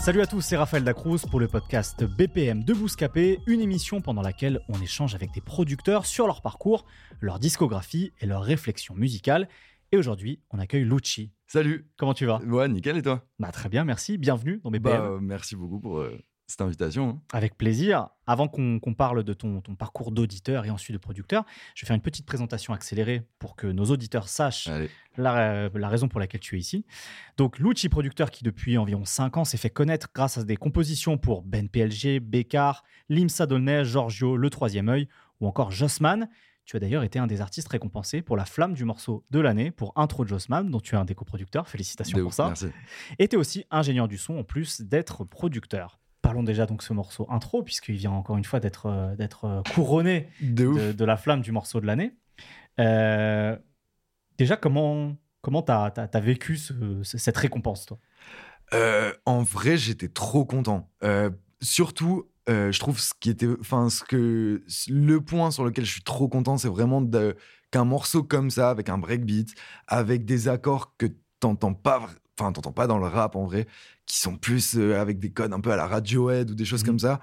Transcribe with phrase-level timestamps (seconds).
[0.00, 4.22] Salut à tous, c'est Raphaël Dacruz pour le podcast BPM de Bouscapé, une émission pendant
[4.22, 6.86] laquelle on échange avec des producteurs sur leur parcours,
[7.20, 9.46] leur discographie et leurs réflexions musicales.
[9.92, 11.32] Et aujourd'hui, on accueille Lucci.
[11.46, 11.86] Salut.
[11.98, 12.38] Comment tu vas?
[12.38, 13.26] Ouais, nickel et toi?
[13.38, 14.16] Bah, Très bien, merci.
[14.16, 14.82] Bienvenue dans BPM.
[14.82, 16.18] Bah, euh, merci beaucoup pour euh,
[16.50, 17.08] cette invitation.
[17.10, 17.20] hein.
[17.32, 18.08] Avec plaisir.
[18.26, 21.96] Avant qu'on parle de ton, ton parcours d'auditeur et ensuite de producteur, je vais faire
[21.96, 24.90] une petite présentation accélérée pour que nos auditeurs sachent Allez.
[25.16, 26.84] la, la raison pour laquelle tu es ici.
[27.36, 31.18] Donc, Lucci, producteur qui depuis environ 5 ans s'est fait connaître grâce à des compositions
[31.18, 35.08] pour Ben PLG, Bécard, Limsa Dolnay, Giorgio, Le Troisième œil
[35.40, 36.28] ou encore Jossman.
[36.66, 39.72] Tu as d'ailleurs été un des artistes récompensés pour la flamme du morceau de l'année
[39.72, 41.66] pour Intro de Jossman, dont tu es un des coproducteurs.
[41.68, 42.46] Félicitations De pour ouf, ça.
[42.46, 42.66] Merci.
[43.18, 45.99] Et tu es aussi ingénieur du son en plus d'être producteur.
[46.22, 49.44] Parlons déjà donc de ce morceau intro, puisqu'il vient encore une fois d'être euh, d'être
[49.46, 50.78] euh, couronné De ouf.
[50.80, 52.12] de, de la flamme du morceau de l'année.
[52.78, 53.56] Euh,
[54.38, 57.98] déjà, comment comment t'as as, vécu ce- ce- cette récompense, toi?
[58.74, 60.90] Euh, en vrai, j'étais trop content.
[61.02, 61.30] Euh,
[61.62, 66.02] surtout, je trouve ce qui était, enfin, ce que le point sur lequel je suis
[66.02, 67.00] trop content, c'est vraiment
[67.70, 69.54] qu'un morceau comme ça, avec un breakbeat,
[69.86, 71.06] avec des accords que
[71.38, 72.08] t'entends pas,
[72.40, 73.66] enfin, t'entends pas dans le rap en vrai,
[74.06, 76.82] qui sont plus euh, avec des codes un peu à la Radiohead ou des choses
[76.82, 76.86] Mhm.
[76.86, 77.20] comme ça,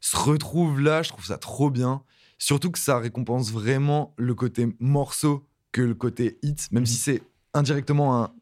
[0.00, 1.02] se retrouve là.
[1.02, 2.02] Je trouve ça trop bien.
[2.38, 6.86] Surtout que ça récompense vraiment le côté morceau que le côté hit, même Mhm.
[6.86, 7.22] si c'est
[7.54, 8.32] indirectement un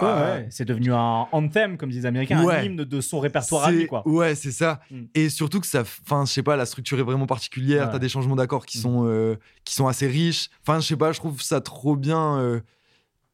[0.00, 3.62] Ouais, ouais, C'est devenu un anthem, comme disent les Américains, un hymne de son répertoire
[3.62, 4.02] à C'est- lui, quoi.
[4.08, 4.80] Ouais, c'est ça.
[4.90, 5.02] Mm.
[5.14, 7.90] Et surtout que ça, enfin, je sais pas, la structure est vraiment particulière.
[7.92, 8.82] T'as des changements d'accords qui Mm.
[8.82, 10.50] sont euh, qui sont assez riches.
[10.66, 12.38] Enfin, je sais pas, je trouve ça trop bien.
[12.40, 12.60] euh,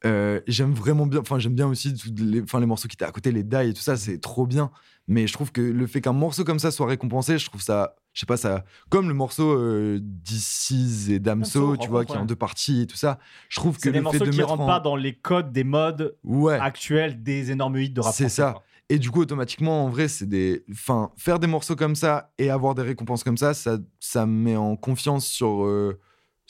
[0.05, 1.21] euh, j'aime vraiment bien.
[1.21, 3.83] Enfin, j'aime bien aussi les, les morceaux qui étaient à côté, les die et tout
[3.83, 4.71] ça, c'est trop bien.
[5.09, 7.97] Mais je trouve que le fait qu'un morceau comme ça soit récompensé, je trouve ça,
[8.13, 12.17] je sais pas, ça, comme le morceau euh, d'Icis et Damso, tu vois, qui est
[12.17, 13.19] en deux parties et tout ça.
[13.49, 15.53] Je trouve que des le fait morceaux de qui rentrent en- pas dans les codes
[15.53, 18.15] des modes ouais, actuels des énormes hits de rap.
[18.15, 18.53] C'est ça.
[18.53, 18.63] quoi.
[18.89, 20.65] Et du coup, automatiquement, en vrai, c'est des.
[20.71, 24.33] Enfin, faire des morceaux comme ça et avoir des récompenses comme ça, ça, ça me
[24.33, 25.99] met en confiance sur, euh,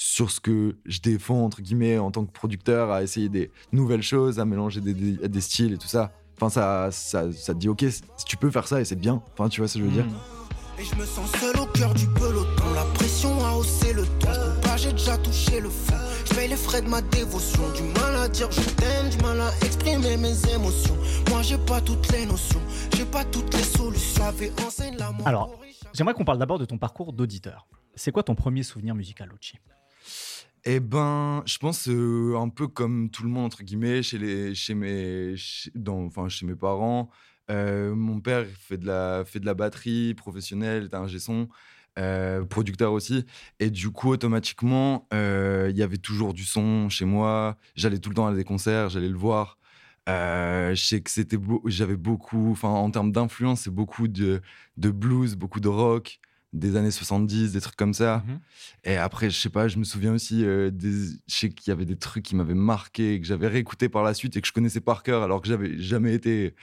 [0.02, 4.02] sur ce que je défends, entre guillemets, en tant que producteur, à essayer des nouvelles
[4.02, 6.10] choses, à mélanger des, des, des styles et tout ça.
[6.40, 7.84] Enfin, ça, ça, ça te dit, ok,
[8.24, 9.22] tu peux faire ça et c'est bien.
[9.34, 10.06] Enfin, tu vois ce que je veux dire?
[10.06, 10.80] Mm.
[10.80, 12.72] Et je me sens seul au cœur du peloton.
[12.74, 14.28] La pression a haussé le ton.
[14.62, 15.96] Combat, j'ai déjà touché le fond.
[16.24, 17.60] Je paye les frais de ma dévotion.
[17.76, 20.96] Du mal à dire je t'aime, du mal à exprimer mes émotions.
[21.28, 22.62] Moi, j'ai pas toutes les notions.
[22.96, 24.24] J'ai pas toutes les solutions.
[25.26, 25.60] Alors.
[25.92, 27.66] J'aimerais qu'on parle d'abord de ton parcours d'auditeur.
[27.96, 29.58] C'est quoi ton premier souvenir musical, Lucci
[30.64, 34.74] Eh ben, je pense un peu comme tout le monde entre guillemets chez les, chez
[34.74, 35.34] mes,
[35.74, 37.10] dans, enfin chez mes parents.
[37.48, 41.48] Mon père fait de la, fait de la batterie professionnelle, est un son,
[41.98, 43.24] euh, producteur aussi.
[43.58, 47.56] Et du coup, automatiquement, il y avait toujours du son chez moi.
[47.74, 49.58] J'allais tout le temps à des concerts, j'allais le voir.
[50.06, 54.40] Je sais que c'était, beau- j'avais beaucoup, enfin en termes d'influence, c'est beaucoup de,
[54.76, 56.20] de blues, beaucoup de rock
[56.52, 58.24] des années 70, des trucs comme ça.
[58.26, 58.40] Mhm.
[58.84, 60.90] Et après, je sais pas, je me souviens aussi, euh, des...
[60.92, 64.14] je sais qu'il y avait des trucs qui m'avaient marqué, que j'avais réécouté par la
[64.14, 66.54] suite et que je connaissais par cœur alors que j'avais jamais été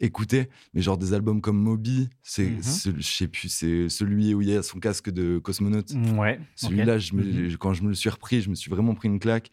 [0.00, 0.48] écouté.
[0.74, 4.48] Mais genre des albums comme Moby, c'est, ce- je sais plus, c'est celui où il
[4.50, 5.92] y a son casque de cosmonaute.
[6.16, 6.40] Ouais.
[6.56, 7.56] Celui-là, Mhm.
[7.58, 9.50] quand je me le suis repris, je me suis vraiment pris une claque.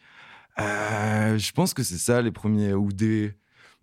[0.60, 3.34] Euh, je pense que c'est ça les premiers ou des,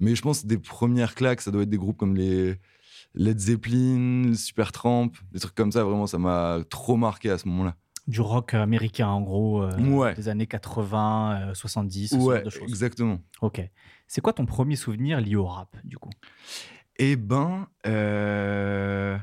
[0.00, 2.56] mais je pense des premières claques, ça doit être des groupes comme les
[3.14, 5.84] Led Zeppelin, Supertramp, des trucs comme ça.
[5.84, 7.76] Vraiment, ça m'a trop marqué à ce moment-là.
[8.08, 10.14] Du rock américain, en gros, euh, Ouais.
[10.14, 12.68] des années 80, euh, 70, ce genre Ouais, de choses.
[12.68, 13.20] exactement.
[13.42, 13.60] Ok.
[14.08, 16.10] C'est quoi ton premier souvenir lié au rap, du coup?
[16.98, 19.16] Eh ben, euh,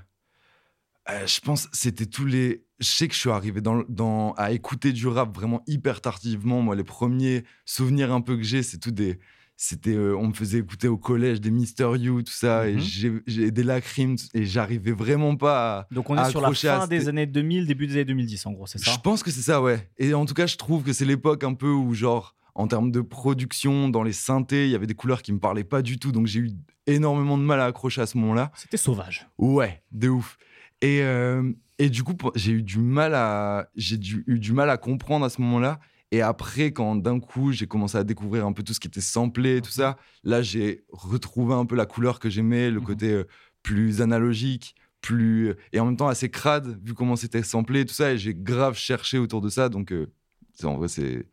[1.09, 2.65] euh, je pense que c'était tous les.
[2.79, 6.61] Je sais que je suis arrivé dans, dans, à écouter du rap vraiment hyper tardivement.
[6.61, 9.19] Moi, les premiers souvenirs un peu que j'ai, c'est tout des.
[9.61, 12.79] C'était, euh, on me faisait écouter au collège des Mister You, tout ça, et Mhm.
[12.79, 15.87] j'ai- j'ai des lacrimes, et j'arrivais vraiment pas à.
[15.91, 18.67] Donc on est sur la fin des années 2000, début des années 2010, en gros,
[18.67, 18.89] c'est ça?
[18.93, 19.89] Je pense que c'est ça, ouais.
[19.97, 22.89] Et en tout cas, je trouve que c'est l'époque un peu où, genre, en termes
[22.89, 25.99] de production, dans les synthés, il y avait des couleurs qui me parlaient pas du
[25.99, 26.13] tout.
[26.13, 26.51] Donc j'ai eu
[26.87, 28.53] énormément de mal à accrocher à ce moment-là.
[28.55, 29.27] C'était sauvage.
[29.37, 30.37] Ouais, de ouf.
[30.81, 34.77] Et, euh, et du coup, j'ai eu du mal à j'ai eu du mal à
[34.77, 35.81] comprendre à ce moment-là.
[36.11, 39.01] Et après, quand d'un coup j'ai commencé à découvrir un peu tout ce qui était
[39.01, 42.85] samplé et tout ça, là j'ai retrouvé un peu la couleur que j'aimais, le Mhm.
[42.85, 43.23] côté euh,
[43.63, 48.13] plus analogique, plus et en même temps assez crade vu comment c'était samplé tout ça.
[48.13, 49.69] Et j'ai grave cherché autour de ça.
[49.69, 50.07] Donc euh,
[50.63, 51.27] en vrai c'est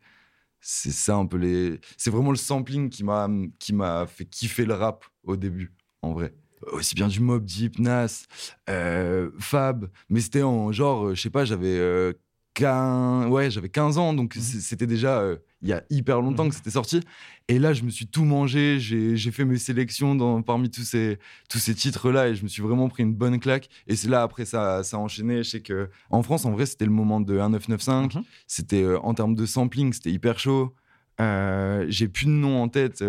[0.61, 4.65] c'est ça un peu les c'est vraiment le sampling qui m'a qui m'a fait kiffer
[4.65, 6.33] le rap au début en vrai
[6.71, 8.25] aussi bien du Mob Deep, Nas,
[8.69, 12.13] euh, Fab, mais c'était en genre, euh, je sais pas, j'avais euh,
[12.57, 16.43] 15, ouais, j'avais 15 ans, donc c- c'était déjà euh, il y a hyper longtemps
[16.45, 16.49] Mhm.
[16.49, 17.01] que c'était sorti.
[17.47, 21.19] Et là, je me suis tout mangé, j'ai fait mes sélections dans, parmi tous ces,
[21.49, 23.69] tous ces titres-là, et je me suis vraiment pris une bonne claque.
[23.87, 25.37] Et c'est là, après, ça, ça a enchaîné.
[25.43, 28.15] Je sais que en France, en vrai, c'était le moment de 1995.
[28.15, 28.23] Mhm.
[28.47, 30.73] C'était euh, en termes de sampling, c'était hyper chaud.
[31.21, 33.01] Euh, j'ai plus de nom en tête.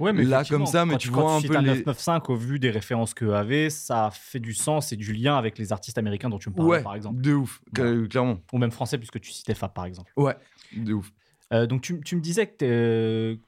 [0.00, 2.36] Euh, Ouais, mais Là, comme ça, mais quand tu vois un peu les- 995 au
[2.36, 5.98] vu des références que avait, ça fait du sens et du lien avec les artistes
[5.98, 7.20] américains dont tu me ouais, par exemple.
[7.20, 8.38] de ouf, cla- clairement.
[8.52, 10.12] Ou même français, puisque tu citais Fab, par exemple.
[10.16, 10.36] Ouais,
[10.76, 11.12] de ouf.
[11.52, 13.38] Euh, donc, tu, tu me disais que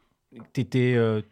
[0.53, 0.95] tu étais.
[0.97, 1.23] euh,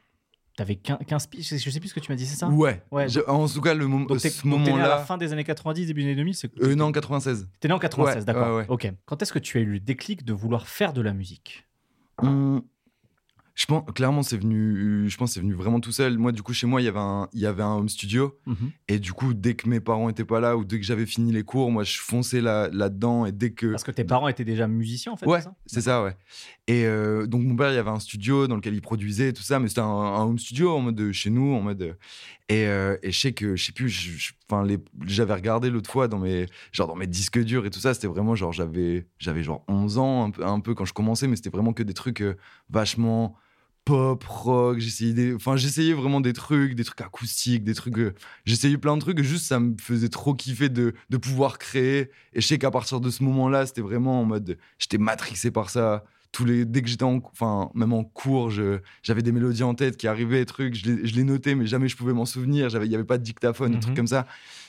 [0.57, 2.49] T'avais 15, 15 piges, je sais plus ce que tu m'as dit, c'est ça?
[2.49, 2.83] Ouais.
[2.91, 4.99] Ouais, Je- en tout cas, le mom- Donc, ce né à la moment-là.
[5.05, 6.51] fin des années 90, début des années 2000 c'est...
[6.63, 7.47] Euh, non, 96.
[7.61, 8.57] T'es né en 96, Ouais, d'accord.
[8.57, 8.67] ouais, ouais.
[8.71, 8.91] Ok.
[9.05, 11.67] Quand est-ce que tu as eu le déclic de vouloir faire de la musique?
[12.23, 12.63] Hum,
[13.59, 16.19] Je pense, clairement, c'est venu, je pense, c'est venu vraiment tout seul.
[16.19, 18.39] Moi, du coup, chez moi, il y avait un, il y avait un home studio.
[18.45, 18.71] Mhm.
[18.89, 21.33] Et du coup, dès que mes parents étaient pas là ou dès que j'avais fini
[21.33, 23.25] les cours, moi, je fonçais là, là-dedans.
[23.25, 23.69] Et dès que.
[23.71, 26.15] Parce que tes parents étaient déjà musiciens, en fait Ouais, c'est ça ouais.
[26.69, 29.43] Et euh, donc, mon père, il y avait un studio dans lequel il produisait tout
[29.43, 31.81] ça, mais c'était un, un home studio en mode de chez nous, en mode.
[31.81, 31.93] euh,
[32.51, 34.67] Et, euh, et je sais que, je sais plus, enfin,
[35.07, 38.07] j'avais regardé l'autre fois dans mes, genre, dans mes disques durs et tout ça, c'était
[38.07, 41.37] vraiment genre, j'avais, j'avais genre 11 ans, un peu, un peu quand je commençais, mais
[41.37, 42.37] c'était vraiment que des trucs euh,
[42.69, 43.35] vachement
[43.87, 45.33] pop, rock, j'essayais des...
[45.35, 48.13] enfin j'essayais vraiment des trucs, des trucs acoustiques, des trucs euh,
[48.45, 52.41] j'essayais plein de trucs, juste ça me faisait trop kiffer de, de pouvoir créer et
[52.43, 56.05] je sais qu'à partir de ce moment-là, c'était vraiment en mode j'étais matrixé par ça.
[56.33, 59.97] Tous les dès que j'étais en enfin même en cours, j'avais des mélodies en tête
[59.97, 62.69] qui arrivaient, des trucs, je les, je les notais mais jamais je pouvais m'en souvenir,
[62.69, 63.83] j'avais il y avait pas de dictaphone, des Mhm.
[63.83, 64.27] trucs comme ça.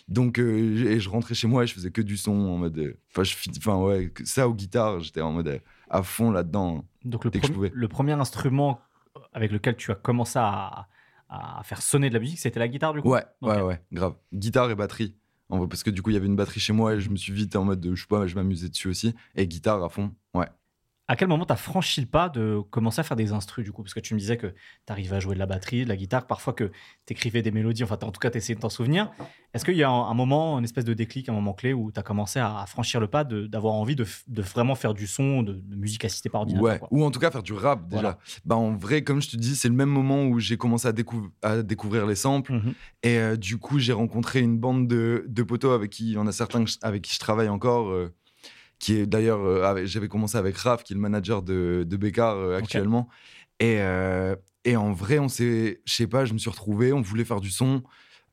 [0.07, 2.77] Donc euh, et je rentrais chez moi et je faisais que du son en mode
[2.77, 5.59] euh, enfin ouais, ça aux guitares, j'étais en mode
[5.89, 6.85] à fond là-dedans.
[7.03, 7.81] Donc, le, Dès que je premier- pouvais.
[7.81, 8.79] le premier instrument
[9.33, 10.87] avec lequel tu as commencé à,
[11.29, 14.15] à faire sonner de la musique, c'était la guitare, du coup Ouais, ouais, ouais, grave.
[14.33, 15.15] Guitare et batterie.
[15.49, 17.09] En vrai, parce que du coup, il y avait une batterie chez moi et je
[17.09, 19.15] me suis vite en mode, de, je sais pas, je m'amusais dessus aussi.
[19.35, 20.13] Et guitare à fond.
[21.09, 23.71] À quel moment tu as franchi le pas de commencer à faire des instrus du
[23.71, 23.81] coup?
[23.81, 24.53] Parce que tu me disais que tu
[24.91, 26.65] arrivais à jouer de la batterie, de la guitare, parfois que
[27.05, 29.09] tu écrivais des mélodies, enfin en tout cas tu essayais de t'en souvenir.
[29.53, 31.93] Est-ce qu'il y a un, un moment, une espèce de déclic, un moment clé où
[31.93, 34.05] tu as commencé à, à franchir le pas d'avoir envie de,
[34.41, 36.89] vraiment faire du son, de, de musique assistée par ordinateur Ouais, quoi?
[36.91, 38.01] ou en tout cas faire du rap déjà.
[38.01, 38.17] Voilà.
[38.43, 40.91] Bah, en vrai, comme je te dis, c'est le même moment où j'ai commencé à,
[40.91, 42.51] décou- à découvrir les samples.
[42.51, 42.73] Mhm.
[43.03, 46.17] Et euh, du coup, j'ai rencontré une bande de, de potos avec qui, il y
[46.17, 47.89] en a certains avec qui je travaille encore.
[47.91, 48.13] euh,
[48.79, 52.37] qui est d'ailleurs, euh, j'avais commencé avec Raph, qui est le manager de, de Bécard
[52.37, 53.07] euh, actuellement.
[53.59, 54.35] Et, euh,
[54.65, 57.41] et en vrai, on s'est, je sais pas, je me suis retrouvé, on voulait faire
[57.41, 57.83] du son.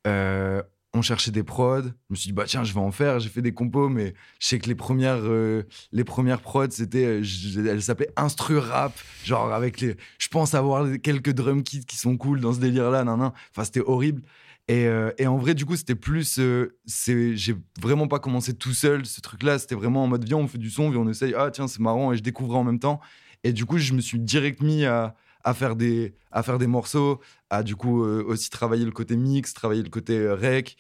[0.05, 1.83] on cherchait des prods.
[1.83, 3.21] Je me suis dit, bah tiens, je vais en faire.
[3.21, 5.23] J'ai fait des compos, mais je sais que les premières,
[5.93, 7.21] les premières prods, c'était,
[7.57, 8.93] elles s'appelaient Instru Rap.
[9.25, 9.97] Genre, avec les.
[10.19, 13.33] Je pense avoir quelques drum kits qui sont cool dans ce délire-là, nan, nan.
[13.51, 14.23] Enfin, c'était horrible.
[14.69, 16.39] Et, euh, et en vrai, du coup, c'était plus.
[16.39, 16.75] euh,
[17.07, 19.59] j'ai vraiment pas commencé tout seul, ce truc-là.
[19.59, 21.35] C'était vraiment en mode, viens, on fait du son, viens, on essaye.
[21.37, 22.13] Ah, tiens, c'est marrant.
[22.13, 23.01] Et je découvrais en même temps.
[23.43, 25.15] Et du coup, je me suis direct mis à,
[25.53, 26.15] faire, des,
[26.67, 30.79] morceaux, à du coup euh, aussi travailler le côté mix, travailler le côté rec,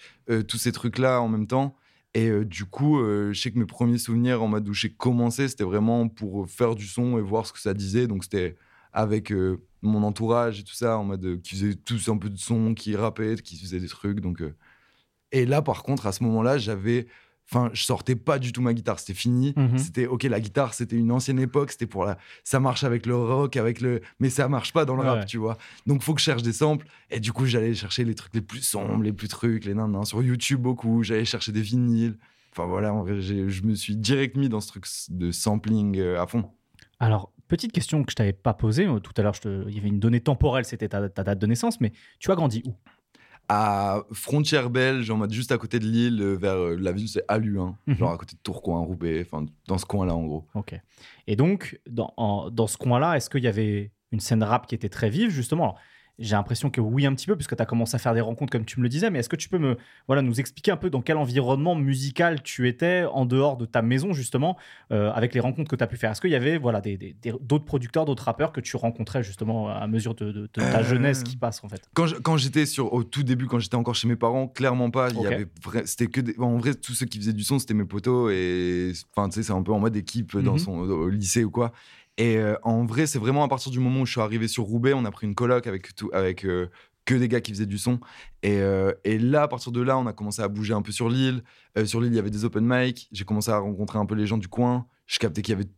[0.48, 1.76] tous ces trucs-là en même temps.
[2.14, 5.64] Et du coup, je sais que mes premiers souvenirs en mode où j'ai commencé, c'était
[5.64, 8.06] vraiment pour faire du son et voir ce que ça disait.
[8.06, 8.56] Donc, c'était
[8.94, 12.30] avec euh, mon entourage et tout ça, en mode euh, qui faisait tous un peu
[12.30, 14.20] de son, qui rappait, qui faisait des trucs.
[14.20, 14.54] Donc, euh.
[15.32, 17.06] Et là, par contre, à ce moment-là, j'avais.
[17.50, 19.52] Enfin, je sortais pas du tout ma guitare, c'était fini.
[19.54, 19.76] Mhm.
[19.76, 22.16] C'était ok, la guitare, c'était une ancienne époque, c'était pour la.
[22.42, 24.00] Ça marche avec le rock, avec le.
[24.20, 25.58] Mais ça marche pas dans le Ouais, rap, tu vois.
[25.86, 26.86] Donc, faut que je cherche des samples.
[27.10, 30.04] Et du coup, j'allais chercher les trucs les plus sombres, les plus trucs, les nains,
[30.04, 31.02] sur YouTube beaucoup.
[31.02, 32.16] J'allais chercher des vinyles.
[32.52, 36.26] Enfin, voilà, en vrai, je me suis direct mis dans ce truc de sampling à
[36.26, 36.48] fond.
[37.00, 38.86] Alors, petite question que je t'avais pas posée.
[38.86, 41.38] euh, Tout à l'heure, te- il y avait une donnée temporelle, c'était ta, ta date
[41.38, 42.74] de naissance, mais tu as grandi où?
[43.48, 47.08] À frontière belge, en mode juste à côté de Lille, euh, vers euh, la ville,
[47.08, 47.96] c'est Aluin, Mhm.
[47.96, 50.46] genre à côté de Tourcoing, Roubaix, enfin, dans ce coin-là, en gros.
[50.54, 50.74] Ok.
[51.26, 54.74] Et donc, dans, en- dans ce coin-là, est-ce qu'il y avait une scène rap qui
[54.74, 55.64] était très vive, justement?
[55.64, 55.78] Alors,
[56.18, 58.52] j'ai l'impression que oui, un petit peu, puisque tu as commencé à faire des rencontres
[58.52, 60.76] comme tu me le disais, mais est-ce que tu peux me, voilà, nous expliquer un
[60.76, 64.56] peu dans quel environnement musical tu étais en dehors de ta maison, justement,
[64.92, 66.12] euh, avec les rencontres que tu as pu faire?
[66.12, 69.68] Est-ce qu'il y avait voilà, d'autres des, d'autres producteurs, d'autres rappeurs que tu rencontrais justement
[69.68, 71.82] à mesure de, ta euh, jeunesse qui passe, en fait?
[71.94, 75.10] Quand, quand j'étais sur, au tout début, quand j'étais encore chez mes parents, clairement pas.
[75.10, 75.46] Il y avait
[75.84, 79.28] c'était que en vrai, tous ceux qui faisaient du son, c'était mes potos, et enfin,
[79.28, 80.58] tu sais, c'est un peu en mode équipe dans mhm.
[80.58, 81.72] son, au lycée ou quoi.
[82.16, 84.64] Et euh, en vrai, c'est vraiment à partir du moment où je suis arrivé sur
[84.64, 86.70] Roubaix, on a pris une coloc avec, tout, avec euh,
[87.04, 87.98] que des gars qui faisaient du son.
[88.42, 90.92] Et, euh, et, là, à partir de là, on a commencé à bouger un peu
[90.92, 91.42] sur l'île.
[91.84, 93.08] sur l'île, il y avait des open mic.
[93.12, 94.86] J'ai commencé à rencontrer un peu les gens du coin.
[95.06, 95.68] Je captais qu'il y avait,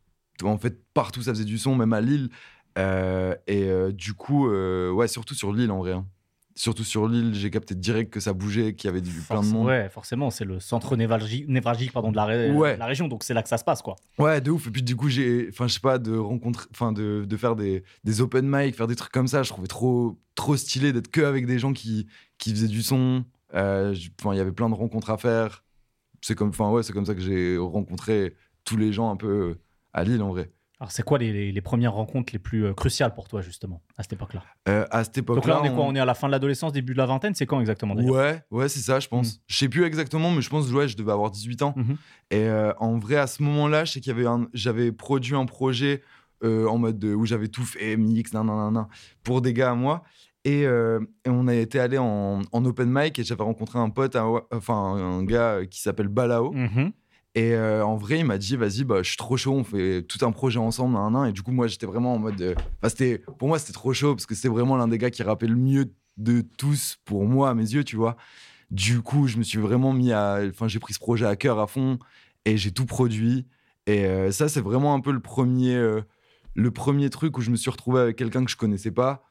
[0.43, 2.29] en fait, partout ça faisait du son, même à Lille.
[2.77, 5.93] et du coup, ouais, surtout sur l'île en vrai.
[5.93, 6.07] Hein
[6.57, 9.47] surtout sur l'île, j'ai capté direct que ça bougeait, qu'il y avait du, plein de
[9.47, 9.67] monde.
[9.67, 13.43] Ouais, forcément, c'est le centre névralgique, névralgique pardon, de la, la, région, donc c'est là
[13.43, 13.97] que ça se passe, quoi.
[14.19, 14.67] Ouais, de ouf.
[14.67, 17.55] Et puis du coup, j'ai, enfin, je sais pas, de rencontrer, enfin, de, de, faire
[17.55, 21.11] des, des, open mic, faire des trucs comme ça, je trouvais trop, trop stylé d'être
[21.11, 22.07] que avec des gens qui,
[22.39, 23.25] qui faisaient du son.
[23.55, 25.63] Euh, enfin, il y avait plein de rencontres à faire.
[26.23, 28.35] C'est comme, enfin, ouais, c'est comme ça que j'ai rencontré
[28.65, 29.59] tous les gens un peu
[29.93, 30.51] à Lille, en vrai.
[30.79, 34.13] Alors, c'est quoi les, premières rencontres les plus euh, cruciales pour toi, justement, à cette
[34.13, 34.43] époque-là?
[34.69, 35.41] Euh, À cette époque-là.
[35.41, 35.85] Donc là, on est quoi?
[35.85, 37.35] On est à la fin de l'adolescence, début de la vingtaine?
[37.35, 39.27] C'est quand exactement Ouais, ouais, c'est ça, je pense.
[39.27, 39.41] Je mmh.
[39.47, 41.75] Je sais plus exactement, mais je pense que je devais avoir 18 ans.
[41.77, 41.95] Mmh
[42.33, 45.47] et euh, en vrai, à ce moment-là, je sais qu'il y avait j'avais produit un
[45.47, 46.03] projet
[46.43, 48.87] en mode où j'avais tout fait, mix, nan,
[49.23, 50.03] pour des gars à moi.
[50.45, 50.67] Et,
[51.27, 54.17] on a été allé en, open mic et j'avais rencontré un pote,
[54.51, 56.53] enfin un gars qui s'appelle Balao.
[56.53, 56.91] Mmh
[57.37, 60.03] et euh, en vrai, il m'a dit, vas-y, bah, je suis trop chaud, on fait
[60.03, 61.27] tout un projet ensemble, un, an.
[61.27, 62.41] Et du coup, moi, j'étais vraiment en mode.
[62.41, 65.51] Euh, pour moi, c'était trop chaud parce que c'était vraiment l'un des gars qui rappelle
[65.51, 68.17] le mieux de tous pour moi, à mes yeux, tu vois.
[68.71, 70.41] Du coup, je me suis vraiment mis à.
[70.49, 71.99] Enfin, j'ai pris ce projet à cœur à fond
[72.47, 73.47] et j'ai tout produit.
[73.87, 75.79] Et euh, ça, c'est vraiment un peu le premier,
[76.55, 79.25] le premier truc où je me suis retrouvé avec quelqu'un que je connaissais pas,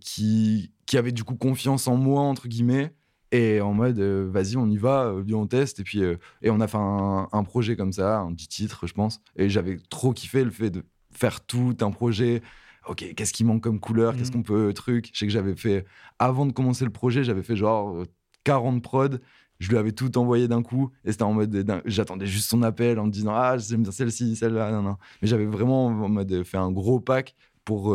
[0.00, 2.94] qui, qui avait du coup confiance en moi, entre guillemets
[3.32, 5.80] et en mode, euh, vas-y, on y va, euh, viens, on teste.
[5.80, 8.94] Et puis, euh, et on a fait un, projet comme ça, un petit titre, je
[8.94, 9.20] pense.
[9.36, 12.42] Et j'avais trop kiffé le fait de faire tout un projet.
[12.88, 14.34] Ok, qu'est-ce qui manque comme couleur Qu'est-ce mmh.
[14.34, 14.72] qu'on peut.
[14.74, 15.10] Truc.
[15.12, 15.84] Je sais que j'avais fait,
[16.18, 18.04] avant de commencer le projet, j'avais fait genre
[18.44, 19.18] 40 prods.
[19.58, 20.92] Je lui avais tout envoyé d'un coup.
[21.04, 21.82] Et c'était en mode.
[21.86, 24.70] J'attendais juste son appel en me disant Ah, j'aime bien celle-ci, celle-là.
[24.70, 24.96] Non, non.
[25.20, 27.88] Mais j'avais vraiment en mode fait un gros pack pour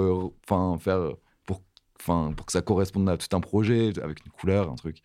[0.43, 1.13] enfin faire.
[1.45, 1.61] Pour,
[2.03, 5.01] pour que ça corresponde à tout un projet avec une couleur, un truc.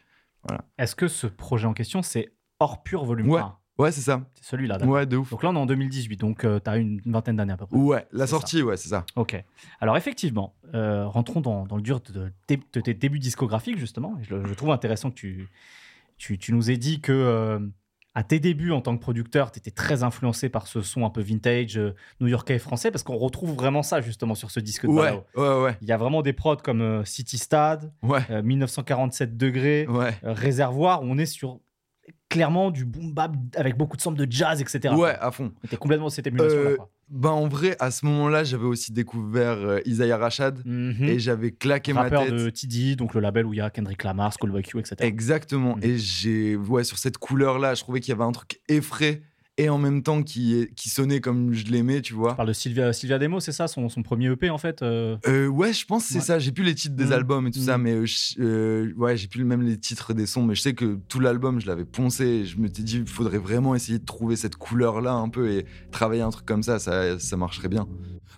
[0.79, 3.43] Est-ce que ce projet en question, c'est hors pur volume ouais.
[3.79, 4.23] Ouais, c'est ça.
[4.35, 4.79] C'est celui-là.
[4.87, 5.31] Ouais, de ouf.
[5.31, 7.67] Donc là, on est en 2018, donc euh, tu as une vingtaine d'années à peu
[7.67, 7.77] près.
[7.77, 9.05] Ouais, la sortie, ouais, c'est ça.
[9.17, 9.43] Ok.
[9.81, 14.19] Alors effectivement, euh, rentrons dans, le dur de, tes débuts discographiques, justement.
[14.23, 15.49] Je, trouve intéressant que tu,
[16.17, 17.59] tu, tu, nous aies dit que euh,
[18.17, 21.11] à tes débuts en tant que producteur, tu étais très influencé par ce son un
[21.11, 24.87] peu vintage euh, new-yorkais et français parce qu'on retrouve vraiment ça justement sur ce disque
[24.87, 25.77] de ouais, ouais, ouais.
[25.83, 29.87] Il y a vraiment des prods comme euh, City Stade, 1947 euh, degrés,
[30.23, 31.61] Réservoir, où on est sur
[32.31, 34.95] clairement du boom bap avec beaucoup de samples de jazz, etc.
[34.95, 35.53] Ouais, à fond.
[35.61, 36.89] C'était complètement cette émulation-là.
[37.09, 41.05] Ben en vrai, à ce moment-là, j'avais aussi découvert euh, Isaiah Rashad mhm.
[41.05, 42.33] et j'avais claqué ma tête.
[42.33, 44.97] de TD, donc le label où il y a Kendrick Lamar, Schoolboy Q, etc.
[45.01, 45.77] Exactement.
[45.77, 45.85] Mhm.
[45.85, 49.23] Et j'ai, ouais, sur cette couleur-là, je trouvais qu'il y avait un truc effrayé
[49.59, 52.31] et en même temps qui, qui sonnait comme je l'aimais, tu vois.
[52.31, 55.17] Tu parles de Sylvia, Sylvia Demo, c'est ça, son, son, premier EP en fait euh...
[55.27, 56.39] euh ouais, je pense que c'est ça.
[56.39, 57.13] J'ai plus les titres des mmh.
[57.13, 57.83] albums et tout ça, mmh.
[57.83, 58.07] mais euh,
[58.41, 61.61] euh, ouais, j'ai plus même les titres des sons, mais je sais que tout l'album,
[61.61, 62.45] je l'avais poncé.
[62.45, 65.65] Je me suis dit, il faudrait vraiment essayer de trouver cette couleur-là un peu et
[65.91, 67.87] travailler un truc comme ça, ça, ça marcherait bien.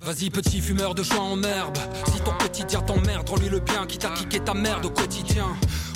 [0.01, 1.77] Vas-y, petit fumeur de joint en herbe.
[2.07, 5.47] Si ton quotidien t'emmerde, rends-lui le bien qui t'a kické ta merde au quotidien.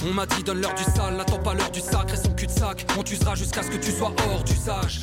[0.04, 2.46] On m'a dit, donne l'heure du sale, n'attends pas l'heure du sacre et son cul
[2.46, 2.84] de sac.
[2.98, 5.00] On t'usera jusqu'à ce que tu sois hors d'usage.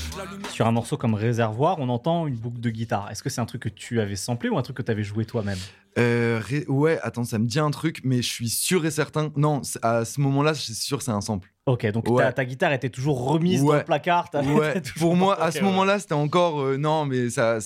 [0.51, 3.10] Sur un morceau comme Réservoir, on entend une boucle de guitare.
[3.10, 5.03] Est-ce que c'est un truc que tu avais samplé ou un truc que tu avais
[5.03, 5.58] joué toi-même?
[5.98, 9.32] Euh, Ouais, attends, ça me dit un truc, mais je suis sûr et certain.
[9.38, 11.50] Non, à ce moment-là, je suis sûr c'est un sample.
[11.65, 14.29] Ok, donc ta, guitare était toujours remise dans le placard.
[14.34, 14.82] Ouais.
[14.98, 17.60] Pour moi, à ce moment-là, c'était encore euh, non, mais ça,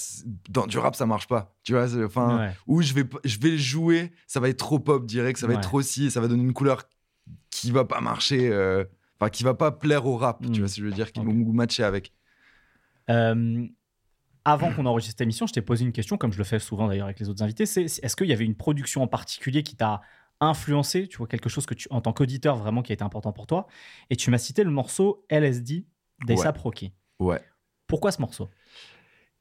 [0.50, 1.56] dans du rap, ça marche pas.
[1.64, 5.40] Tu vois, enfin, où je vais, je vais jouer, ça va être trop pop direct,
[5.40, 6.84] ça va être trop si, ça va donner une couleur
[7.64, 8.84] qui va pas marcher, euh,
[9.20, 10.42] enfin, qui va pas plaire au rap.
[10.42, 10.56] Tu hmm.
[10.60, 12.12] vois ce que je veux dire, qui va matcher avec.
[13.10, 13.66] Euh,
[14.44, 16.90] avant qu'on enregistre cette émission, je t'ai posé une question, comme je le fais souvent
[16.90, 17.66] d'ailleurs avec les autres invités.
[17.66, 20.02] C'est est-ce qu'il y avait une production en particulier qui t'a
[20.42, 23.32] influencé, tu vois, quelque chose que tu, en tant qu'auditeur vraiment qui a été important
[23.32, 23.68] pour toi?
[24.10, 25.86] Et tu m'as cité le morceau LSD
[26.26, 26.92] d'Essa ouais.
[27.20, 27.42] Ouais.
[27.88, 28.50] Pourquoi ce morceau?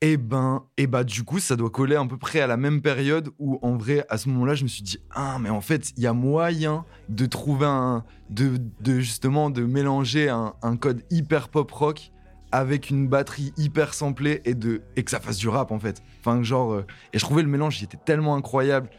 [0.05, 2.57] Eh ben, et eh bah, du coup, ça doit coller à peu près à la
[2.57, 5.61] même période où, en vrai, à ce moment-là, je me suis dit, ah, mais en
[5.61, 8.03] fait, il y a moyen de trouver un.
[8.29, 8.59] de,
[8.99, 12.11] justement, de mélanger un, code hyper pop rock
[12.51, 16.03] avec une batterie hyper samplée et, de, et que ça fasse du rap, en fait.
[16.19, 16.73] Enfin, genre.
[16.73, 18.91] Euh, et je trouvais le mélange, il était tellement incroyable.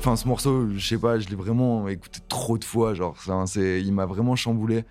[0.00, 2.94] Enfin, ce morceau, je sais pas, je l'ai vraiment écouté trop de fois.
[2.94, 3.16] Genre,
[3.46, 4.84] c'est, il m'a vraiment chamboulé.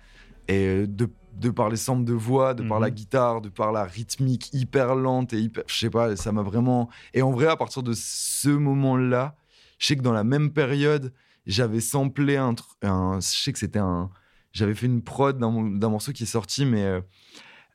[0.48, 2.94] Et euh, de, de par les samples de voix, de par la Mhm.
[2.94, 6.88] guitare, de par la rythmique hyper lente et hyper, je sais pas, ça m'a vraiment.
[7.14, 9.36] Et en vrai, à partir de ce moment-là,
[9.78, 11.12] je sais que dans la même période,
[11.46, 14.10] j'avais samplé un, un je sais que c'était un,
[14.52, 17.00] j'avais fait une prod d'un morceau qui est sorti, mais euh,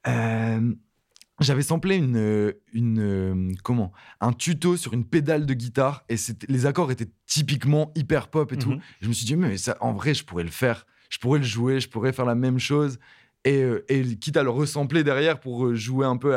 [0.07, 0.73] euh,
[1.39, 6.15] j'avais samplé une, euh, une euh, comment, un tuto sur une pédale de guitare et
[6.47, 8.71] les accords étaient typiquement hyper pop et tout.
[8.71, 8.79] Mhm.
[9.01, 11.45] Je me suis dit mais ça, en vrai, je pourrais le faire, je pourrais le
[11.45, 12.99] jouer, je pourrais faire la même chose
[13.43, 16.33] et, euh, et quitte à le resampler derrière pour jouer un peu,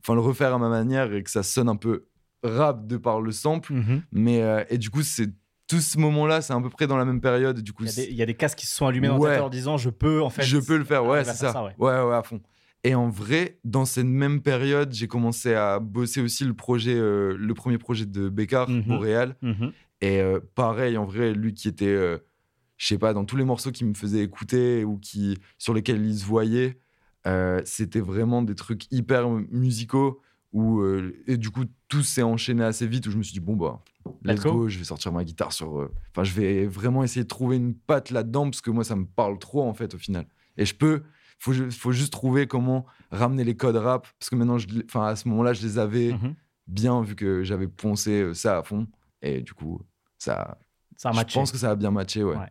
[0.00, 2.06] enfin le refaire à ma manière et que ça sonne un peu
[2.42, 3.72] rap de par le sample.
[3.74, 4.02] Mhm.
[4.12, 5.28] Mais et du coup, c'est
[5.68, 7.60] tout ce moment-là, c'est à peu près dans la même période.
[7.60, 9.08] Du coup, Il y, a des, il y a des casques qui se sont allumés
[9.08, 9.28] dans Ouais.
[9.30, 10.42] ta tête en disant je peux en fait.
[10.42, 11.64] je peux le faire, ouais, c'est ça.
[11.64, 11.72] ouais.
[11.78, 12.02] ouais.
[12.02, 12.40] ouais, à fond.
[12.84, 17.36] Et en vrai, dans cette même période, j'ai commencé à bosser aussi le projet, euh,
[17.38, 18.82] le premier projet de Bécard, Mhm.
[18.82, 19.36] Boréal.
[19.42, 19.72] Mhm.
[20.00, 22.18] Et euh, pareil, en vrai, lui qui était, euh,
[22.76, 26.04] je sais pas, dans tous les morceaux qui me faisaient écouter ou qui, sur lesquels
[26.04, 26.80] il se voyait,
[27.28, 30.20] euh, c'était vraiment des trucs hyper musicaux.
[30.52, 30.84] Où,
[31.26, 33.82] et du coup, tout s'est enchaîné assez vite où je me suis dit, bon, bah,
[34.22, 34.68] let's go.
[34.68, 35.88] je vais sortir ma guitare sur.
[36.10, 39.06] Enfin, je vais vraiment essayer de trouver une patte là-dedans parce que moi, ça me
[39.06, 40.26] parle trop en fait au final.
[40.56, 41.02] Et je peux,
[41.38, 45.16] faut, faut juste trouver comment ramener les codes rap parce que maintenant, je enfin, à
[45.16, 46.34] ce moment-là, je les avais Mhm.
[46.66, 48.86] bien vu que j'avais poncé euh, ça à fond.
[49.22, 49.80] Et du coup,
[50.18, 50.58] ça,
[50.96, 51.38] Ça a je matché.
[51.38, 52.36] pense que ça a bien matché, ouais.
[52.36, 52.50] Ouais.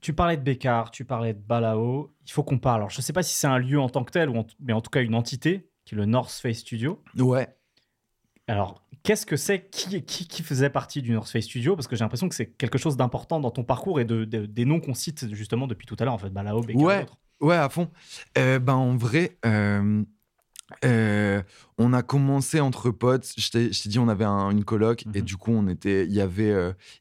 [0.00, 2.14] Tu parlais de Bécard, tu parlais de Balao.
[2.24, 2.78] Il faut qu'on parle.
[2.82, 4.46] Alors, je ne sais pas si c'est un lieu en tant que tel, ou en-
[4.60, 7.02] mais en tout cas une entité, qui est le North Face Studio.
[7.18, 7.48] Ouais.
[8.48, 11.76] Alors, qu'est-ce que c'est qui, qui, qui faisait partie du North Face Studio?
[11.76, 14.46] Parce que j'ai l'impression que c'est quelque chose d'important dans ton parcours et de, de-
[14.46, 17.06] des noms qu'on cite justement depuis tout à l'heure, en fait, Balao, Bécard Ouais.
[17.40, 17.88] Ouais, à fond.
[18.36, 20.02] Euh, ben, en vrai, euh,
[20.84, 21.42] euh,
[21.78, 23.32] on a commencé entre potes.
[23.36, 25.24] Je t'ai dit, on avait un- une coloc et Mhm.
[25.24, 26.52] du coup, on était, il y avait,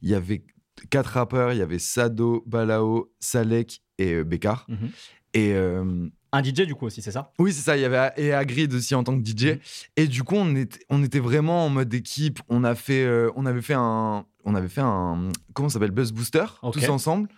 [0.02, 0.44] il y avait
[0.92, 1.54] quatre rappeurs.
[1.54, 4.66] Il y avait Sado, Balao, Salek et Bécard.
[4.70, 4.90] Mhm.
[5.34, 7.32] Et euh, Un DJ, du coup, aussi, c'est ça?
[7.40, 7.78] Oui, c'est ça.
[7.78, 9.46] Il y avait et Agrid aussi en tant que DJ.
[9.46, 9.60] Mhm.
[9.96, 12.40] Et du coup, on était, on était vraiment en mode équipe.
[12.50, 15.92] On a fait, euh, on avait fait un, on avait fait un, comment ça s'appelle,
[15.92, 17.30] Buzz Booster, tous ensemble.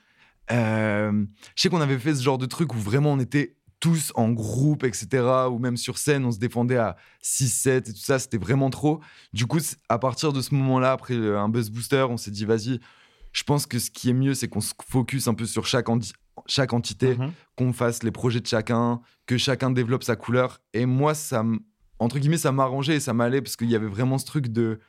[0.51, 4.11] Euh, je sais qu'on avait fait ce genre de truc où vraiment on était tous
[4.15, 5.23] en groupe, etc.
[5.51, 8.19] Ou même sur scène, on se défendait à 6-7 et tout ça.
[8.19, 8.99] C'était vraiment trop.
[9.33, 12.79] Du coup, à partir de ce moment-là, après un Buzz Booster, on s'est dit, vas-y.
[13.31, 15.87] Je pense que ce qui est mieux, c'est qu'on se focus un peu sur chaque,
[16.47, 17.31] chaque entité Mhm.
[17.55, 20.61] qu'on fasse les projets de chacun, que chacun développe sa couleur.
[20.73, 21.43] Et moi, ça,
[21.99, 24.79] entre guillemets, ça m'arrangeait et ça m'allait parce qu'il y avait vraiment ce truc de.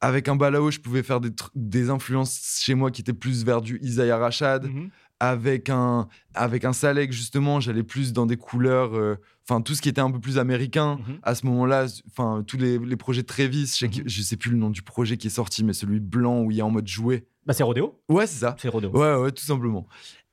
[0.00, 1.20] Avec un balao, je pouvais faire
[1.54, 4.64] des, influences chez moi qui étaient plus vers du Isaiah Rashad.
[4.66, 4.90] Mhm.
[5.20, 8.94] Avec un, avec un Salek, justement, j'allais plus dans des couleurs.
[8.94, 9.16] euh,
[9.48, 10.96] Enfin, tout ce qui était un peu plus américain.
[11.06, 11.18] Mhm.
[11.22, 14.50] À ce moment-là, enfin, tous les, les projets de Travis, je, sais je sais plus
[14.50, 16.70] le nom du projet qui est sorti, mais celui blanc où il y a en
[16.70, 17.26] mode jouet.
[17.46, 18.00] Bah, c'est Rodeo.
[18.08, 18.56] Ouais, c'est ça.
[18.58, 18.90] C'est Rodeo.
[18.90, 19.86] Ouais, ouais, tout simplement.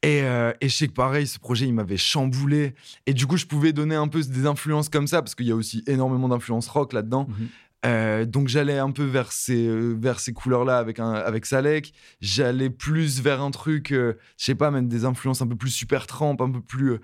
[0.04, 2.74] Et, euh, et je sais que pareil, ce projet, il m'avait chamboulé.
[3.06, 5.52] Et du coup, je pouvais donner un peu des influences comme ça, parce qu'il y
[5.52, 7.28] a aussi énormément d'influences rock là-dedans.
[7.30, 7.48] Mhm.
[7.84, 11.94] Euh, donc j'allais un peu vers ces, euh, vers ces couleurs-là avec, un, avec Salek.
[12.20, 15.72] J'allais plus vers un truc, euh, je sais pas, même des influences un peu plus
[15.72, 17.00] super tramp, un peu plus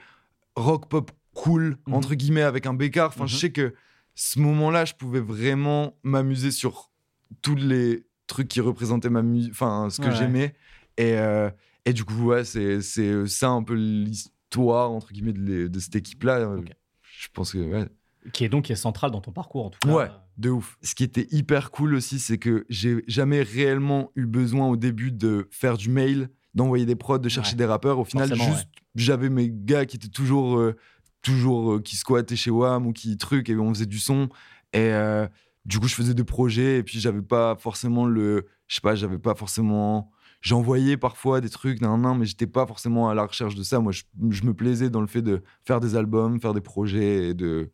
[0.56, 1.94] rock pop cool, Mhm.
[1.94, 3.10] entre guillemets, avec un bécard.
[3.10, 3.40] Enfin, je Mhm.
[3.40, 3.74] sais que
[4.16, 6.92] ce moment-là, je pouvais vraiment m'amuser sur
[7.42, 10.16] tous les trucs qui représentaient ma musique, enfin, ce que Ouais.
[10.16, 10.56] j'aimais.
[10.98, 11.50] Et, euh,
[11.90, 15.96] et du coup, ouais, c'est c'est ça un peu l'histoire, entre guillemets, de, de cette
[15.96, 16.50] équipe-là.
[16.50, 16.72] Ok.
[17.20, 17.88] Je pense que, ouais,
[18.34, 19.94] Qui est donc qui est central dans ton parcours, en tout cas.
[19.94, 20.78] Ouais, de ouf.
[20.84, 25.12] Ce qui était hyper cool aussi, c'est que j'ai jamais réellement eu besoin au début
[25.12, 27.58] de faire du mail, d'envoyer des prods, de chercher Ouais.
[27.58, 28.00] des rappeurs.
[28.00, 30.76] Au final, Forcément, juste, j'avais mes gars qui étaient toujours, euh,
[31.22, 34.30] toujours euh, qui squattaient chez WAM ou qui truc, et on faisait du son.
[34.74, 35.28] Et euh,
[35.66, 38.46] du coup, je faisais des projets, et puis j'avais pas forcément le.
[38.68, 40.12] Je sais pas, j'avais pas forcément.
[40.42, 43.80] J'envoyais parfois des trucs, nan, nan, mais j'étais pas forcément à la recherche de ça.
[43.80, 47.30] Moi, je, je me plaisais dans le fait de faire des albums, faire des projets
[47.30, 47.72] et de.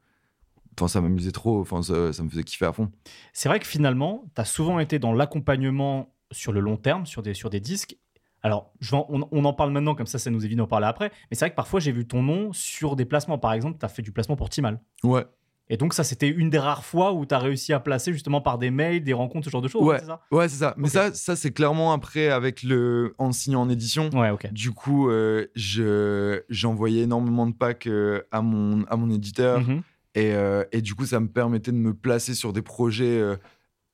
[0.78, 2.92] Enfin, ça m'amusait trop, enfin, ça, ça me faisait kiffer à fond.
[3.32, 7.22] C'est vrai que finalement, tu as souvent été dans l'accompagnement sur le long terme, sur
[7.22, 7.98] des, sur des disques.
[8.42, 11.12] Alors, je on, on en parle maintenant, comme ça, ça nous évite d'en parler après.
[11.30, 13.38] Mais c'est vrai que parfois, j'ai vu ton nom sur des placements.
[13.38, 14.82] Par exemple, tu as fait du placement pour Timal.
[15.04, 15.26] Ouais,
[15.70, 18.42] Et donc, ça, c'était une des rares fois où tu as réussi à placer justement
[18.42, 19.82] par des mails, des rencontres, ce genre de choses.
[19.84, 20.00] Ouais.
[20.00, 20.22] c'est ça?
[20.32, 20.74] Ouais, c'est ça.
[20.78, 24.10] Mais ça, ça c'est clairement après avec le en signant en édition.
[24.14, 24.52] Ouais, ok.
[24.52, 29.82] Du coup, euh, je j'envoyais énormément de packs euh, à mon à mon éditeur Mhm.
[30.16, 33.22] et, euh, et du coup, ça me permettait de me placer sur des projets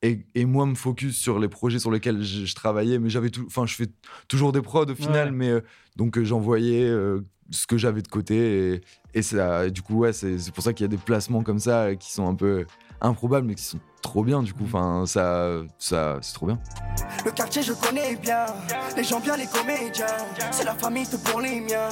[0.02, 2.98] et, et moi me focus sur les projets sur lesquels je, je travaillais.
[3.00, 3.88] Mais j'avais tout, enfin, je fais
[4.28, 5.36] toujours des prods au final, Ouais.
[5.36, 5.62] mais euh,
[5.98, 8.74] donc euh, j'envoyais euh, ce que j'avais de côté.
[8.76, 8.82] Et,
[9.14, 11.96] et ça, du coup, ouais, c'est pour ça qu'il y a des placements comme ça
[11.96, 12.66] qui sont un peu
[13.02, 14.64] improbables, mais qui sont trop bien, du coup.
[14.66, 16.60] Enfin, ça, ça c'est trop bien.
[17.26, 18.46] Le quartier je connais bien,
[18.96, 20.06] les gens bien les comédiens.
[20.52, 21.90] C'est la famille tout pour les miens.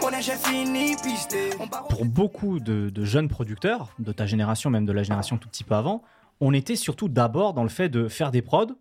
[0.00, 1.50] Mon âge est fini, pisté.
[1.60, 5.36] On part- Pour beaucoup de, de jeunes producteurs, de ta génération, même de la génération
[5.38, 6.02] tout petit peu avant,
[6.40, 8.72] on était surtout d'abord dans le fait de faire des prods,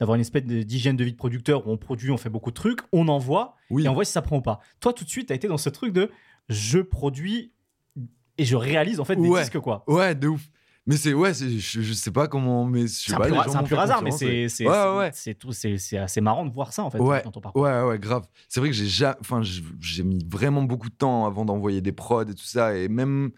[0.00, 2.54] d'avoir une espèce d'hygiène de vie de producteur où on produit, on fait beaucoup de
[2.56, 3.84] trucs, on envoie, Oui.
[3.84, 4.60] et on voit si ça prend ou pas.
[4.80, 6.10] Toi, tout de suite, tu as été dans ce truc de
[6.48, 7.52] je produis
[8.38, 9.40] et je réalise en fait des Ouais.
[9.42, 9.84] disques, quoi.
[9.86, 10.48] Ouais, de ouf.
[10.84, 11.48] Mais c'est, ouais, je,
[11.80, 14.10] je sais pas comment, mais je sais C'est un, pas, pur, un pur hasard, mais
[14.10, 17.40] c'est c'est- Ouais, tout- c'est- assez marrant de voir ça en fait Ouais, dans ton
[17.40, 17.62] parcours.
[17.62, 18.26] Ouais, ouais, grave.
[18.48, 21.92] C'est vrai que j'ai ja- enfin, j'ai mis vraiment beaucoup de temps avant d'envoyer des
[21.92, 22.76] prods et tout ça.
[22.76, 23.30] Et même,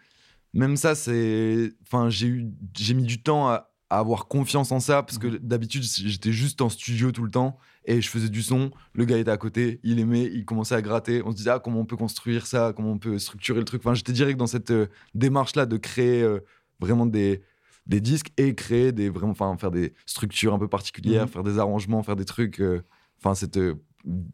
[0.54, 1.72] même ça, c'est.
[1.82, 2.46] Enfin, j'ai eu,
[2.78, 5.38] j'ai mis du temps à, à avoir confiance en ça parce que Mhm.
[5.42, 8.70] d'habitude, j'étais juste en studio tout le temps et je faisais du son.
[8.94, 11.22] Le gars était à côté, il aimait, il commençait à gratter.
[11.24, 13.82] On se disait, ah, comment on peut construire ça, comment on peut structurer le truc.
[13.84, 16.40] Enfin, j'étais direct dans cette euh, démarche-là de créer euh,
[16.80, 17.42] vraiment des
[17.86, 21.28] des disques et créer des vraiment enfin faire des structures un peu particulières Mhm.
[21.28, 22.82] faire des arrangements faire des trucs euh,
[23.18, 23.58] enfin cette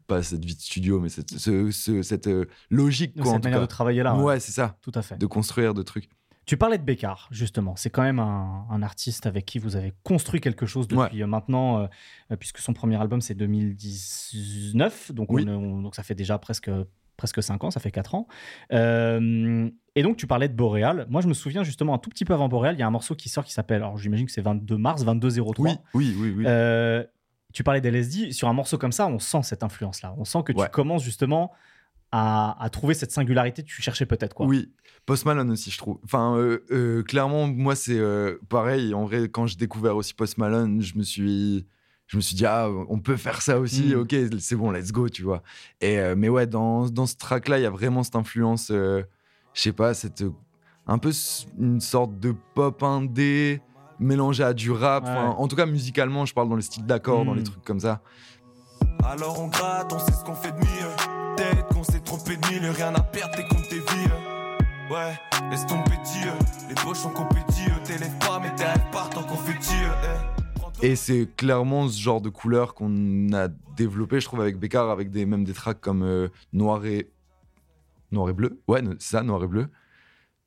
[0.07, 2.29] pas cette vie de studio mais cette ce- ce- cette
[2.69, 3.65] logique quoi en cette tout manière cas.
[3.65, 4.15] de travailler là.
[4.15, 4.39] ouais, ouais.
[4.39, 5.17] c'est ça Tout à fait.
[5.17, 6.09] de construire de trucs
[6.51, 7.77] Tu parlais de Bécard, justement.
[7.77, 11.25] C'est quand même un, un artiste avec qui vous avez construit quelque chose depuis euh,
[11.25, 11.87] maintenant,
[12.29, 15.43] euh, puisque son premier album c'est 2019, donc, on Oui.
[15.43, 16.69] est- on- donc ça fait déjà presque
[17.15, 18.27] presque 5 ans, ça fait 4 ans.
[18.73, 21.05] Euh, et donc tu parlais de Boréal.
[21.09, 22.91] Moi je me souviens justement un tout petit peu avant Boréal, il y a un
[22.91, 25.67] morceau qui sort qui s'appelle, alors j'imagine que c'est 22 mars, 2203.
[25.69, 27.05] oui oui oui oui Euh,
[27.53, 30.15] tu parlais d'LSD, sur un morceau comme ça, on sent cette influence-là.
[30.17, 31.53] On sent que tu commences justement
[32.11, 34.33] à, à trouver cette singularité que tu cherchais peut-être.
[34.33, 34.45] quoi.
[34.45, 34.71] oui
[35.05, 39.29] Post Malone aussi je trouve enfin euh, euh, clairement moi c'est euh, pareil en vrai
[39.29, 41.65] quand j'ai découvert aussi Post Malone je me suis
[42.07, 43.99] je me suis dit ah on peut faire ça aussi Mm.
[44.01, 45.41] ok c'est bon let's go tu vois
[45.79, 48.69] et euh, mais ouais dans, dans ce track là il y a vraiment cette influence
[48.71, 49.01] euh,
[49.53, 50.23] je sais pas cette
[50.87, 51.11] un peu
[51.59, 53.61] une sorte de pop indé
[53.99, 55.35] mélangé à du rap Enfin, Ouais.
[55.37, 57.37] en tout cas musicalement je parle dans les styles d'accords dans Mm.
[57.37, 58.01] les trucs comme ça
[59.05, 61.20] Alors on gratte, on sait ce qu'on fait de mieux.
[61.41, 64.07] Peut-être qu'on s'est trompé de mille, rien à perdre, t'es contre tes vies.
[64.91, 65.13] Ouais,
[65.49, 66.29] laisse tomber Dieu.
[66.69, 69.73] Les poches sont compétieux, t'élèves pas, mais tes rêves partent en confetti.
[70.83, 70.85] eh.
[70.85, 75.09] Et c'est clairement ce genre de couleur qu'on a développé, je trouve, avec Bécard, avec
[75.09, 77.09] des, même des tracks comme euh, Noir et.
[78.11, 79.67] Noir et bleu Ouais, c'est ça, Noir et bleu.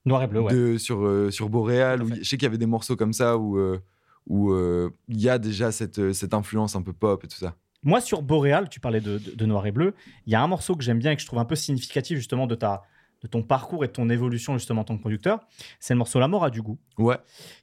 [0.05, 0.53] Noir et bleu, ouais.
[0.55, 2.05] De, sur, euh, sur Boréal.
[2.05, 3.81] Où, je sais qu'il y avait des morceaux comme ça où euh,
[4.29, 7.57] où, euh, il y a déjà cette, cette influence un peu pop et tout ça.
[7.85, 9.95] Moi, sur Boréal, tu parlais de, de- de Noir et Bleu,
[10.27, 12.17] il y a un morceau que j'aime bien et que je trouve un peu significatif
[12.19, 12.83] justement de, ta,
[13.23, 15.41] de ton parcours et de ton évolution justement en tant que producteur.
[15.81, 17.19] C'est le morceau La mort a du goût, Ouais,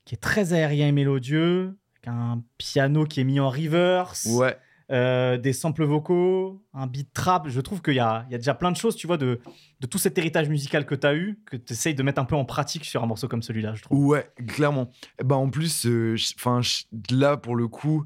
[0.05, 4.57] qui est très aérien et mélodieux, avec un piano qui est mis en reverse, ouais.
[4.91, 7.47] euh, des samples vocaux, un beat trap.
[7.47, 9.39] Je trouve qu'il y a, il y a déjà plein de choses, tu vois, de,
[9.79, 12.25] de tout cet héritage musical que tu as eu, que tu essayes de mettre un
[12.25, 14.03] peu en pratique sur un morceau comme celui-là, je trouve.
[14.05, 14.89] Ouais, clairement.
[15.23, 16.61] Ben, en plus, euh, enfin,
[17.11, 18.05] là, pour le coup,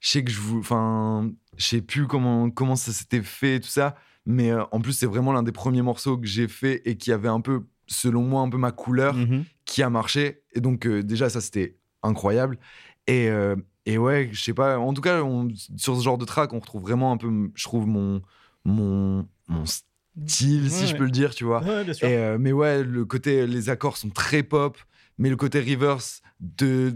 [0.00, 0.58] je sais que je vous.
[0.60, 3.96] Enfin, je sais plus comment, comment ça s'était fait, tout ça.
[4.26, 7.12] Mais euh, en plus, c'est vraiment l'un des premiers morceaux que j'ai fait et qui
[7.12, 9.44] avait un peu, selon moi, un peu ma couleur Mhm.
[9.64, 10.42] qui a marché.
[10.54, 12.58] Et donc, euh, déjà, ça, c'était incroyable.
[13.06, 14.78] Et, euh, et ouais, je sais pas.
[14.78, 17.64] En tout cas, on- sur ce genre de track, on retrouve vraiment un peu, je
[17.64, 18.20] trouve, mon,
[18.64, 21.62] mon, mon style, si Ouais, je peux le dire, tu vois.
[21.62, 22.08] Ouais, bien sûr.
[22.08, 24.76] Et, mais ouais, le côté, les accords sont très pop,
[25.18, 26.94] mais le côté reverse, de,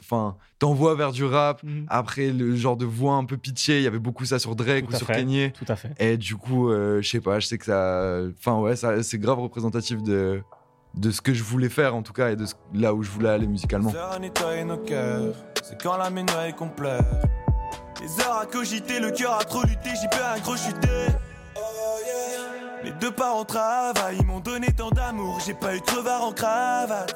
[0.00, 1.62] enfin, t'envoies vers du rap.
[1.62, 1.86] Mhm.
[1.88, 4.86] Après, le genre de voix un peu pitchée, il y avait beaucoup ça sur Drake
[4.86, 5.12] Tout ou à sur fait.
[5.14, 5.52] Kanye.
[5.52, 5.92] Tout à fait.
[6.00, 9.18] Et du coup, euh, je sais pas, je sais que ça, enfin ouais, ça, c'est
[9.18, 10.42] grave représentatif de
[10.96, 13.10] de ce que je voulais faire en tout cas et de ce- là où je
[13.12, 13.92] voulais aller musicalement.
[15.62, 17.04] C'est quand la ménoise qu'on pleure.
[18.02, 21.06] Les heures à cogiter, le cœur a trop lutté, j'y peux un gros chuter.
[22.82, 26.32] Mes deux parents travaillent, ils m'ont donné tant d'amour, j'ai pas eu de crevard en
[26.32, 27.14] cravate.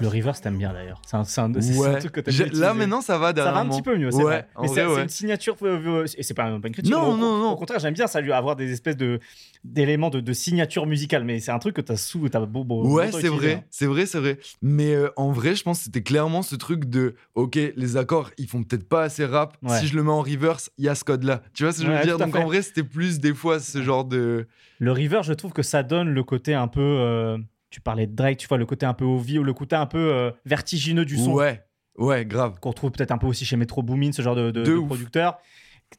[0.00, 1.00] Le reverse, t'aimes bien d'ailleurs.
[1.06, 1.98] C'est un, c'est un- c'est un Ouais.
[1.98, 2.74] truc que t'aimes bien là utiliser.
[2.74, 4.48] maintenant ça va Ça va un petit peu mieux, c'est Ouais, vrai.
[4.54, 6.90] en Mais vrai, c'est une signature, euh, euh, et c'est pas, pas une critique.
[6.92, 7.50] Non, au, non, non.
[7.52, 9.20] Au contraire, j'aime bien ça, lui, avoir des espèces de
[9.62, 12.88] d'éléments de, de signature musicale, mais c'est un truc que t'as sous, t'as beau, beau-
[12.88, 13.36] Ouais, c'est utilisé, hein.
[13.56, 14.38] vrai, c'est vrai, c'est vrai.
[14.62, 18.30] Mais euh, en vrai, je pense que c'était clairement ce truc de, ok, les accords,
[18.38, 19.58] ils font peut-être pas assez rap.
[19.68, 21.42] Si je le mets en reverse, il y a ce code-là.
[21.52, 22.16] Tu vois ce que je veux dire?
[22.16, 24.46] Donc en vrai, c'était plus des fois ce genre de.
[24.78, 27.36] Le river, je trouve que ça donne le côté un peu.
[27.70, 29.86] Tu parlais de Drake, tu vois, le côté un peu ovi ou le côté un
[29.86, 31.32] peu euh, vertigineux du son.
[31.32, 31.62] Ouais,
[31.96, 32.58] ouais, grave.
[32.60, 34.80] Qu'on retrouve peut-être un peu aussi chez Metro Boomin, ce genre de, de, De de
[34.86, 35.38] producteur.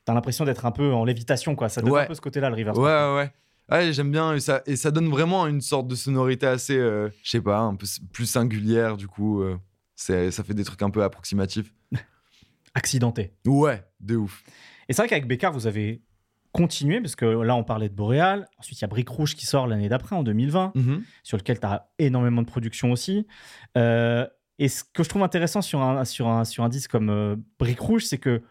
[0.05, 1.67] T'as l'impression d'être un peu en lévitation, quoi.
[1.69, 2.01] Ça donne Ouais.
[2.03, 2.71] un peu ce côté-là, le river.
[2.71, 3.31] Ouais, ouais, ouais.
[3.69, 7.09] Ouais, j'aime bien et ça, et ça donne vraiment une sorte de sonorité assez, euh,
[7.23, 9.41] je sais pas, un peu plus singulière du coup.
[9.41, 9.57] euh,
[9.95, 11.73] c'est, ça fait des trucs un peu approximatifs.
[12.73, 13.33] Accidenté.
[13.45, 14.43] Ouais, de ouf.
[14.89, 16.01] Et c'est vrai qu'avec Becca, vous avez
[16.51, 18.47] continuer, parce que là, on parlait de Boréal.
[18.59, 21.03] Ensuite, il y a Brique Rouge qui sort l'année d'après, en 2020, Mhm.
[21.23, 23.25] sur lequel tu as énormément de production aussi.
[23.77, 24.27] Euh,
[24.59, 27.35] et ce que je trouve intéressant sur un, sur un, sur un disque comme euh,
[27.59, 28.41] Brique Rouge, c'est que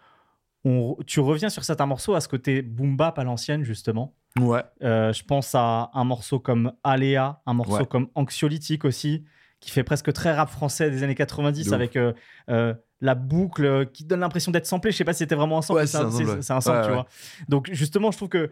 [0.64, 4.14] on, tu reviens sur certains morceaux à ce côté boom bap à l'ancienne, justement.
[4.38, 4.62] Ouais.
[4.82, 7.86] Euh, je pense à un morceau comme Aléa, un morceau Ouais.
[7.86, 9.24] comme Anxiolytique aussi,
[9.60, 11.74] qui fait presque très rap français des années 90 De ouf.
[11.74, 14.90] avec euh, la boucle qui donne l'impression d'être samplé.
[14.92, 16.92] Je sais pas si c'était vraiment un sample, Ouais, c'est un un sample, Ouais, tu
[16.92, 17.06] vois.
[17.48, 18.50] Donc justement, je trouve que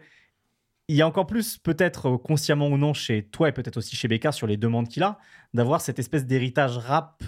[0.87, 3.95] il y a encore plus, peut-être euh, consciemment ou non, chez toi et peut-être aussi
[3.95, 5.19] chez Bécard sur les demandes qu'il a,
[5.53, 7.21] d'avoir cette espèce d'héritage rap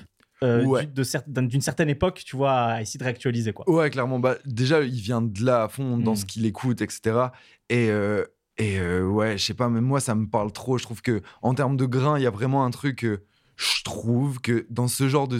[0.43, 0.85] euh, Ouais.
[1.03, 3.69] cer- d'une certaine époque, tu vois, à essayer de réactualiser quoi.
[3.69, 4.17] Ouais, clairement.
[4.19, 6.15] Bah, déjà, il vient de là à fond dans Mm.
[6.15, 7.27] ce qu'il écoute, etc.
[7.69, 8.25] Et, euh,
[8.57, 10.79] et euh, ouais, je sais pas, même moi, ça me parle trop.
[10.79, 13.05] Je trouve que en termes de grain, il y a vraiment un truc.
[13.05, 13.23] euh,
[13.57, 15.37] je trouve que dans ce genre de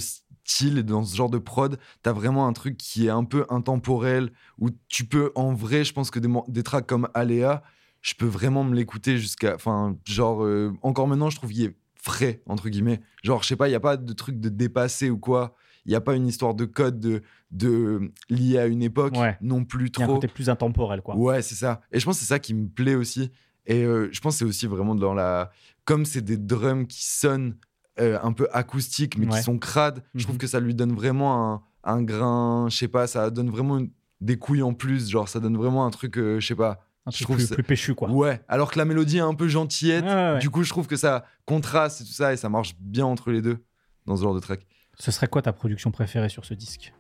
[0.52, 3.46] style et dans ce genre de prod, t'as vraiment un truc qui est un peu
[3.50, 7.64] intemporel où tu peux, en vrai, je pense que des, des tracks comme Aléa,
[8.02, 9.56] je peux vraiment me l'écouter jusqu'à.
[9.56, 13.02] Enfin, genre, euh, encore maintenant, je trouve qu'il est frais, entre guillemets.
[13.24, 15.56] Genre, je sais pas, il n'y a pas de truc de dépassé ou quoi.
[15.86, 19.38] Il n'y a pas une histoire de code de, de lié à une époque Ouais.
[19.42, 20.16] non plus Il y a un trop.
[20.16, 21.16] côté plus intemporel quoi.
[21.16, 21.82] Ouais, c'est ça.
[21.92, 23.32] Et je pense que c'est ça qui me plaît aussi.
[23.66, 25.52] Et euh, je pense que c'est aussi vraiment dans la.
[25.86, 27.56] Comme c'est des drums qui sonnent
[28.00, 29.38] euh, un peu acoustiques, mais Ouais.
[29.38, 30.40] qui sont crades, je trouve Mhm.
[30.42, 32.68] que ça lui donne vraiment un, un grain.
[32.70, 33.90] Je sais pas, ça donne vraiment une-
[34.22, 35.10] des couilles en plus.
[35.10, 36.86] Genre, ça donne vraiment un truc, euh, je sais pas.
[37.08, 38.10] Un Je truc trouve plus, ça- plus péchu quoi.
[38.12, 40.06] Ouais, alors que la mélodie est un peu gentillette.
[40.06, 40.38] Ouais.
[40.40, 43.32] Du coup, je trouve que ça contraste et tout ça, et ça marche bien entre
[43.32, 43.58] les deux
[44.06, 44.66] dans ce genre de track.
[45.00, 46.94] Ce serait quoi ta production préférée sur ce disque?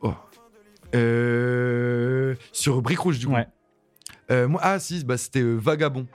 [0.00, 0.14] Oh.
[0.94, 3.32] Euh, sur Brique Rouge, du coup.
[3.32, 3.48] Ouais.
[4.30, 6.06] Euh, moi, ah, si, bah, c'était Vagabond.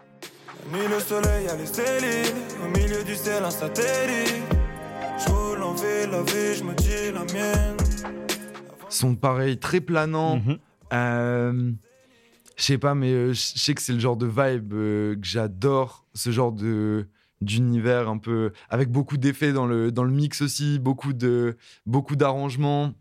[0.71, 2.29] Mis le soleil à les
[2.63, 4.43] au milieu du ciel un satellite.
[5.17, 7.77] Je roule en ville, la vie, je me dis la mienne.
[8.88, 10.38] Son pareil, très planant.
[10.38, 10.60] Mhm.
[10.93, 11.71] Euh,
[12.55, 15.25] je sais pas, mais euh, je sais que c'est le genre de vibe euh, que
[15.25, 16.05] j'adore.
[16.13, 17.08] Ce genre de
[17.41, 22.15] d'univers un peu avec beaucoup d'effets dans le dans le mix aussi, beaucoup de beaucoup
[22.15, 22.93] d'arrangements.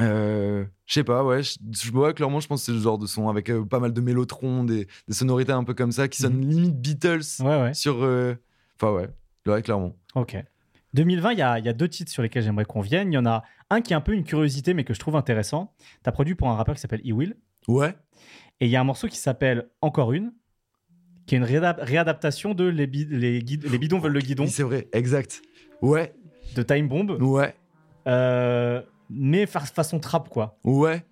[0.00, 3.06] Euh, je sais pas, ouais, je, vois clairement, je pense que c'est le genre de
[3.06, 6.22] son avec euh, pas mal de mélotrons, des, des sonorités un peu comme ça qui
[6.22, 7.74] sonnent limite Beatles Ouais, ouais.
[7.74, 8.02] sur.
[8.02, 8.34] euh,
[8.80, 9.08] Enfin ouais,
[9.46, 9.94] ouais, clairement.
[10.14, 10.36] Ok.
[10.94, 13.12] 2020, il y a, il y a deux titres sur lesquels j'aimerais qu'on vienne.
[13.12, 15.16] Il y en a un qui est un peu une curiosité, mais que je trouve
[15.16, 15.74] intéressant.
[15.78, 17.36] Tu as produit pour un rappeur qui s'appelle E-Will.
[17.68, 17.94] Ouais.
[18.60, 20.32] Et il y a un morceau qui s'appelle Encore une,
[21.26, 24.44] qui est une réadap- réadaptation de Les, bi- les, guid- les bidons veulent le guidon
[24.44, 25.40] Oui, c'est vrai, exact.
[25.80, 26.14] Ouais,
[26.56, 27.54] de Time Bomb, ouais,
[28.06, 28.82] euh,
[29.14, 30.58] mais fa- façon trap, quoi.
[30.64, 31.04] ouais.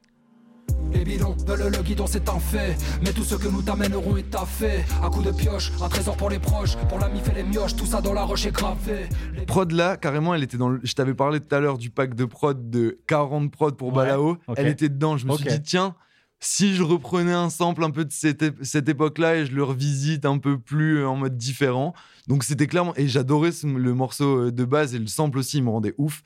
[0.92, 2.76] Les bidons veulent le guidon, c'est un fait.
[3.02, 4.84] Mais tout ce que nous t'amènerons est taffé.
[5.02, 6.76] À coup de pioche, un trésor pour les proches.
[6.88, 9.08] Pour la mif et les mioches, tout ça dans la roche est gravé.
[9.34, 10.80] Les prod là, carrément, elle était dans le...
[10.82, 13.94] Je t'avais parlé tout à l'heure du pack de prod de 40 prod pour Ouais,
[13.94, 14.36] Balao.
[14.56, 15.16] Elle était dedans.
[15.16, 15.94] Je me suis dit, tiens,
[16.40, 19.62] si je reprenais un sample un peu de cette, ép- cette époque-là et je le
[19.64, 21.94] revisite un peu plus euh, en mode différent.
[22.28, 22.94] Donc c'était clairement.
[22.96, 25.94] Et j'adorais ce- le morceau euh, de base et le sample aussi, il me rendait
[25.98, 26.22] ouf.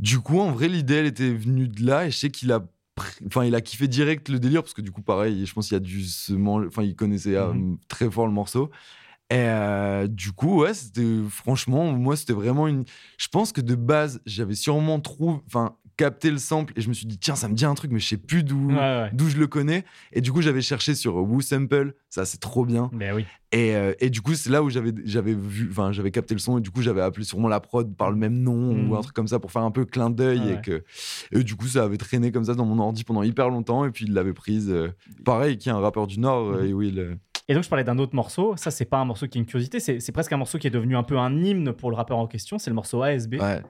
[0.00, 2.64] Du coup, en vrai, l'idée, elle était venue de là et je sais qu'il a.
[3.26, 5.74] Enfin, il a kiffé direct le délire parce que du coup, pareil, je pense qu'il
[5.74, 6.66] y a dû se manger.
[6.66, 7.78] Enfin, il connaissait euh, Mhm.
[7.88, 8.70] très fort le morceau.
[9.30, 12.84] Et euh, du coup, ouais, c'était franchement, moi, c'était vraiment une.
[13.18, 16.94] Je pense que de base, j'avais sûrement trouvé, enfin, capté le sample et je me
[16.94, 19.10] suis dit, tiens, ça me dit un truc, mais je sais plus d'où Ouais, ouais.
[19.12, 19.84] d'où je le connais.
[20.12, 22.90] Et du coup, j'avais cherché sur Woo Sample, ça, c'est trop bien.
[22.92, 23.24] Ben oui.
[23.52, 26.40] Et, euh, et du coup, c'est là où j'avais j'avais vu, enfin, j'avais capté le
[26.40, 28.90] son et du coup, j'avais appelé sûrement la prod par le même nom Mhm.
[28.90, 30.84] ou un truc comme ça pour faire un peu clin d'œil Ah et que
[31.32, 33.90] et du coup, ça avait traîné comme ça dans mon ordi pendant hyper longtemps et
[33.90, 34.70] puis il l'avait prise.
[34.70, 34.90] euh,
[35.24, 36.64] pareil, qui est un rappeur du Nord, Mhm.
[36.66, 37.18] et oui, le-
[37.50, 38.54] Et donc, je parlais d'un autre morceau.
[38.56, 39.80] Ça, c'est pas un morceau qui est une curiosité.
[39.80, 42.28] C'est presque un morceau qui est devenu un peu un hymne pour le rappeur en
[42.28, 42.58] question.
[42.60, 43.34] C'est le morceau ASB.
[43.40, 43.60] ouais,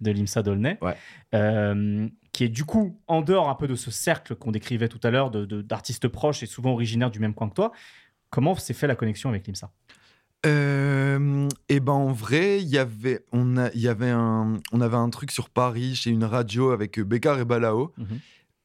[0.00, 0.94] de Limsa Dolnay, Ouais.
[1.34, 5.00] euh, qui est du coup en dehors un peu de ce cercle qu'on décrivait tout
[5.02, 7.72] à l'heure de- de- d'artistes proches et souvent originaires du même coin que toi.
[8.30, 9.72] Comment s'est fait la connexion avec Limsa?
[10.46, 14.96] Euh, et ben en vrai, il y avait on a y avait un on avait
[14.96, 17.92] un truc sur Paris chez une radio avec euh, Bécard et Balao.
[17.98, 18.06] Mhm.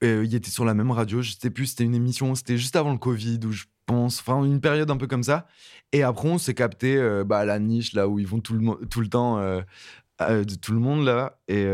[0.04, 2.76] Euh, il était sur la même radio, je sais plus, c'était une émission, c'était juste
[2.76, 5.48] avant le Covid où je pense, enfin une période un peu comme ça.
[5.94, 8.54] Et après on s'est capté euh, bah, à la niche là où ils vont tout
[8.54, 9.62] le tout le temps euh,
[10.22, 11.38] euh, de tout le monde là.
[11.48, 11.66] Et,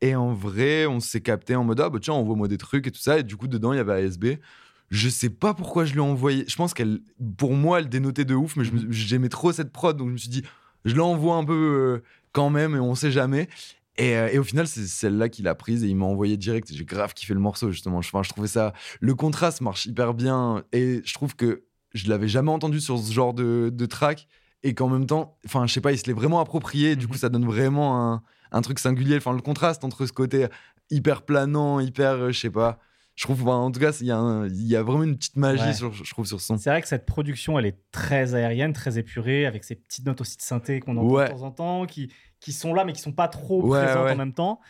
[0.00, 2.90] et en vrai, on s'est capté en mode ah bah tiens envoie-moi des trucs et
[2.90, 3.18] tout ça.
[3.18, 4.26] Et du coup dedans il y avait ASB.
[4.90, 6.44] Je sais pas pourquoi je lui ai envoyé.
[6.46, 7.00] Je pense qu'elle,
[7.38, 10.18] pour moi, elle dénotait de ouf, mais me- j'aimais trop cette prod, donc je me
[10.18, 10.44] suis dit,
[10.84, 13.48] je l'envoie un peu quand même, et on sait jamais.
[13.96, 16.68] Et, euh, et au final, c'est celle-là qu'il a prise et il m'a envoyé direct.
[16.72, 17.98] J'ai grave kiffé le morceau, justement.
[17.98, 18.72] Enfin, je trouvais ça.
[19.00, 23.12] Le contraste marche hyper bien, et je trouve que je l'avais jamais entendu sur ce
[23.12, 24.26] genre de, de track,
[24.64, 26.96] et qu'en même temps, enfin, je sais pas, il se l'est vraiment approprié.
[26.96, 29.16] Du coup, ça donne vraiment un, un truc singulier.
[29.16, 30.46] Enfin, le contraste entre ce côté
[30.90, 32.78] hyper planant, hyper, euh, je sais pas.
[33.14, 35.72] Je trouve, en tout cas, il y, a y vraiment une petite magie, Ouais.
[35.72, 36.58] sur, je trouve, sur ce son.
[36.58, 40.20] C'est vrai que cette production, elle est très aérienne, très épurée, avec ces petites notes
[40.20, 41.26] aussi de synthé qu'on entend Ouais.
[41.26, 42.10] de temps en temps, qui,
[42.44, 44.12] qui sont là, mais qui sont pas trop Ouais, présentes ouais.
[44.12, 44.60] en même temps.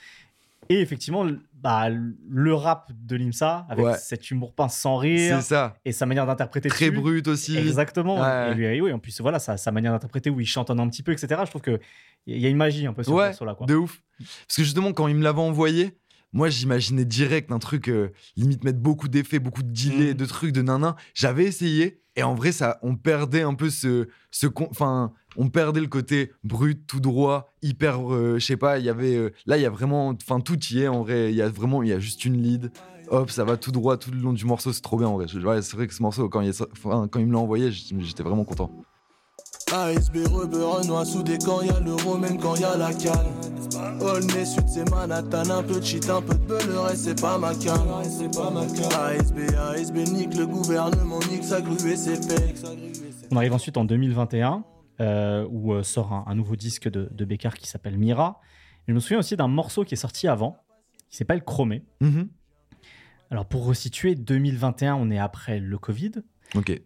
[0.70, 3.96] Et effectivement, bah, le rap de Limsa, avec Ouais.
[3.98, 5.74] cet humour pince sans rire, ça.
[5.84, 7.00] et sa manière d'interpréter Très dessus.
[7.00, 7.56] brut aussi.
[7.58, 8.20] Exactement.
[8.20, 8.52] Ouais.
[8.52, 11.02] Et lui, oui, en plus, voilà, sa, sa manière d'interpréter où il chantonne un petit
[11.02, 11.42] peu, etc.
[11.44, 11.78] Je trouve qu'il
[12.26, 13.54] y a une magie un peu sur ce Ouais, morceau-là.
[13.54, 13.66] quoi.
[13.66, 14.00] de ouf.
[14.18, 15.98] Parce que justement, quand il me l'avait envoyé,
[16.34, 20.14] moi, j'imaginais direct un truc, euh, limite mettre beaucoup d'effets, beaucoup de delay, Mhm.
[20.14, 20.94] de trucs, de nanan.
[21.14, 24.08] J'avais essayé, et en vrai, ça, on perdait un peu ce.
[24.70, 28.12] Enfin, on perdait le côté brut, tout droit, hyper.
[28.12, 29.16] euh, je sais pas, il y avait.
[29.16, 30.08] euh, là, il y a vraiment.
[30.08, 31.30] Enfin, tout y est en vrai.
[31.32, 31.82] Il y a vraiment.
[31.82, 32.70] Il y a juste une lead.
[33.08, 35.26] Hop, ça va tout droit tout le long du morceau, c'est trop bien en vrai.
[35.36, 38.44] Ouais, c'est vrai que ce morceau, quand il, quand il me l'a envoyé, j'étais vraiment
[38.44, 38.70] content.
[39.74, 43.26] ASB, rebeu, Renoir, sous des camps, y'a l'euro, même quand y'a la canne.
[44.00, 47.38] Aulnay, Sud, c'est Manhattan, un peu de shit, un peu de beurre, et c'est pas
[47.38, 47.88] ma canne.
[47.90, 49.38] ASB,
[49.74, 52.62] ASB, nique le gouvernement, nique sa grue et ses pecs.
[53.32, 54.62] On arrive ensuite en 2021,
[55.00, 58.40] euh, où euh, sort un, un nouveau disque de, de Bécard qui s'appelle Mira.
[58.86, 60.56] Et je me souviens aussi d'un morceau qui est sorti avant,
[61.10, 61.82] qui s'appelle Chromé.
[62.00, 62.28] Mhm.
[63.30, 66.12] Alors pour resituer, 2021, on est après le Covid.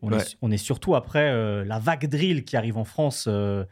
[0.03, 0.19] On, ouais.
[0.21, 3.65] est, on est surtout après euh, la vague drill qui arrive en France, euh,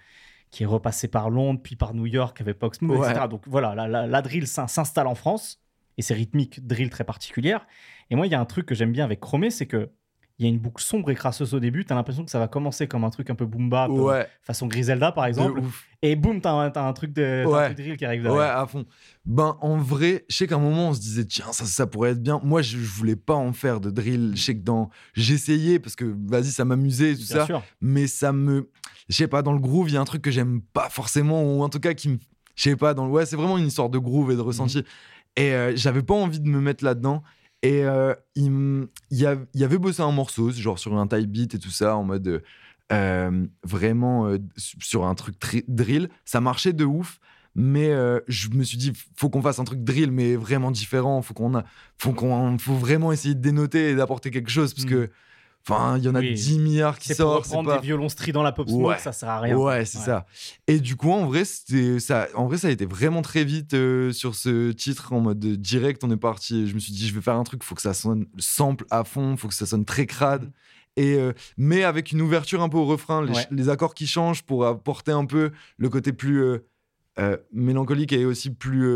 [0.51, 2.59] qui est repassée par Londres, puis par New York avec
[2.97, 3.11] Ouais.
[3.11, 3.27] etc.
[3.29, 5.61] Donc voilà, la, la- la drill s'in- s'installe en France,
[5.99, 7.67] et c'est rythmique drill très particulière.
[8.11, 9.91] Et moi, il y a un truc que j'aime bien avec Chromé, c'est que
[10.39, 11.85] il y a une boucle sombre et crasseuse au début.
[11.85, 14.29] T'as l'impression que ça va commencer comme un truc un peu boom bap, euh, Ouais.
[14.43, 15.63] façon Griselda par exemple,
[16.03, 17.65] et boum, t'as un, un truc de t'as un Ouais.
[17.67, 18.59] truc drill qui arrive Ouais, derrière.
[18.59, 18.85] à fond.
[19.25, 22.11] Ben, en vrai, je sais qu'à un moment, on se disait, tiens, ça, ça pourrait
[22.11, 22.39] être bien.
[22.45, 24.33] Moi, je, je voulais pas en faire de drill.
[24.35, 24.91] Je sais que dans.
[25.15, 27.47] J'essayais parce que, vas-y, ça m'amusait, tout Bien ça.
[27.47, 27.63] sûr.
[27.81, 28.69] Mais ça me.
[29.09, 31.43] Je sais pas, dans le groove, il y a un truc que j'aime pas forcément,
[31.43, 32.19] ou en tout cas qui me.
[32.57, 33.11] Je sais pas, dans le.
[33.13, 34.85] Ouais, c'est vraiment une histoire de groove et de ressenti.
[35.37, 37.23] Et euh, j'avais pas envie de me mettre là-dedans.
[37.63, 41.31] Et euh, il, y, a- il y avait bossé un morceau, genre sur un type
[41.31, 42.41] beat et tout ça, en mode euh,
[42.93, 46.09] euh, vraiment euh, sur un truc drill.
[46.25, 47.19] Ça marchait de ouf,
[47.55, 47.91] mais
[48.29, 51.23] je me suis dit, faut qu'on fasse un truc drill, mais vraiment différent.
[51.23, 51.65] Faut qu'on a,
[51.99, 54.91] faut qu'on, faut vraiment essayer de dénoter et d'apporter quelque chose, parce Mm.
[54.91, 55.11] que,
[55.69, 56.35] enfin, il y en a Oui.
[56.35, 57.45] 10 milliards qui pour sortent.
[57.45, 58.99] c'est reprendre pas- des violons stridents la pop smoke, Ouais.
[58.99, 59.57] ça sert à rien.
[59.57, 60.27] Ouais, c'est ça.
[60.67, 62.29] Et du coup, en vrai, ça.
[62.35, 66.03] En vrai, ça a été vraiment très vite euh, sur ce titre en mode direct.
[66.05, 66.69] On est parti.
[66.69, 67.63] Je me suis dit, je vais faire un truc.
[67.65, 69.37] Faut que ça sonne sample à fond.
[69.37, 70.45] Faut que ça sonne très crade.
[70.45, 70.51] Mhm.
[70.99, 73.47] Et euh, mais avec une ouverture un peu au refrain, les, Ouais.
[73.51, 76.43] les accords qui changent pour apporter un peu le côté plus
[77.19, 78.87] euh, mélancolique et aussi plus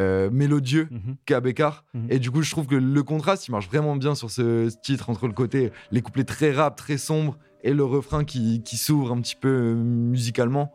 [0.00, 1.16] euh, mélodieux Mhm.
[1.26, 1.84] qu'à Bécard.
[1.94, 2.06] Mhm.
[2.10, 5.10] Et du coup, je trouve que le contraste, il marche vraiment bien sur ce titre
[5.10, 9.12] entre le côté, les couplets très rap, très sombres, et le refrain qui, qui s'ouvre
[9.12, 10.72] un petit peu euh, musicalement.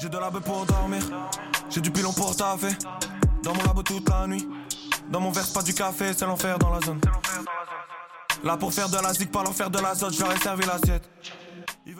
[0.00, 1.00] J'ai de la beuh pour dormir,
[1.70, 2.74] j'ai du pilon pour taffer.
[3.44, 4.46] Dans mon labo toute la nuit,
[5.10, 7.00] dans mon verre pas du café, c'est l'enfer dans la zone.
[8.44, 10.64] Là pour faire de la zig, pas faire de la zone, je leur ai servi
[10.66, 11.08] l'assiette.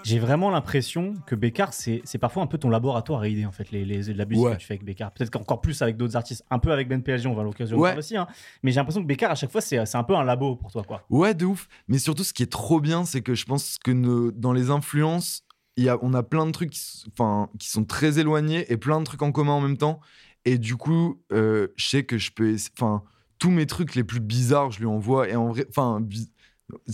[0.05, 3.71] J'ai vraiment l'impression que Bécard, c'est parfois un peu ton laboratoire à idées, en fait,
[3.71, 4.55] les, les, la musique Ouais.
[4.55, 5.13] que tu fais avec Bécard.
[5.13, 7.97] Peut-être qu'encore plus avec d'autres artistes, un peu avec Ben PLG, on va l'occasion Ouais.
[7.97, 8.17] aussi.
[8.17, 8.27] hein.
[8.63, 10.83] Mais j'ai l'impression que Bécard, à chaque fois, c'est un peu un labo pour toi,
[10.85, 11.05] quoi.
[11.11, 11.69] Ouais, de ouf.
[11.89, 15.45] Mais surtout, ce qui est trop bien, c'est que je pense que dans les influences,
[15.77, 19.01] y a, on a plein de trucs qui, enfin, qui sont très éloignés et plein
[19.01, 20.01] de trucs en commun en même temps.
[20.45, 22.57] Et du coup, euh, je sais que je peux.
[22.77, 23.03] Enfin,
[23.39, 25.29] tous mes trucs les plus bizarres, je lui envoie.
[25.29, 26.01] Et en vrai, enfin,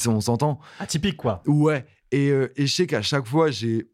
[0.06, 0.58] on s'entend.
[0.80, 1.42] Atypique, quoi.
[1.46, 1.86] Ouais.
[2.10, 3.48] Et, euh, et je sais qu'à chaque fois,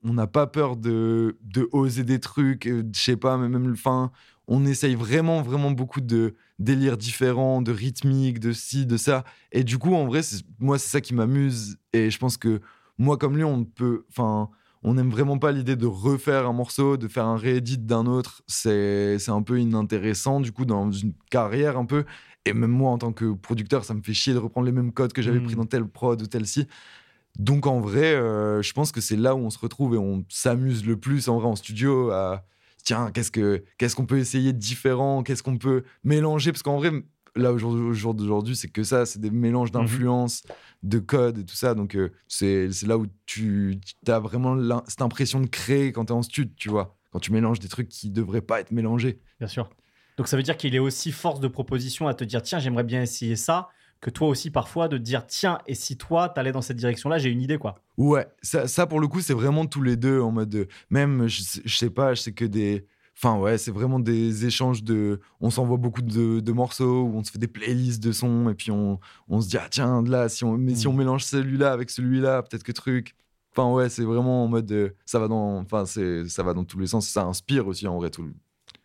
[0.04, 2.66] on n'a pas peur de, de oser des trucs.
[2.66, 4.12] euh, Je sais pas, mais même le fin,
[4.46, 9.24] on essaye vraiment, vraiment beaucoup de délires différents, de rythmique, de ci, de ça.
[9.52, 10.20] Et du coup, en vrai,
[10.60, 11.76] moi, c'est ça qui m'amuse.
[11.92, 12.60] Et je pense que
[12.98, 14.04] moi, comme lui, on peut.
[14.10, 14.48] Enfin,
[14.84, 18.42] on n'aime vraiment pas l'idée de refaire un morceau, de faire un réédit d'un autre.
[18.46, 22.04] C'est, un peu inintéressant, du coup, dans une carrière un peu.
[22.44, 24.92] Et même moi, en tant que producteur, ça me fait chier de reprendre les mêmes
[24.92, 26.66] codes que j'avais pris dans telle prod ou telle ci.
[27.38, 30.24] Donc en vrai, euh, je pense que c'est là où on se retrouve et on
[30.28, 32.46] s'amuse le plus en vrai en studio à
[32.84, 36.52] tiens, qu'est-ce que qu'est-ce qu'on peut essayer de différent, qu'est-ce qu'on peut mélanger?
[36.52, 36.92] Parce qu'en vrai
[37.36, 40.42] là au jour, au jour d'aujourd'hui, c'est que ça, c'est des mélanges d'influences,
[40.84, 45.02] de codes et tout ça donc euh, c'est c'est là où tu as vraiment cette
[45.02, 46.96] impression de créer quand tu es en studio, tu vois?
[47.10, 49.20] Quand tu mélanges des trucs qui devraient pas être mélangés.
[49.38, 49.70] Bien sûr.
[50.16, 52.84] Donc ça veut dire qu'il est aussi force de proposition à te dire tiens, j'aimerais
[52.84, 53.68] bien essayer ça,
[54.04, 57.16] que toi aussi parfois de te dire tiens, et si toi t'allais dans cette direction-là,
[57.16, 57.76] j'ai une idée quoi.
[57.96, 60.50] Ouais, ça, ça pour le coup, c'est vraiment tous les deux en mode.
[60.50, 62.86] de- Même, je, sais- je sais pas, je sais que des.
[63.16, 65.20] Enfin, ouais, c'est vraiment des échanges de.
[65.40, 68.54] On s'envoie beaucoup de, de morceaux, où on se fait des playlists de sons, et
[68.54, 68.98] puis on,
[69.28, 70.90] on se dit, ah tiens, là, si on, mais si Mm.
[70.90, 73.14] on mélange celui-là avec celui-là, peut-être que truc.
[73.56, 74.66] Enfin, ouais, c'est vraiment en mode.
[74.66, 77.86] de- ça, va dans, enfin, c'est- ça va dans tous les sens, ça inspire aussi
[77.86, 78.22] en vrai tout.
[78.24, 78.34] le-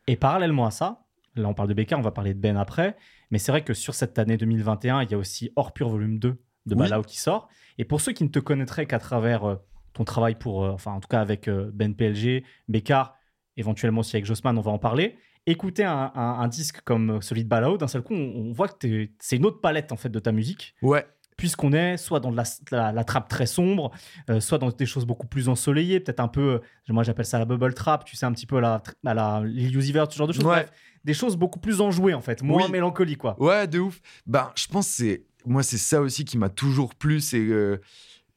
[0.07, 1.01] Et parallèlement à ça,
[1.35, 2.95] là on parle de Becca, on va parler de Ben après,
[3.31, 6.19] Mais c'est vrai que sur cette année 2021, il y a aussi Hors Pur Volume
[6.19, 6.29] 2
[6.65, 6.79] de Oui.
[6.79, 7.47] Balao qui sort.
[7.77, 9.55] Et pour ceux qui ne te connaîtraient qu'à travers euh,
[9.93, 13.15] ton travail pour, euh, enfin en tout cas avec euh, Ben PLG, Bécard,
[13.57, 15.17] éventuellement aussi avec Jossman, on va en parler.
[15.45, 18.67] Écouter un, un- un disque comme celui de Balao, d'un seul coup, on, on voit
[18.67, 21.05] que c'est une autre palette en fait de ta musique, Ouais,
[21.39, 23.91] puisqu'on est soit dans de la, la- la trappe très sombre,
[24.29, 26.59] euh, soit dans des choses beaucoup plus ensoleillées, peut-être un peu, euh,
[26.89, 30.15] moi j'appelle ça la bubble trap, tu sais, un petit peu à la, à ce
[30.17, 30.43] genre de choses.
[30.43, 30.51] Ouais.
[30.65, 30.71] Bref,
[31.05, 32.71] des choses beaucoup plus enjouées en fait, moins Oui.
[32.73, 33.41] mélancoliques quoi.
[33.41, 34.01] Ouais, de ouf.
[34.27, 37.77] Ben, je pense c'est moi c'est ça aussi qui m'a toujours plu, c'est euh,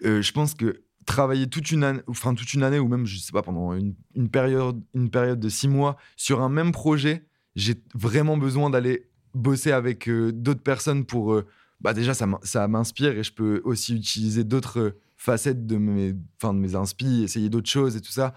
[0.05, 3.19] euh, je pense que travailler toute une année, enfin toute une année ou même je
[3.19, 7.25] sais pas pendant une, une période une période de six mois sur un même projet,
[7.57, 11.45] j'ai vraiment besoin d'aller bosser avec euh, d'autres personnes pour euh,
[11.83, 15.77] bah déjà ça m'in- ça m'inspire et je peux aussi utiliser d'autres euh, facettes de
[15.77, 18.35] mes enfin de mes inspi, essayer d'autres choses et tout ça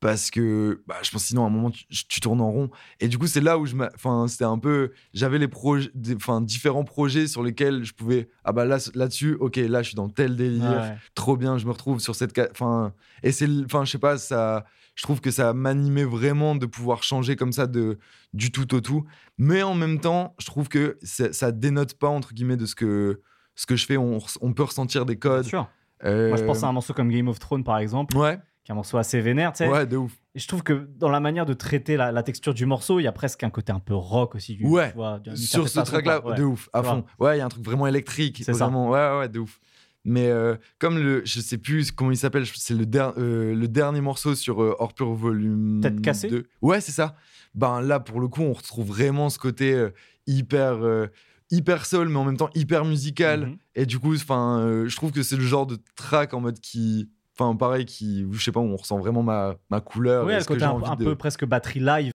[0.00, 3.06] parce que bah, je pense sinon à un moment tu, tu tournes en rond et
[3.06, 6.82] du coup c'est là où je enfin c'était un peu j'avais les projets enfin différents
[6.82, 10.34] projets sur lesquels je pouvais ah bah là là-dessus OK là je suis dans tel
[10.36, 10.96] délire Ouais.
[11.14, 14.64] trop bien je me retrouve sur cette enfin et c'est enfin je sais pas ça
[14.94, 17.98] je trouve que ça m'animait vraiment de pouvoir changer comme ça de
[18.34, 19.04] du tout au tout
[19.38, 22.74] mais en même temps je trouve que ça, ça dénote pas entre guillemets de ce
[22.74, 23.20] que
[23.54, 24.18] ce que je fais on,
[24.54, 25.68] peut ressentir des Bien codes sûr.
[26.04, 28.70] Euh, Moi je pense à un morceau comme Game of Thrones par exemple, ouais qui
[28.70, 29.68] est un morceau assez vénère, tu sais.
[29.68, 32.54] ouais de ouf Et je trouve que dans la manière de traiter la, la texture
[32.54, 34.54] du morceau, il y a presque un côté un peu rock aussi.
[34.54, 34.90] Du, Ouais.
[34.90, 36.30] tu vois, sur ce façon, track là quoi.
[36.30, 36.36] Ouais.
[36.38, 38.66] de ouf à fond ouais il y a un truc vraiment électrique C'est ça.
[38.66, 39.58] vraiment ouais ouais de ouf
[40.04, 43.68] mais euh, comme le je sais plus comment il s'appelle c'est le, der- euh, le
[43.68, 46.44] dernier morceau sur euh, Hors Pur volume Tête cassée 2.
[46.62, 47.14] ouais c'est ça
[47.54, 49.90] ben là pour le coup on retrouve vraiment ce côté euh,
[50.26, 51.06] hyper euh,
[51.50, 53.56] hyper soul mais en même temps hyper musical Mhm.
[53.76, 56.58] et du coup enfin euh, je trouve que c'est le genre de track en mode
[56.60, 60.38] qui enfin pareil qui je sais pas où on ressent vraiment ma, ma couleur Ouais,
[60.38, 62.10] et ce côté j'ai un, envie un de peu presque batterie live.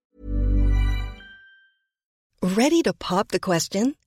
[2.44, 3.94] Ready to pop the question?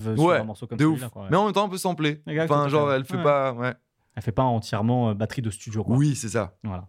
[0.00, 2.22] Sur ouais un morceau comme de ouf quoi, mais en même temps un peu samplé
[2.26, 3.74] Exact, enfin genre elle fait pas ouais
[4.16, 5.84] Elle fait pas entièrement euh, batterie de studio.
[5.84, 5.96] Quoi.
[5.96, 6.88] oui c'est ça Voilà.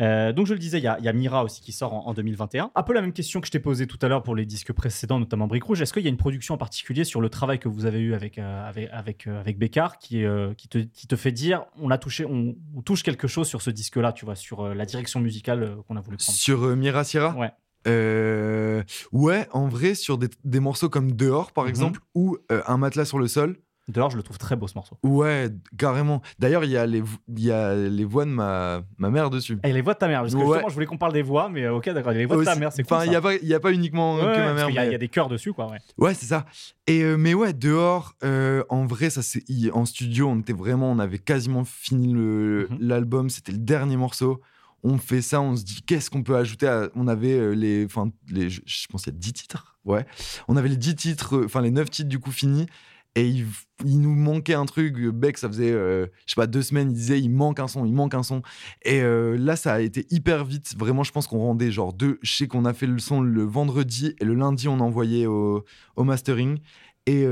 [0.00, 2.14] Euh, donc je le disais, il y, y a Mira aussi qui sort en, en
[2.14, 2.72] 2021.
[2.74, 4.72] Un peu la même question que je t'ai posée tout à l'heure pour les disques
[4.72, 5.80] précédents, notamment Brick Rouge.
[5.82, 8.12] Est-ce qu'il y a une production en particulier sur le travail que vous avez eu
[8.12, 10.24] avec euh, avec avec, euh, avec Bécard qui
[10.58, 13.62] qui te qui te fait dire on a touché on, on touche quelque chose sur
[13.62, 16.36] ce disque-là, tu vois, sur la direction musicale qu'on a voulu prendre?
[16.36, 17.36] sur Mira Sierra?
[17.36, 17.52] Ouais.
[17.86, 18.82] Euh,
[19.12, 21.70] ouais, en vrai, sur des, des morceaux comme Dehors, par Mhm.
[21.70, 23.56] exemple, ou euh, Un matelas sur le sol.
[23.86, 24.96] Dehors, je le trouve très beau ce morceau.
[25.02, 26.22] Ouais, carrément.
[26.38, 27.02] D'ailleurs, il y, a les
[27.36, 29.58] y a les voix de ma, ma mère dessus.
[29.62, 30.46] Et les voix de ta mère, parce que Ouais.
[30.46, 32.56] justement, je voulais qu'on parle des voix, mais euh, ok, d'accord, les voix de ta
[32.56, 32.96] mère, c'est cool.
[32.96, 33.20] Enfin, il n'y a,
[33.60, 34.68] pas- a uniquement Ouais, que ma mère.
[34.68, 35.70] mais- il y a des chœurs dessus, quoi.
[35.70, 35.76] Ouais.
[35.98, 36.46] Ouais, c'est ça.
[36.86, 40.90] Et euh, mais ouais, dehors, euh, en vrai, ça c'est en studio, on était vraiment,
[40.90, 42.78] on avait quasiment fini Mhm.
[42.80, 43.28] l'album.
[43.28, 44.40] C'était le dernier morceau.
[44.86, 46.66] On fait ça, on se dit qu'est-ce qu'on peut ajouter.
[46.68, 48.60] à- On avait euh, les, enfin les, je
[48.90, 49.78] pense qu'il y a 10 titres.
[49.84, 50.06] Ouais,
[50.46, 52.66] on avait les 10 titres, euh, enfin les 9 titres du coup finis.
[53.16, 53.46] Et il,
[53.84, 54.96] il nous manquait un truc.
[54.98, 57.84] Beck, ça faisait, euh, je sais pas, deux semaines, il disait il manque un son,
[57.86, 58.42] il manque un son.
[58.84, 60.74] Et là, ça a été hyper vite.
[60.76, 62.18] Vraiment, je pense qu'on rendait genre deux.
[62.22, 65.26] Je sais qu'on a fait le son le vendredi et le lundi, on a envoyé
[65.28, 65.64] au,
[65.94, 66.58] au mastering.
[67.06, 67.24] Et,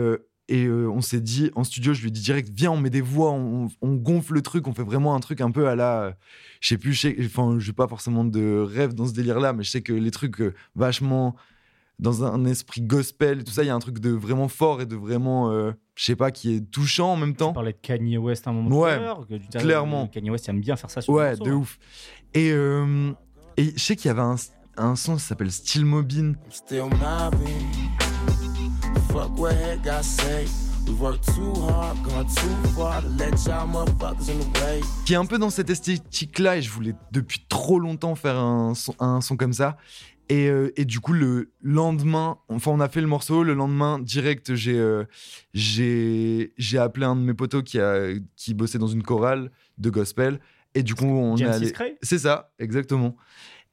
[0.54, 2.90] et euh, on s'est dit, en studio, je lui ai dit direct, viens, on met
[2.90, 5.74] des voix, on, on gonfle le truc, on fait vraiment un truc un peu à
[5.74, 6.02] la.
[6.02, 6.12] euh,
[6.60, 9.70] Je sais plus, je enfin, j'ai pas forcément de rêve dans ce délire-là, mais je
[9.70, 11.34] sais que les trucs euh, vachement
[11.98, 14.80] dans un esprit gospel et tout ça, il y a un truc de vraiment fort
[14.80, 17.52] et de vraiment, euh, je sais pas, qui est touchant en même Tu temps.
[17.52, 18.98] parlais de Kanye West à un moment Ouais,
[19.28, 20.08] que tu- clairement.
[20.08, 21.54] Kanye West aime bien faire ça sur Ouais, morceau, de hein.
[21.54, 21.78] ouf.
[22.34, 23.12] Et, euh,
[23.56, 24.34] et je sais qu'il y avait un,
[24.78, 26.36] un son qui s'appelle Steel Mobine.
[26.50, 27.81] Still mobbing.
[29.12, 30.46] Fuck what head got say.
[35.04, 38.74] Qui est un peu dans cette esthétique-là, et je voulais depuis trop longtemps faire un
[38.74, 39.76] son, un son comme ça.
[40.28, 43.42] Et, euh, et du coup, le lendemain, enfin, on a fait le morceau.
[43.42, 45.04] Le lendemain, direct, j'ai euh,
[45.52, 50.40] j'ai appelé un de mes potos qui, a, qui bossait dans une chorale de gospel.
[50.74, 51.72] Et du coup, on est allé.
[52.02, 53.16] C'est ça, exactement.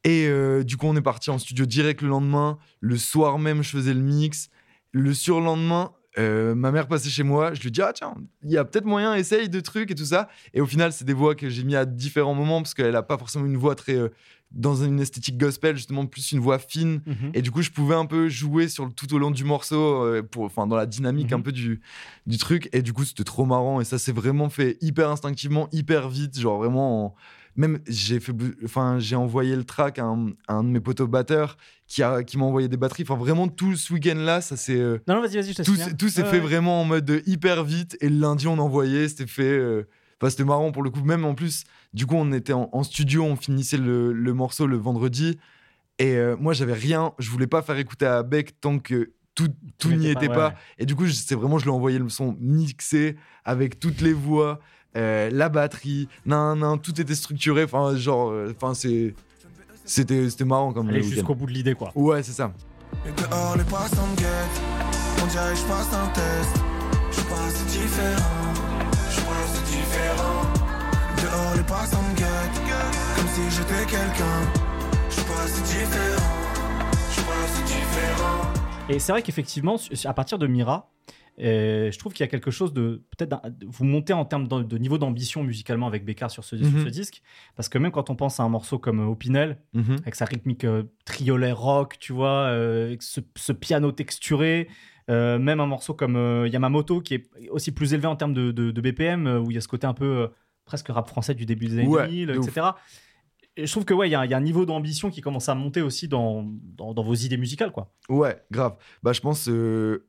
[0.03, 2.57] Et euh, du coup, on est parti en studio direct le lendemain.
[2.81, 4.49] Le soir même, je faisais le mix.
[4.91, 7.53] Le surlendemain, euh, ma mère passait chez moi.
[7.53, 10.05] Je lui dis, ah tiens, il y a peut-être moyen, essaye de trucs et tout
[10.05, 10.27] ça.
[10.53, 13.03] Et au final, c'est des voix que j'ai mis à différents moments parce qu'elle n'a
[13.03, 13.95] pas forcément une voix très.
[13.95, 14.09] euh,
[14.51, 17.03] dans une esthétique gospel, justement, plus une voix fine.
[17.05, 17.31] Mhm.
[17.35, 20.03] Et du coup, je pouvais un peu jouer sur le, tout au long du morceau,
[20.03, 21.37] euh, pour, enfin, dans la dynamique Mhm.
[21.37, 21.81] un peu du,
[22.25, 22.67] du truc.
[22.73, 23.79] Et du coup, c'était trop marrant.
[23.79, 26.39] Et ça s'est vraiment fait hyper instinctivement, hyper vite.
[26.39, 27.15] Genre vraiment, en-
[27.59, 30.79] même j'ai fait, bou- enfin, j'ai envoyé le track à un, à un de mes
[30.79, 31.57] potos batteurs
[31.87, 33.03] qui a, qui m'a envoyé des batteries.
[33.03, 35.75] Enfin, vraiment tout ce week-end-là, ça s'est, euh, Non, non, vas-y, vas-y, je te tout,
[35.75, 35.97] s'est- finir.
[35.97, 36.45] tout s'est Ouais, fait ouais.
[36.45, 37.97] vraiment en mode hyper vite.
[38.01, 39.43] Et le lundi, on envoyait, c'était fait.
[39.43, 39.83] euh,
[40.21, 41.01] Enfin, c'était marrant pour le coup.
[41.03, 44.67] Même en plus, du coup, on était en, en studio, on finissait le, le morceau
[44.67, 45.37] le vendredi.
[45.97, 47.13] Et euh, moi, j'avais rien.
[47.19, 49.47] Je voulais pas faire écouter à Beck tant que tout,
[49.77, 50.47] tout n'y était pas, pas.
[50.47, 50.59] ouais, ouais.
[50.79, 54.11] Et du coup, c'est vraiment, je lui ai envoyé le son mixé avec toutes les
[54.13, 54.59] voix,
[54.95, 57.63] euh, la batterie, nan, nan, tout était structuré.
[57.63, 59.13] Enfin, genre, euh, enfin, c'est.
[59.85, 61.91] C'était, c'était marrant comme Aller jusqu'au bout de l'idée, quoi.
[61.95, 62.51] Ouais, c'est ça.
[63.07, 64.61] Et dehors les passants me guettent
[65.23, 66.63] On dirait que je passe un test
[67.11, 68.53] Je sais pas c'est différent
[69.09, 70.41] Je sais pas c'est différent
[71.17, 72.61] Dehors les passants me guettent
[73.15, 74.69] Comme si j'étais quelqu'un
[75.09, 75.15] Je
[75.63, 76.21] différent
[77.09, 78.53] Je sais pas c'est différent
[78.89, 80.89] Et c'est vrai qu'effectivement, à partir de Mira,
[81.41, 84.63] euh, je trouve qu'il y a quelque chose de peut-être vous montez en termes de,
[84.63, 86.83] de niveau d'ambition musicalement avec Bécard sur Mhm.
[86.83, 87.21] ce disque,
[87.55, 89.97] parce que même quand on pense à un morceau comme euh, Opinel, Mhm.
[90.01, 94.67] avec sa rythmique euh, triolet rock, tu vois, euh, avec ce, ce piano texturé.
[95.09, 98.69] euh, même un morceau comme Yamamoto, qui est aussi plus élevé en termes de, de-
[98.69, 100.29] de BPM, où il y a ce côté un peu
[100.65, 102.47] presque rap français du début des années Ouais, 2000, de ouf.
[102.47, 102.67] etc.
[103.57, 105.21] Et je trouve que ouais, il y, a- il y a un niveau d'ambition qui
[105.21, 106.45] commence à monter aussi dans,
[106.77, 107.91] dans, dans vos idées musicales, quoi.
[108.07, 108.75] Ouais, grave.
[109.01, 110.05] Bah, je pense euh,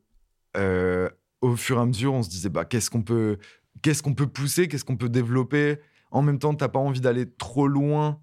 [0.58, 1.08] euh,
[1.40, 3.38] au fur et à mesure, on se disait bah qu'est-ce qu'on peut,
[3.82, 5.78] qu'est-ce qu'on peut pousser, qu'est-ce qu'on peut développer?
[6.10, 8.18] En même temps, t'as pas envie d'aller trop loin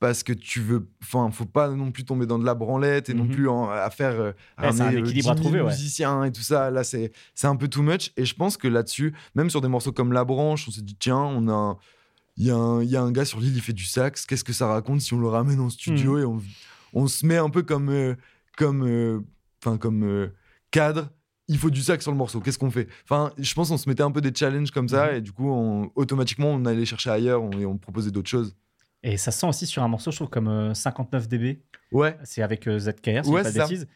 [0.00, 3.14] parce que tu veux, enfin, faut pas non plus tomber dans de la branlette et
[3.14, 3.30] non Mhm.
[3.30, 5.66] plus en- à faire euh, Ouais, un euh, équilibre à 10 000 trouver, ouais.
[5.68, 6.70] musiciens et tout ça.
[6.70, 8.10] Là, c'est c'est un peu too much.
[8.16, 10.96] Et je pense que là-dessus, même sur des morceaux comme La Branche, on s'est dit
[10.98, 11.78] tiens, on a
[12.36, 14.24] il y, a un- il y a un gars sur l'île, il fait du sax.
[14.24, 16.22] Qu'est-ce que ça raconte si on le ramène en studio Mhm.
[16.22, 16.42] et on,
[16.94, 18.14] on se met un peu comme, euh,
[18.56, 19.20] comme, euh,
[19.78, 20.30] comme
[20.70, 21.10] cadre?
[21.52, 22.40] Il faut du sax sur le morceau.
[22.40, 22.86] Qu'est-ce qu'on fait?
[23.04, 25.16] Enfin, je pense qu'on se mettait un peu des challenges comme ça Mhm.
[25.16, 28.54] et du coup, on- automatiquement, on allait chercher ailleurs on- et on proposait d'autres choses.
[29.02, 31.60] Et ça sent aussi sur un morceau, je trouve, comme euh, 59 dB.
[31.90, 33.88] Ouais, C'est avec euh, ZKR, si Ouais, pas bêtises.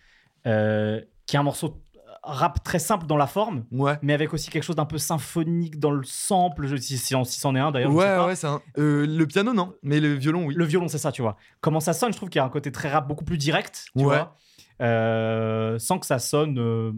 [0.46, 1.80] Euh, qui est un morceau
[2.24, 3.98] rap très simple dans la forme, ouais.
[4.02, 7.38] mais avec aussi quelque chose d'un peu symphonique dans le sample, je, si, si, si
[7.40, 7.92] c'en est un d'ailleurs.
[7.92, 10.54] Ouais, ouais, c'est un- euh, le piano, non, mais le violon, oui.
[10.56, 11.36] Le violon, c'est ça, tu vois.
[11.60, 13.84] Comment ça sonne, je trouve qu'il y a un côté très rap, beaucoup plus direct,
[13.94, 14.16] tu Ouais.
[14.16, 14.36] vois.
[14.80, 16.92] Euh, sans que ça sonne euh,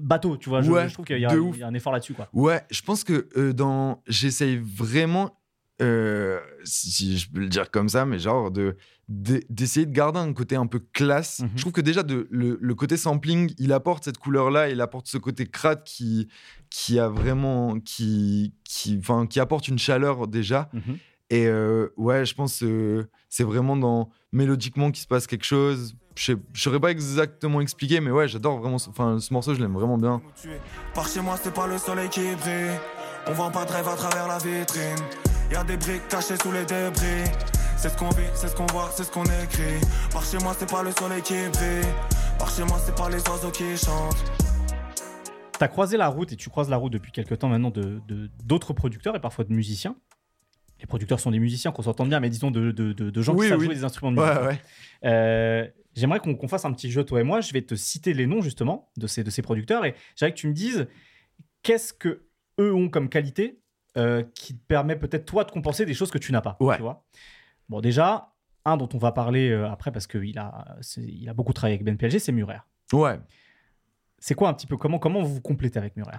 [0.00, 0.62] bateau, tu vois.
[0.62, 2.28] Je, Ouais, je trouve qu'il y, a- y un effort là-dessus, quoi.
[2.32, 4.02] Ouais, je pense que euh, dans.
[4.06, 5.38] J'essaye vraiment.
[5.80, 8.76] euh, si, je peux le dire comme ça, mais genre de
[9.08, 11.40] de- d'essayer de, garder un côté un peu classe.
[11.40, 11.50] Mhm.
[11.56, 15.06] Je trouve que déjà de, le, le côté sampling, il apporte cette couleur-là, il apporte
[15.08, 16.28] ce côté crade qui
[16.70, 20.70] qui a vraiment qui qui enfin qui apporte une chaleur déjà.
[20.72, 20.98] Mhm.
[21.30, 22.62] Et euh, ouais, je pense
[23.28, 25.94] c'est vraiment dans mélodiquement qu'il se passe quelque chose.
[26.14, 28.78] Je saurais pas exactement expliquer, mais ouais, j'adore vraiment.
[28.78, 30.20] ce- Enfin, ce morceau, je l'aime vraiment bien.
[30.94, 32.78] Par chez moi, c'est pas le soleil qui brille.
[33.26, 34.96] On vend pas de rêve à travers la vitrine.
[35.50, 37.30] Y a des briques cachées sous les débris.
[37.76, 39.80] C'est ce qu'on vit, c'est ce qu'on voit, c'est ce qu'on écrit.
[40.12, 41.84] Par chez moi, c'est pas le soleil qui brille.
[42.38, 44.24] Par chez moi, c'est pas les oiseaux qui chantent.
[45.58, 48.00] Tu as croisé la route et tu croises la route depuis quelques temps maintenant de
[48.08, 49.96] de- d'autres producteurs et parfois de musiciens.
[50.80, 53.34] Les producteurs sont des musiciens, qu'on s'entende bien, mais disons de, de- de- de gens
[53.34, 53.66] Oui, qui savent oui.
[53.66, 54.40] jouer des instruments de musique.
[54.40, 54.60] Ouais, ouais.
[55.04, 57.40] Euh, J'aimerais qu'on fasse un petit jeu, toi et moi.
[57.40, 59.84] Je vais te citer les noms, justement, de ces, de ces producteurs.
[59.84, 60.88] Et j'aimerais que tu me dises
[61.62, 62.26] qu'est-ce que
[62.60, 63.60] eux ont comme qualité
[63.96, 66.56] euh, qui te permet peut-être, toi, de compenser des choses que tu n'as pas.
[66.60, 66.76] Ouais.
[66.76, 67.04] Tu vois?
[67.68, 68.32] Bon, déjà,
[68.64, 71.84] un dont on va parler euh, après, parce qu'il a, il a beaucoup travaillé avec
[71.84, 72.58] Ben PLG, c'est Murer.
[72.92, 73.18] Ouais.
[74.18, 76.16] C'est quoi un petit peu comment, comment vous vous complétez avec Murer?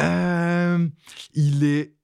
[0.00, 0.88] Euh,
[1.34, 1.94] il est.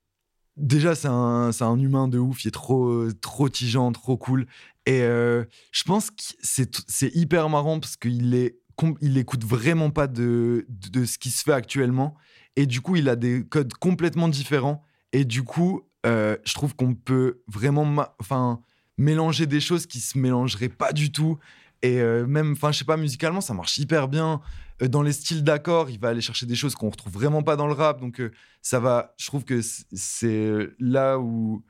[0.57, 2.45] Déjà, c'est un, un humain de ouf.
[2.45, 4.47] Il est trop, trop tigeant, trop cool.
[4.87, 8.59] Et euh, je pense que c'est hyper marrant parce qu'il est,
[9.01, 12.17] il vraiment pas de, de, ce qui se fait actuellement.
[12.57, 14.85] Et du coup, il a des codes complètement différents.
[15.13, 18.07] Et du coup, euh, je trouve qu'on peut vraiment
[18.99, 21.39] mélanger des choses qui se mélangeraient pas du tout.
[21.85, 24.41] Et euh, même, enfin, je sais pas, musicalement, ça marche hyper bien.
[24.83, 27.57] Euh, dans les styles d'accords, il va aller chercher des choses qu'on retrouve vraiment pas
[27.57, 28.01] dans le rap.
[28.01, 28.31] Donc, euh,
[28.63, 29.15] ça va.
[29.19, 29.61] Je trouve que
[29.93, 31.63] c'est là où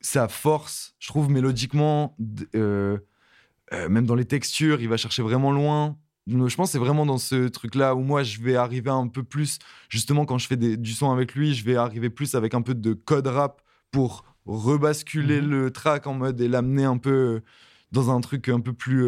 [0.00, 2.16] sa force, je trouve mélodiquement,
[3.88, 5.96] même dans les textures, il va chercher vraiment loin.
[6.26, 9.08] Donc, Je pense que c'est vraiment dans ce truc-là où moi, je vais arriver un
[9.08, 12.34] peu plus, justement, quand je fais des- du son avec lui, je vais arriver plus
[12.34, 15.50] avec un peu de code rap pour rebasculer Mhm.
[15.50, 17.42] le track en mode et l'amener un peu
[17.92, 19.06] dans un truc un peu plus.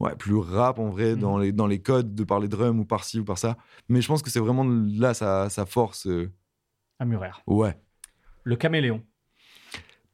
[0.00, 2.80] Euh, ouais, plus rap en vrai, dans, les, dans les codes, de par les drums
[2.80, 3.56] ou par ci ou par ça.
[3.88, 6.06] Mais je pense que c'est vraiment là sa, sa force.
[6.06, 6.30] euh,
[6.98, 7.04] À
[7.46, 7.78] ouais.
[8.44, 9.02] Le caméléon.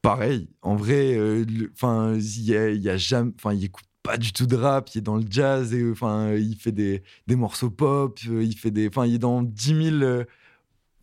[0.01, 4.17] Pareil, en vrai, euh, enfin, il y a, y a jamais, enfin, il écoute pas
[4.17, 7.35] du tout de rap, il est dans le jazz et enfin, il fait des, des
[7.35, 10.23] morceaux pop, euh, il fait des, enfin, il est dans 10 000, euh,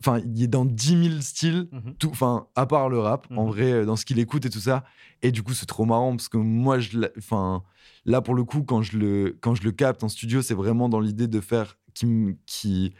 [0.04, 1.94] enfin, il est dans 10 000 styles, Mhm.
[1.98, 3.48] tout, enfin, à part le rap, en Mhm.
[3.50, 4.84] vrai, euh, dans ce qu'il écoute et tout ça.
[5.22, 7.62] Et du coup, c'est trop marrant parce que moi, je, enfin,
[8.04, 10.88] là pour le coup, quand je le, quand je le capte en studio, c'est vraiment
[10.88, 12.94] dans l'idée de faire, qui, qui,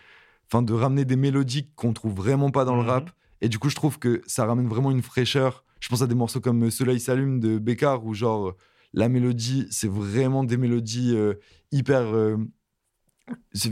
[0.46, 2.84] enfin, de ramener des mélodies qu'on trouve vraiment pas dans Mhm.
[2.84, 3.10] le rap.
[3.40, 5.64] Et du coup, je trouve que ça ramène vraiment une fraîcheur.
[5.80, 8.56] Je pense à des morceaux comme Soleil s'allume de Bécard où genre euh,
[8.94, 11.34] la mélodie, c'est vraiment des mélodies euh,
[11.72, 12.14] hyper.
[12.14, 12.36] euh,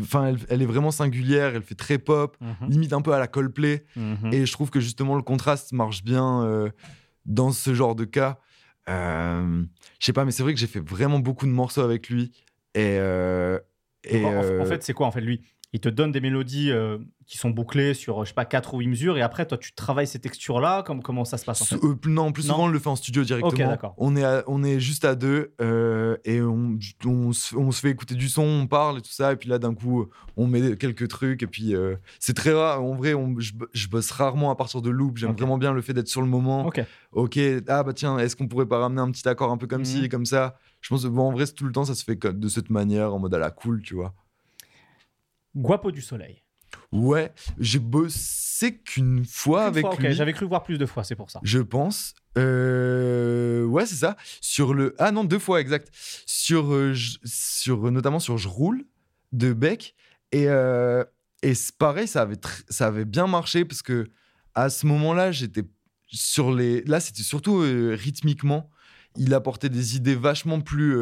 [0.01, 1.55] Enfin, elle, elle est vraiment singulière.
[1.55, 2.69] Elle fait très pop, Mhm.
[2.71, 3.85] limite un peu à la Coldplay.
[3.97, 4.33] Mhm.
[4.33, 6.71] Et je trouve que justement le contraste marche bien euh,
[7.27, 8.39] dans ce genre de cas.
[8.89, 9.65] Euh,
[9.99, 12.33] je sais pas, mais c'est vrai que j'ai fait vraiment beaucoup de morceaux avec lui.
[12.75, 12.97] Et.
[12.99, 13.59] euh,
[14.05, 15.43] et en, en fait, c'est quoi en fait lui?
[15.73, 18.79] Il te donne des mélodies euh, qui sont bouclées sur, je sais pas, 4 ou
[18.81, 20.83] 8 mesures, et après, toi, tu travailles ces textures-là.
[20.83, 21.77] Comme, comment ça se passe en fait?
[21.77, 22.55] Euh, non, plus Non?
[22.55, 23.79] souvent on le fait en studio directement.
[23.97, 27.81] On est, à- on est juste à deux euh, et on, on, se, on se
[27.81, 29.33] fait écouter du son, on parle et tout ça.
[29.33, 30.07] Et puis là, d'un coup,
[30.37, 31.45] on met quelques trucs.
[31.45, 31.73] Et puis,
[32.19, 32.83] c'est très rare.
[32.83, 35.19] En vrai, on- je, je bosse rarement à partir de loop.
[35.19, 36.67] J'aime vraiment bien le fait d'être sur le moment.
[36.67, 36.85] Ok.
[37.13, 39.81] Ok, ah bah tiens, est-ce qu'on pourrait pas ramener un petit accord un peu comme
[39.83, 39.85] Mhm.
[39.87, 40.57] ci, comme ça?
[40.81, 43.15] Je pense que bon, en vrai, tout le temps, ça se fait de cette manière,
[43.15, 44.15] en mode à la cool, tu vois.
[45.57, 46.43] Guapo du soleil.
[46.93, 50.13] Ouais, j'ai bossé qu'une fois avec fois, ok, lui.
[50.15, 51.41] J'avais cru voir plus de fois, c'est pour ça.
[51.43, 52.15] Je pense.
[52.39, 54.17] Euh, Ouais, c'est ça.
[54.41, 54.95] Sur le.
[54.99, 55.89] Ah non, deux fois, exact.
[56.27, 56.95] Sur, euh,
[57.25, 58.85] sur, notamment sur Je roule
[59.33, 59.95] de Beck.
[60.33, 61.05] Et, euh,
[61.43, 64.09] et c'est pareil, ça avait, tr- ça avait bien marché parce que
[64.55, 65.63] à ce moment-là, j'étais
[66.07, 66.83] sur les.
[66.85, 68.71] Là, c'était surtout rythmiquement.
[69.17, 70.97] Il apportait des idées vachement plus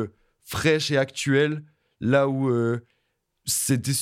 [0.44, 1.62] fraîches et actuelles.
[2.00, 2.50] Là où.
[3.48, 3.92] C'était,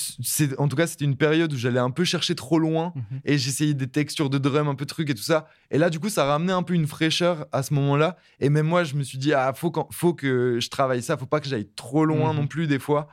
[0.59, 3.21] en tout cas, c'était une période où j'allais un peu chercher trop loin Mhm.
[3.25, 5.49] et j'essayais des textures de drum, un peu de trucs et tout ça.
[5.71, 8.17] Et là, du coup, ça ramenait un peu une fraîcheur à ce moment-là.
[8.41, 11.27] Et même moi, je me suis dit, ah, faut, faut que je travaille ça, faut
[11.27, 12.41] pas que j'aille trop loin Mhm.
[12.41, 13.09] non plus, des fois,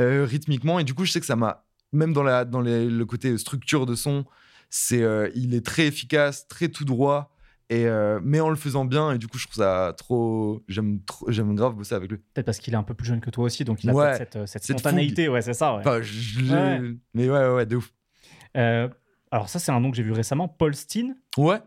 [0.00, 0.78] euh, rythmiquement.
[0.78, 3.36] Et du coup, je sais que ça m'a, même dans, la, dans les- le côté
[3.38, 4.24] structure de son,
[4.70, 7.32] c'est, euh, il est très efficace, très tout droit.
[7.68, 10.62] Et euh, mais en le faisant bien, et du coup, je trouve ça trop.
[10.68, 12.18] J'aime, trop, j'aime grave bosser avec lui.
[12.18, 14.06] Peut-être parce qu'il est un peu plus jeune que toi aussi, donc il a Ouais,
[14.10, 15.28] peut-être cette, euh, cette cette spontanéité.
[15.28, 15.74] Ouais, c'est ça.
[15.74, 15.82] ouais.
[15.84, 16.00] Enfin.
[17.14, 17.92] Mais ouais, ouais, de ouf.
[18.56, 18.88] Euh,
[19.32, 20.46] alors, ça, c'est un nom que j'ai vu récemment.
[20.46, 21.16] Paul Steen.
[21.36, 21.58] Ouais.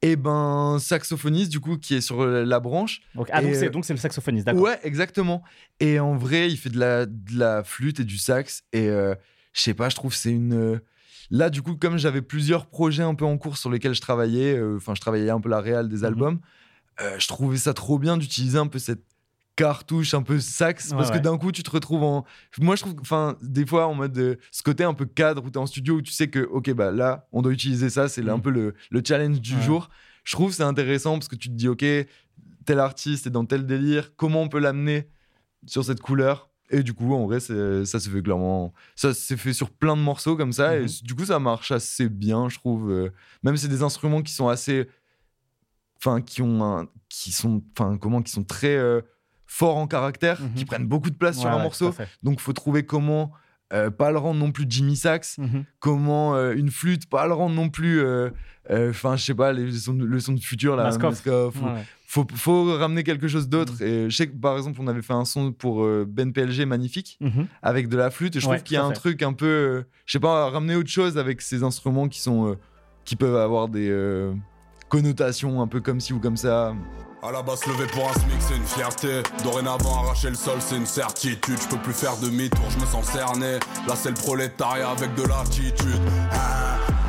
[0.00, 3.00] Et ben, saxophoniste, du coup, qui est sur la branche.
[3.14, 4.62] Donc, ah, Et, donc c'est donc c'est le saxophoniste, d'accord.
[4.62, 5.42] Ouais, exactement.
[5.80, 8.62] Et en vrai, il fait de la, de la flûte et du sax.
[8.72, 9.14] Et euh,
[9.54, 10.80] je sais pas, je trouve que c'est une.
[11.30, 14.56] Là, du coup, comme j'avais plusieurs projets un peu en cours sur lesquels je travaillais,
[14.56, 16.04] euh, enfin, je travaillais un peu la réal des Mhm.
[16.04, 16.40] albums,
[17.00, 19.04] euh, je trouvais ça trop bien d'utiliser un peu cette
[19.56, 21.20] cartouche un peu sax Ouais, parce que ouais.
[21.20, 22.24] d'un coup tu te retrouves en
[22.58, 25.48] moi je trouve enfin des fois en mode euh, ce côté un peu cadre où
[25.48, 28.08] tu es en studio où tu sais que OK bah là on doit utiliser ça
[28.08, 28.28] c'est Mhm.
[28.30, 29.60] un peu le, le challenge du Ouais.
[29.62, 29.90] jour
[30.24, 31.84] je trouve c'est intéressant parce que tu te dis OK
[32.64, 35.08] tel artiste est dans tel délire comment on peut l'amener
[35.66, 36.50] sur cette couleur?
[36.74, 40.02] Et du coup en vrai ça se fait clairement ça s'est fait sur plein de
[40.02, 40.88] morceaux comme ça et Mhm.
[41.02, 43.10] du coup ça marche assez bien je trouve euh,
[43.42, 44.88] même c'est des instruments qui sont assez
[45.98, 49.00] enfin qui ont un, qui sont enfin comment qui sont très euh,
[49.46, 50.54] forts en caractère Mhm.
[50.54, 51.86] qui prennent beaucoup de place sur un ouais, morceau
[52.22, 53.32] donc faut trouver comment
[53.72, 55.64] euh, pas le rendre non plus Jimmy Sax Mhm.
[55.80, 58.30] comment euh, une flûte pas le rendre non plus euh,
[58.70, 61.00] euh, enfin je sais pas les sons de, le son de futur là ou-
[61.62, 61.84] Ouais, ouais.
[62.14, 65.12] Faut, faut ramener quelque chose d'autre et je sais que par exemple on avait fait
[65.14, 67.46] un son pour euh, Ben PLG magnifique Mhm.
[67.62, 68.94] avec de la flûte et je Ouais, trouve qu'il y a un fait.
[69.00, 72.50] truc un peu euh, je sais pas ramener autre chose avec ces instruments qui sont
[72.50, 72.54] euh,
[73.04, 74.32] qui peuvent avoir des euh,
[74.88, 76.72] connotations un peu comme ci ou comme ça
[77.22, 79.22] À la base, lever pour un SMIC, c'est une fierté.
[79.42, 81.56] Dorénavant, arracher le sol, c'est une certitude.
[81.62, 83.52] Je peux plus faire demi-tour, je me sens cerné.
[83.88, 86.00] Là, c'est le prolétariat avec de l'attitude.
[86.32, 86.63] Ah,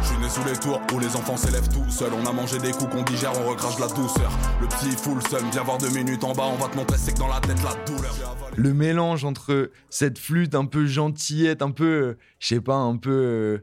[0.06, 2.12] Je suis né sous les tours où les enfants s'élèvent tout seuls.
[2.14, 4.32] On a mangé des coups qu'on digère, on recrache de la douceur.
[4.62, 7.14] Le psy full seum, viens voir deux minutes en bas, on va te montrer, c'est
[7.14, 8.14] que dans la tête, la douleur.
[8.56, 12.96] Le mélange entre cette flûte un peu gentillette un peu euh, je sais pas un
[12.98, 13.58] peu euh,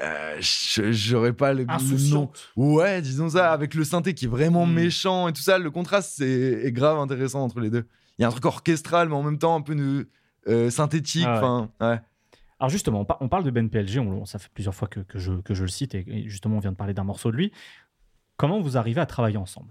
[0.00, 4.28] euh, je- j'aurais pas le, le nom ouais disons ça avec le synthé qui est
[4.28, 4.72] vraiment Mm.
[4.72, 6.26] méchant et tout ça le contraste c'est
[6.64, 7.86] est grave intéressant entre les deux
[8.18, 10.04] il y a un truc orchestral mais en même temps un peu euh,
[10.48, 12.00] euh, synthétique Ah ouais.
[12.64, 15.02] Alors justement, on, par- on parle de Ben PLG, on- ça fait plusieurs fois que,
[15.18, 17.52] je, le cite, et, justement on vient de parler d'un morceau de lui.
[18.38, 19.68] Comment vous arrivez à travailler ensemble?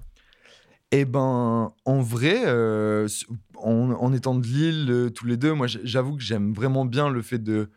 [0.92, 3.26] Eh ben, en vrai, euh, s-
[3.58, 7.10] en, en étant de Lille, euh, tous les deux, moi, j'avoue que j'aime vraiment bien
[7.10, 7.72] le fait de,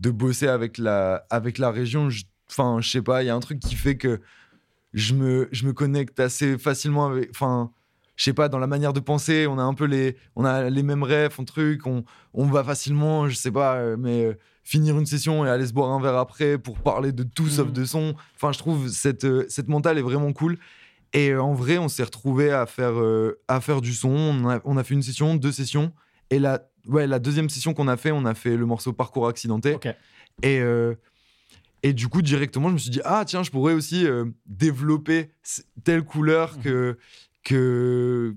[0.00, 1.26] bosser avec la,
[1.70, 2.08] région.
[2.48, 4.22] Enfin, je sais pas, il y a un truc qui fait que
[4.94, 7.28] je me, connecte assez facilement avec.
[7.28, 7.72] Enfin,
[8.16, 10.70] je sais pas, dans la manière de penser, on a un peu les, on a
[10.70, 12.04] les mêmes rêves, on truc, on,
[12.46, 15.90] va facilement, je sais pas, euh, mais euh, finir une session et aller se boire
[15.90, 17.72] un verre après pour parler de tout sauf Mhm.
[17.72, 18.14] de son.
[18.36, 20.58] Enfin, je trouve cette, euh, cette mentale est vraiment cool.
[21.12, 24.08] Et euh, en vrai, on s'est retrouvé à faire, euh, à faire du son.
[24.10, 25.92] On a, on a fait une session, deux sessions.
[26.30, 29.28] Et la, ouais, la deuxième session qu'on a fait, on a fait le morceau Parcours
[29.28, 29.76] accidenté.
[30.42, 30.94] Et, euh,
[31.82, 35.30] et du coup, directement, je me suis dit, ah tiens, je pourrais aussi euh, développer
[35.84, 36.62] telle couleur Mhm.
[36.62, 36.98] que,
[37.44, 38.34] que,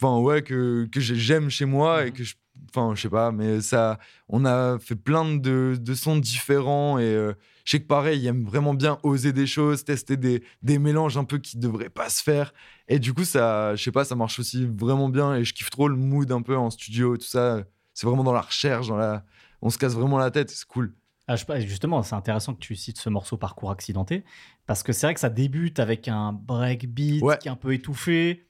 [0.00, 2.12] enfin, ouais, que, que j'ai- j'aime chez moi et Mhm.
[2.16, 2.34] que je,
[2.74, 3.98] enfin, je sais pas, mais ça,
[4.28, 7.32] on a fait plein de, de sons différents et euh,
[7.64, 11.16] je sais que pareil, il aime vraiment bien oser des choses, tester des, des mélanges
[11.18, 12.52] un peu qui devraient pas se faire.
[12.88, 15.70] Et du coup, ça, je sais pas, ça marche aussi vraiment bien et je kiffe
[15.70, 17.62] trop le mood un peu en studio, tout ça.
[17.94, 19.24] C'est vraiment dans la recherche, dans la,
[19.60, 20.94] on se casse vraiment la tête, c'est cool.
[21.30, 24.24] Ah, justement, c'est intéressant que tu cites ce morceau Parcours accidenté,
[24.66, 27.36] parce que c'est vrai que ça débute avec un breakbeat Ouais.
[27.36, 28.47] qui est un peu étouffé,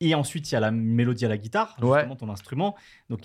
[0.00, 1.98] et ensuite il y a la mélodie à la guitare, Ouais.
[2.00, 2.74] justement ton instrument.
[3.08, 3.20] Donc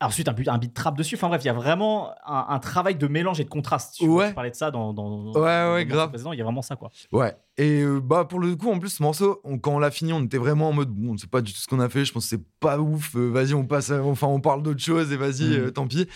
[0.00, 1.14] ensuite un beat, un beat trap dessus.
[1.14, 3.94] Enfin bref, il y a vraiment un, un travail de mélange et de contraste.
[3.96, 4.34] Tu, Ouais.
[4.34, 5.40] parlais de ça dans, dans, Ouais, dans
[5.74, 6.10] ouais, le grave.
[6.10, 6.90] précédent, Il y a vraiment ça quoi.
[7.12, 7.34] Ouais.
[7.56, 10.12] Et euh, bah pour le coup, en plus, ce morceau, on- quand on l'a fini,
[10.12, 12.04] on était vraiment en mode bon, on sait pas du tout ce qu'on a fait.
[12.04, 13.14] Je pense que c'est pas ouf.
[13.16, 13.92] euh, vas-y, on passe.
[13.92, 15.52] à- enfin, on parle d'autre chose et vas-y, Mhm.
[15.66, 16.06] euh, tant pis.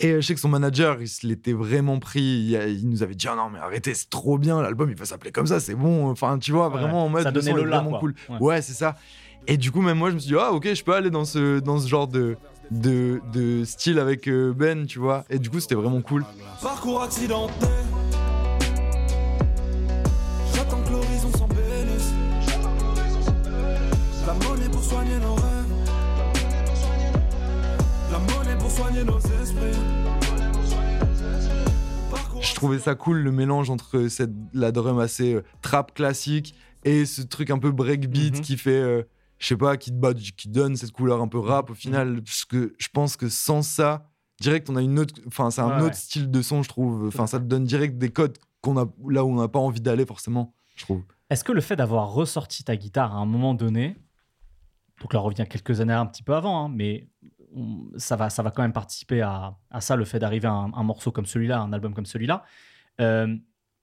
[0.00, 2.20] Et je sais que son manager, il se l'était vraiment pris.
[2.20, 4.60] Il, nous avait dit ah non mais arrêtez, c'est trop bien.
[4.60, 6.10] L'album, il va s'appeler comme ça, c'est bon.
[6.10, 6.72] Enfin, tu vois, Ouais.
[6.78, 8.00] vraiment en mode Ça le donnait le est là, vraiment quoi.
[8.00, 8.14] cool.
[8.28, 8.38] Ouais.
[8.40, 8.96] Ouais, c'est ça.
[9.46, 11.24] Et du coup, même moi, je me suis dit ah ok, je peux aller dans
[11.24, 12.36] ce dans ce genre de
[12.70, 15.24] de, de style avec euh, Ben, tu vois.
[15.30, 16.24] Et du coup, c'était vraiment cool.
[16.62, 17.52] Parcours accidenté.
[20.54, 22.12] J'attends que l'horizon s'embellisse.
[24.26, 25.44] La monnaie pour soigner nos rêves.
[28.12, 29.78] La monnaie pour soigner nos esprits.
[32.40, 37.06] Je trouvais ça cool le mélange entre cette, la drum assez euh, trap classique et
[37.06, 38.40] ce truc un peu breakbeat Mhm.
[38.40, 39.02] qui fait, euh,
[39.38, 42.22] je sais pas, qui, te bat- qui donne cette couleur un peu rap au final.
[42.22, 44.08] Parce que je pense que sans ça,
[44.40, 47.06] direct, on a une autre, enfin, c'est un Ouais, autre style de son, je trouve.
[47.08, 49.80] Enfin, ça te donne direct des codes qu'on a là où on n'a pas envie
[49.80, 51.02] d'aller forcément, je trouve.
[51.30, 53.96] Est-ce que le fait d'avoir ressorti ta guitare à un moment donné,
[55.00, 57.08] donc là on revient quelques années un petit peu avant, hein, mais
[57.54, 60.52] on- ça, va, ça va quand même participer à, à ça, le fait d'arriver à
[60.52, 62.42] un, un morceau comme celui-là, un album comme celui-là,
[63.00, 63.36] euh,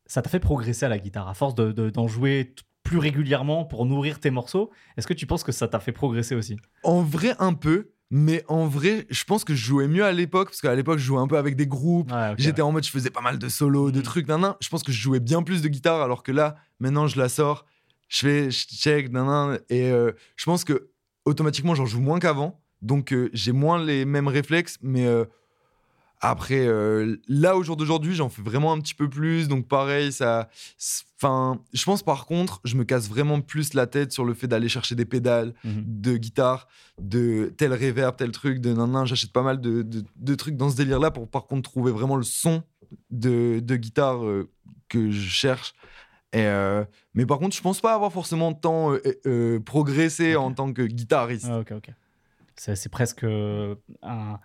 [0.06, 2.54] ça t'a fait progresser à la guitare, à force de- de- d'en jouer
[2.86, 4.70] plus régulièrement pour nourrir tes morceaux.
[4.96, 6.56] Est-ce que tu penses que ça t'a fait progresser aussi?
[6.84, 7.90] En vrai, un peu.
[8.12, 11.04] Mais en vrai, je pense que je jouais mieux à l'époque, parce qu'à l'époque, je
[11.04, 13.50] jouais un peu avec des groupes, Ouais, J'étais en mode, je faisais pas mal de
[13.50, 14.04] solos, de Mhm.
[14.04, 14.54] trucs, nan, nan.
[14.62, 17.28] Je pense que je jouais bien plus de guitare, alors que là, maintenant, je la
[17.30, 17.66] sors,
[18.08, 20.90] je fais, je check, nan, nan, et euh, je pense que
[21.26, 22.62] automatiquement, j'en joue moins qu'avant.
[22.84, 25.26] Donc, euh, j'ai moins les mêmes réflexes, mais euh,
[26.30, 29.48] après, euh, là, au jour d'aujourd'hui, j'en fais vraiment un petit peu plus.
[29.48, 30.50] Donc, pareil, ça.
[31.18, 34.48] Enfin, je pense par contre, je me casse vraiment plus la tête sur le fait
[34.48, 35.84] d'aller chercher des pédales, Mhm.
[35.86, 36.68] de guitare,
[37.02, 39.06] de tel reverb, tel truc, de nan, nan.
[39.06, 42.16] J'achète pas mal de, de- de trucs dans ce délire-là pour par contre trouver vraiment
[42.18, 42.64] le son
[43.12, 44.50] de, de guitare euh,
[44.90, 45.74] que je cherche.
[46.34, 48.92] Et, euh, mais par contre, je pense pas avoir forcément tant
[49.66, 50.44] progressé Ok.
[50.44, 51.48] en tant que guitariste.
[51.50, 51.90] Ah, Ok, ok.
[52.58, 54.40] C'est presque un,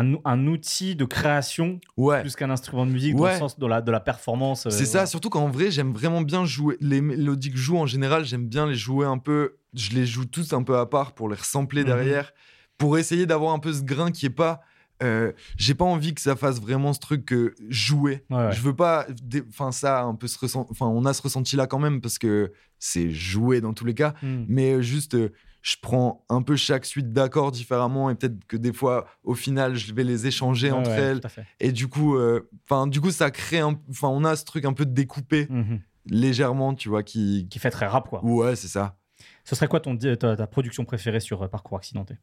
[0.00, 2.20] un, un outil de création Ouais.
[2.22, 3.32] plus qu'un instrument de musique dans Ouais.
[3.34, 4.66] le sens de la, de la performance.
[4.66, 5.06] euh, C'est ça, voilà.
[5.06, 6.76] surtout qu'en vrai, j'aime vraiment bien jouer.
[6.80, 9.56] Les mélodies que je joue en général, j'aime bien les jouer un peu.
[9.74, 11.86] Je les joue tous un peu à part pour les ressampler Mhm.
[11.86, 12.32] derrière,
[12.78, 14.60] pour essayer d'avoir un peu ce grain qui est pas.
[15.02, 18.24] euh, J'ai pas envie que ça fasse vraiment ce truc que jouer.
[18.30, 18.52] Ouais.
[18.52, 19.06] Je veux pas.
[19.48, 20.66] Enfin, ça, un peu ce ressent...
[20.70, 23.94] Enfin, on a ce ressenti là quand même parce que c'est jouer dans tous les
[23.94, 24.14] cas.
[24.22, 24.44] Hmm.
[24.48, 25.32] Mais euh, juste, euh,
[25.66, 29.76] je prends un peu chaque suite d'accords différemment et peut-être que des fois, au final,
[29.76, 31.20] je vais les échanger entre ouais, elles.
[31.58, 33.80] Et du coup, euh, enfin, du coup, ça crée un.
[33.88, 35.80] Enfin, on a ce truc un peu découpé Mhm.
[36.04, 37.48] légèrement, tu vois, qui.
[37.50, 38.22] Qui fait très rap, quoi.
[38.22, 38.98] Ouais, c'est ça.
[39.44, 42.16] Ce serait quoi ton, ta, ta production préférée sur euh, Parcours Accidenté?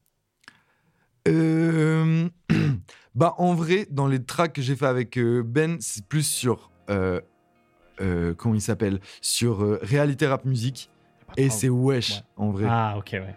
[1.28, 2.30] Euh,
[3.16, 6.70] bah, en vrai, dans les tracks que j'ai fait avec Ben, c'est plus sur.
[6.92, 7.20] euh,
[8.02, 9.00] euh, comment il s'appelle?
[9.20, 10.91] Sur Réalité Rap Musique.
[11.38, 12.18] Et c'est Wesh, Ouais.
[12.38, 12.66] en vrai.
[12.70, 13.36] Ah, ok, ouais.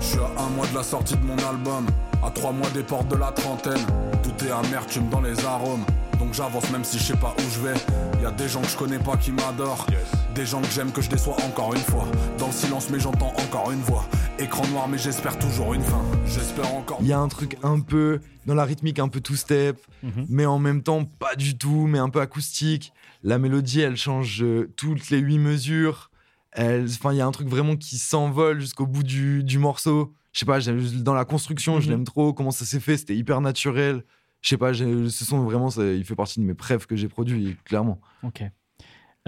[0.00, 1.86] Je suis à un mois de la sortie de mon album,
[2.22, 3.80] à trois mois des portes de la trentaine.
[4.22, 5.84] Tout est amertume dans les arômes,
[6.18, 8.22] donc j'avance même si je sais pas où je vais.
[8.22, 9.86] Y a des gens que je connais pas qui m'adorent,
[10.34, 12.06] des gens que j'aime que je déçois encore une fois.
[12.38, 14.04] Dans le silence, mais j'entends encore une voix.
[14.38, 16.02] Écran noir, mais j'espère toujours une fin.
[16.26, 16.98] J'espère encore.
[17.00, 18.20] Il y a un truc un peu.
[18.46, 20.26] Dans la rythmique, un peu two-step, Mhm.
[20.28, 22.92] mais en même temps, pas du tout, mais un peu acoustique.
[23.22, 26.09] La mélodie, elle change euh, toutes les huit mesures.
[26.52, 30.14] Elle- enfin, il y a un truc vraiment qui s'envole jusqu'au bout du, du morceau.
[30.32, 31.90] Je sais pas, dans la construction, je Mhm.
[31.90, 32.32] l'aime trop.
[32.32, 34.04] Comment ça s'est fait, c'était hyper naturel.
[34.42, 37.08] Je sais pas, ce son vraiment, ça- il fait partie de mes preuves que j'ai
[37.08, 38.00] produits, clairement.
[38.22, 38.42] Ok.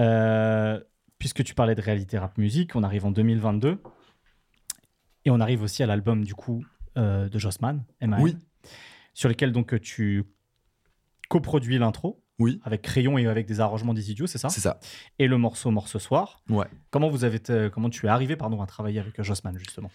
[0.01, 0.81] Euh,
[1.19, 3.79] puisque tu parlais de réalité rap musique, on arrive en 2022
[5.25, 6.65] et on arrive aussi à l'album du coup
[6.97, 8.37] euh, de Jossman, M.A.N., Oui.
[9.15, 10.25] sur lequel donc tu
[11.29, 12.61] coproduis l'intro Oui.
[12.65, 14.81] avec Crayon et avec des arrangements des idiots, c'est ça C'est ça.
[15.19, 16.41] Et le morceau Mort ce soir.
[16.49, 16.67] Ouais.
[16.91, 17.41] Comment vous avez,
[17.73, 19.91] comment tu es arrivé pardon à travailler avec Jossman justement?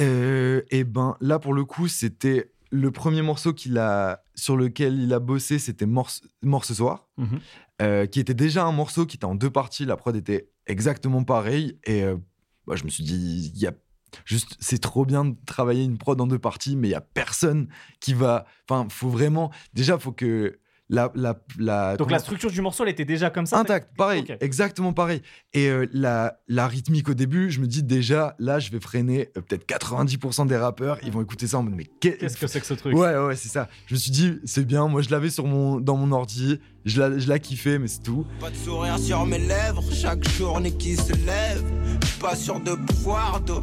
[0.00, 4.98] Euh, et ben là pour le coup c'était le premier morceau qu'il a sur lequel
[4.98, 6.10] il a bossé c'était Mort,
[6.42, 7.40] Mort ce soir Mhm.
[7.82, 11.22] euh, qui était déjà un morceau qui était en deux parties la prod était exactement
[11.24, 12.16] pareil et euh,
[12.66, 13.72] bah, je me suis dit il y a
[14.24, 17.00] juste c'est trop bien de travailler une prod en deux parties mais il y a
[17.02, 17.68] personne
[18.00, 20.59] qui va enfin faut vraiment déjà faut que
[20.90, 24.24] la la, la Donc la structure du morceau elle était déjà comme ça Intact, pareil,
[24.40, 25.22] exactement pareil.
[25.54, 29.30] Et euh, la, la rythmique au début, je me dis déjà, là, je vais freiner
[29.36, 30.98] euh, peut-être 90% des rappeurs.
[31.02, 32.94] Ils vont écouter ça en mode, mais qu'est- Qu'est-ce que c'est que ce truc?
[32.94, 33.68] Ouais, ouais, c'est ça.
[33.86, 37.00] Je me suis dit, c'est bien, moi je l'avais sur mon, dans mon ordi, je
[37.00, 38.26] la, je la kiffais, mais c'est tout.
[38.40, 41.62] Pas de sourire sur mes lèvres, chaque journée qui se lève.
[42.20, 43.62] Pas sûr de pouvoir donner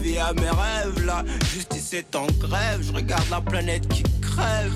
[0.00, 1.04] vie à mes rêves.
[1.06, 4.72] La justice est en grève, je regarde la planète qui crève.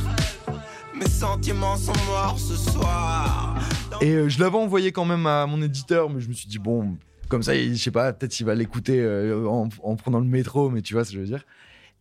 [1.00, 3.56] Mes sentiments sont morts ce soir.
[4.02, 6.58] Et euh, je l'avais envoyé quand même à mon éditeur, mais je me suis dit,
[6.58, 6.96] bon,
[7.28, 10.26] comme ça, il- je sais pas, peut-être il va l'écouter euh, en, en prenant le
[10.26, 11.44] métro, mais tu vois ce que je veux dire.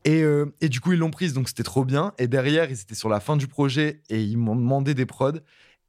[0.06, 2.14] Et, euh, et du coup, ils l'ont prise, donc c'était trop bien.
[2.18, 5.40] Et derrière, ils étaient sur la fin du projet et ils m'ont demandé des prods.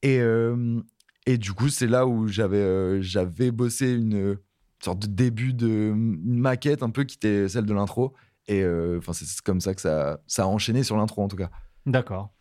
[0.02, 0.80] Et, euh,
[1.26, 4.36] et du coup, c'est là où j'avais euh, j'avais bossé une
[4.82, 8.14] sorte de début de une maquette un peu qui était celle de l'intro.
[8.48, 11.28] Et euh, enfin, c'est c'est comme ça que ça, ça a enchaîné sur l'intro en
[11.28, 11.50] tout cas.
[11.86, 12.32] D'accord.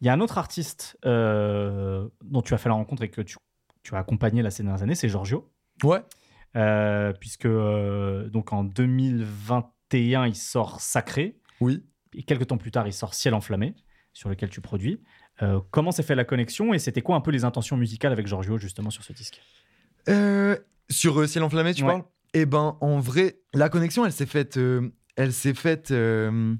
[0.00, 3.20] Il y a un autre artiste euh, dont tu as fait la rencontre et que
[3.22, 3.36] tu,
[3.82, 5.50] tu as accompagné là ces dernières années, c'est Giorgio.
[5.82, 6.02] Ouais.
[6.56, 11.38] Euh, puisque euh, donc en 2021, il sort Sacré.
[11.60, 11.84] Oui.
[12.14, 13.74] Et quelques temps plus tard, il sort Ciel enflammé,
[14.12, 15.02] sur lequel tu produis.
[15.70, 18.56] Comment s'est fait la connexion et c'était quoi un peu les intentions musicales avec Giorgio
[18.56, 19.42] justement sur ce disque?
[20.88, 21.90] Sur Ciel enflammé, tu Ouais.
[21.90, 22.04] parles?
[22.32, 24.58] Eh ben, en vrai, la connexion, elle s'est faite,
[25.16, 26.54] elle s'est faite euh,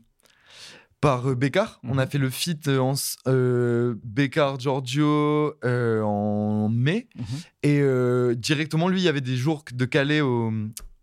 [1.07, 1.37] par euh.
[1.85, 1.99] On Mhm.
[2.01, 2.95] a fait le feat euh, en
[3.29, 7.25] euh, Bécard Giorgio euh, en mai, Mhm.
[7.63, 10.53] et euh, directement, lui, il y avait des jours de Calais au,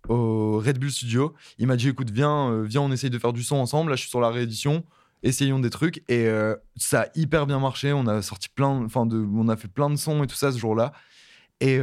[0.10, 1.34] au Red Bull Studio.
[1.58, 3.92] Il m'a dit, écoute, viens, viens, on essaye de faire du son ensemble.
[3.92, 4.84] Là, je suis sur la réédition.
[5.24, 6.28] Essayons des trucs et
[6.76, 7.94] ça a hyper bien marché.
[7.94, 10.52] On a sorti plein, enfin, de, on a fait plein de sons et tout ça
[10.52, 10.92] ce jour-là.
[11.62, 11.80] Et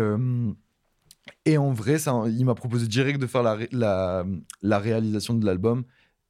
[1.46, 4.24] et en vrai, ça, il m'a proposé direct de faire la,
[4.62, 5.84] la réalisation de l'album,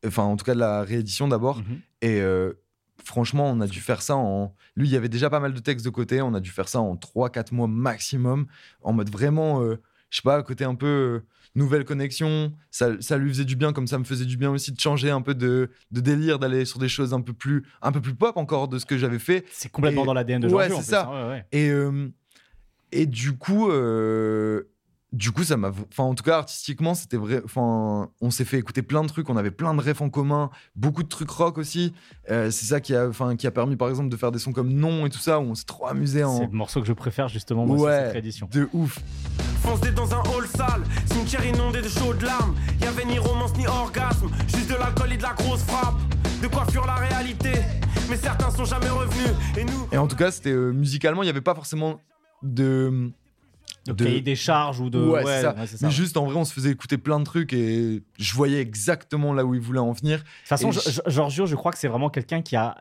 [0.06, 1.58] enfin en tout cas de la réédition d'abord.
[1.58, 1.80] Mhm.
[2.02, 2.52] Et euh,
[3.04, 4.54] franchement, on a dû faire ça en...
[4.76, 6.68] Lui, il y avait déjà pas mal de textes de côté, on a dû faire
[6.68, 8.46] ça en 3-4 mois maximum,
[8.82, 9.76] en mode vraiment, euh,
[10.10, 12.52] je sais pas, côté un peu euh, nouvelle connexion.
[12.70, 15.10] Ça, ça lui faisait du bien, comme ça me faisait du bien aussi de changer
[15.10, 18.14] un peu de, de délire, d'aller sur des choses un peu, plus, un peu plus
[18.14, 19.44] pop encore de ce que j'avais fait.
[19.50, 20.76] C'est complètement Et- dans l'ADN de Ouais, Giorgio.
[20.76, 21.06] en c'est ça.
[21.08, 21.46] hein, ouais, ouais.
[21.52, 22.08] Et, euh,
[22.92, 24.64] et du coup, euh,
[25.12, 25.70] du coup, ça m'a.
[25.90, 27.42] Enfin, en tout cas, artistiquement, c'était vrai.
[27.44, 29.28] Enfin, on s'est fait écouter plein de trucs.
[29.28, 31.92] On avait plein de refs en commun, beaucoup de trucs rock aussi.
[32.30, 34.52] Euh, c'est ça qui a, enfin, qui a permis, par exemple, de faire des sons
[34.52, 36.40] comme Non et tout ça, où on s'est trop amusé C'est en.
[36.42, 38.48] le morceau que je préfère justement moi, Ouais, cette édition.
[38.52, 38.98] de ouf.
[39.62, 40.82] Foncé dans un hall sale,
[41.12, 42.54] cimetière inondé de chaudes larmes.
[42.80, 45.96] Y'avait ni romance ni orgasme, juste de l'alcool et de la grosse frappe.
[46.40, 47.52] De quoi fuir la réalité,
[48.08, 49.28] mais certains sont jamais revenus.
[49.58, 49.88] Et nous.
[49.92, 52.00] Et en tout cas, c'était euh, musicalement, il n'y avait pas forcément
[52.42, 53.10] de.
[53.86, 54.98] De de- cahier des charges ou de.
[54.98, 55.54] Ouais, c'est ça.
[55.54, 58.34] ouais, ça, Mais juste en vrai, on se faisait écouter plein de trucs et je
[58.34, 60.18] voyais exactement là où il voulait en venir.
[60.18, 62.76] De toute façon, Gi- Giorgio, je crois que c'est vraiment quelqu'un qui a,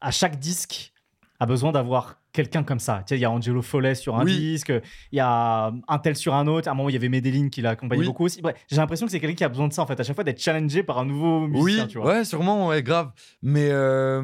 [0.00, 0.92] à chaque disque,
[1.40, 2.98] a besoin d'avoir quelqu'un comme ça.
[3.06, 4.36] Tu sais, il y a Angelo Follet sur un Oui.
[4.38, 4.72] disque,
[5.12, 6.68] il y a un tel sur un autre.
[6.68, 8.06] À un moment, il y avait Medellin qui l'a accompagné Oui.
[8.06, 8.40] beaucoup aussi.
[8.40, 10.14] Bref, j'ai l'impression que c'est quelqu'un qui a besoin de ça, en fait, à chaque
[10.14, 12.06] fois d'être challengé par un nouveau musicien, oui, tu vois.
[12.14, 13.10] ouais, sûrement, ouais, grave.
[13.42, 14.22] Mais, euh,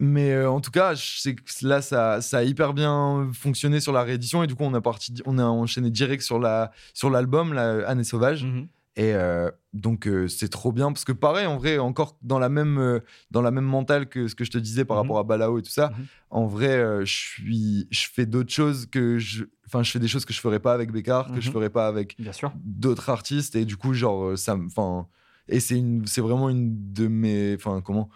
[0.00, 3.78] mais euh, en tout cas, je sais que là, ça, ça a hyper bien fonctionné
[3.80, 6.72] sur la réédition et du coup, on a, parti, on a enchaîné direct sur la
[6.94, 8.44] sur l'album, la Année sauvage.
[8.44, 8.66] Mhm.
[8.96, 12.48] Et euh, donc, euh, c'est trop bien parce que pareil, en vrai, encore dans la
[12.48, 15.02] même dans la même mentale que ce que je te disais par Mhm.
[15.02, 15.90] rapport à Balao et tout ça.
[15.90, 16.06] Mhm.
[16.30, 20.24] En vrai, je suis, je fais d'autres choses que je, enfin, je fais des choses
[20.24, 21.52] que je ferais pas avec Bécard, que je Mhm.
[21.52, 22.16] ferais pas avec
[22.64, 25.06] d'autres artistes et du coup genre ça enfin
[25.48, 25.80] et c'est
[26.20, 28.08] vraiment une de mes enfin comment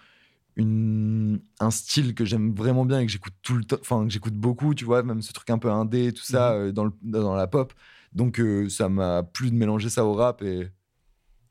[0.56, 4.10] une un style que j'aime vraiment bien et que j'écoute tout le temps enfin que
[4.12, 6.60] j'écoute beaucoup tu vois même ce truc un peu indé tout ça Mhm.
[6.60, 7.72] euh, dans le, dans la pop
[8.12, 10.68] donc euh, ça m'a plu de mélanger ça au rap et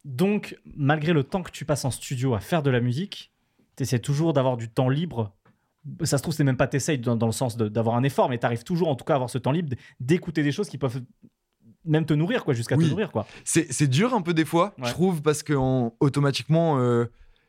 [0.05, 3.31] Donc, malgré le temps que tu passes en studio à faire de la musique,
[3.77, 5.33] tu essaies toujours d'avoir du temps libre.
[6.03, 8.37] Ça se trouve, c'est même pas t'essayes dans, dans le sens d'avoir un effort, mais
[8.37, 10.77] tu arrives toujours en tout cas à avoir ce temps libre d'écouter des choses qui
[10.77, 11.01] peuvent
[11.85, 12.85] même te nourrir, quoi, jusqu'à Oui.
[12.85, 13.25] te nourrir, quoi.
[13.45, 14.87] C'est dur un peu des fois, Ouais.
[14.87, 17.05] je trouve, parce que en- automatiquement, euh,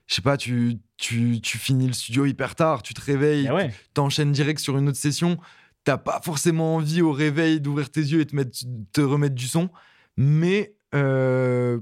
[0.07, 3.51] je sais pas, tu, tu, tu finis le studio hyper tard, tu te réveilles, Et
[3.51, 3.75] ouais.
[3.95, 5.39] t'enchaînes direct sur une autre session.
[5.85, 8.59] T'as pas forcément envie au réveil d'ouvrir tes yeux et te, mettre,
[8.93, 9.69] te remettre du son.
[10.17, 11.81] Mais euh,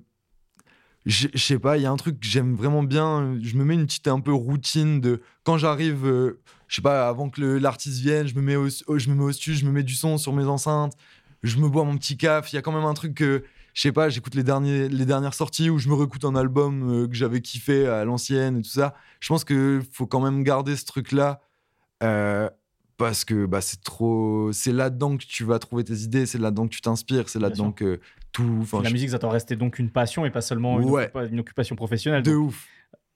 [1.05, 3.37] je sais pas, il y a un truc que j'aime vraiment bien.
[3.43, 7.09] Je me mets une petite un peu routine de quand j'arrive, euh, je sais pas,
[7.09, 9.65] avant que l'artiste vienne, je me, mets au, au- je me mets au studio, je
[9.67, 10.95] me mets du son sur mes enceintes,
[11.43, 12.53] je me bois mon petit caf.
[12.53, 13.45] Il y a quand même un truc que,
[13.75, 16.91] je sais pas, j'écoute les, derniers, les dernières sorties où je me réécoute un album
[17.05, 18.95] euh, que j'avais kiffé à l'ancienne et tout ça.
[19.21, 21.41] Je pense qu'il faut quand même garder ce truc-là.
[22.03, 22.49] euh,
[22.99, 24.53] parce que bah, c'est trop.
[24.53, 27.73] C'est là-dedans que tu vas trouver tes idées, c'est là-dedans que tu t'inspires, c'est là-dedans
[27.73, 27.99] que
[28.31, 28.65] tout.
[28.81, 31.07] la je- musique, ça doit rester donc une passion et pas seulement une, Ouais.
[31.13, 32.23] occupa- une occupation professionnelle.
[32.23, 32.67] De Donc, ouf.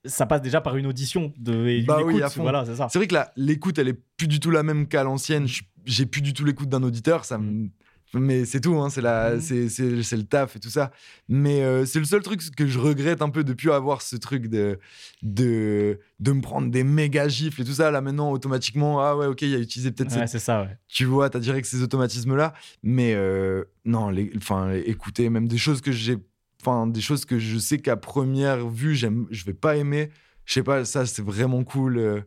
[0.04, 2.42] ça passe déjà par une audition de, et une Bah oui, écoute, à fond.
[2.42, 2.88] voilà, c'est ça.
[2.90, 5.46] C'est vrai que l'écoute, elle est plus du tout la même qu'à l'ancienne.
[5.84, 7.24] J'ai plus du tout l'écoute d'un auditeur.
[7.24, 7.68] Ça me...
[8.14, 10.90] Mais c'est tout, hein, c'est la- c'est c'est- c'est le taf et tout ça.
[11.28, 14.46] Mais euh, c'est le seul truc que je regrette un peu depuis avoir ce truc
[14.46, 14.78] de,
[15.22, 17.90] de, de me prendre des méga gifles et tout ça.
[17.90, 20.78] Là maintenant, automatiquement, ah ouais, ok, il a utilisé peut-être Ouais, c'est ça, ouais.
[20.88, 22.54] tu vois, t'as direct ces automatismes-là.
[22.82, 26.16] Mais euh, non, enfin, écoutez, même des choses que j'ai,
[26.62, 30.11] enfin, des choses que je sais qu'à première vue, j'aime, je vais pas aimer.
[30.44, 31.98] Je sais pas, ça, c'est vraiment cool.
[31.98, 32.20] euh.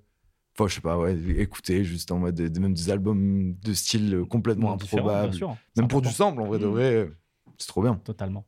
[0.60, 4.24] Enfin, je sais pas, ouais, écoutez, juste en mode, des- même des albums de style
[4.30, 5.34] complètement improbable.
[5.34, 5.56] sûr.
[5.78, 6.72] Même pour du sample, en vrai de Mhm.
[6.74, 7.10] vrai,
[7.58, 7.96] c'est trop bien.
[7.96, 8.46] Totalement.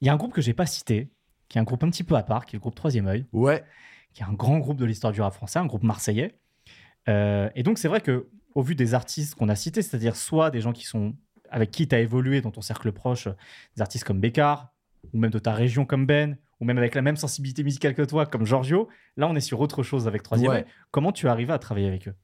[0.00, 1.08] Il y a un groupe que j'ai pas cité,
[1.48, 3.26] qui est un groupe un petit peu à part, qui est le groupe Troisième œil,
[3.32, 3.62] Ouais,
[4.12, 6.34] qui est un grand groupe de l'histoire du rap français, un groupe marseillais.
[7.08, 10.50] Euh, et donc, c'est vrai que au vu des artistes qu'on a cités, c'est-à-dire soit
[10.50, 11.14] des gens qui sont
[11.48, 13.28] avec qui tu as évolué dans ton cercle proche,
[13.76, 14.72] des artistes comme Bécard,
[15.14, 18.02] ou même de ta région comme Ben, ou même avec la même sensibilité musicale que
[18.02, 20.64] toi, comme Giorgio, là, on est sur autre chose avec Troisième Ouais.
[20.92, 22.14] Comment tu es arrivé à travailler avec eux?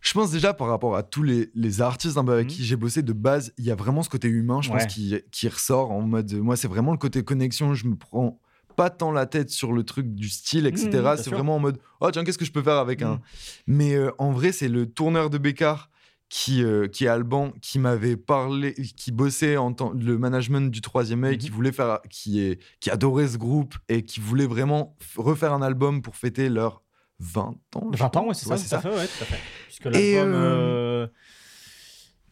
[0.00, 2.52] Je pense déjà par rapport à tous les, les artistes un peu avec Mhm.
[2.52, 4.78] qui j'ai bossé de base, il y a vraiment ce côté humain, je Ouais.
[4.78, 6.32] pense, qui, qui ressort en mode.
[6.32, 7.74] Moi, c'est vraiment le côté connexion.
[7.74, 8.40] Je me prends
[8.76, 10.88] pas tant la tête sur le truc du style, etc.
[10.90, 13.16] Mhm, c'est vraiment en mode Oh, tiens, qu'est-ce que je peux faire avec un?
[13.16, 13.20] Mhm.
[13.66, 15.90] Mais euh, en vrai, c'est le tourneur de Bécard
[16.34, 20.80] qui, euh, qui est Alban, qui m'avait parlé, qui bossait en tant le management du
[20.80, 21.38] troisième œil, Mhm.
[21.38, 25.60] qui voulait faire, qui, est, qui adorait ce groupe et qui voulait vraiment refaire un
[25.60, 26.82] album pour fêter leurs
[27.18, 27.90] 20 ans.
[27.92, 29.38] je 20 ans, ouais, c'est Ouais, ça, tout à fait, ouais, tout à fait.
[29.66, 31.06] Puisque Et, l'album, euh, euh,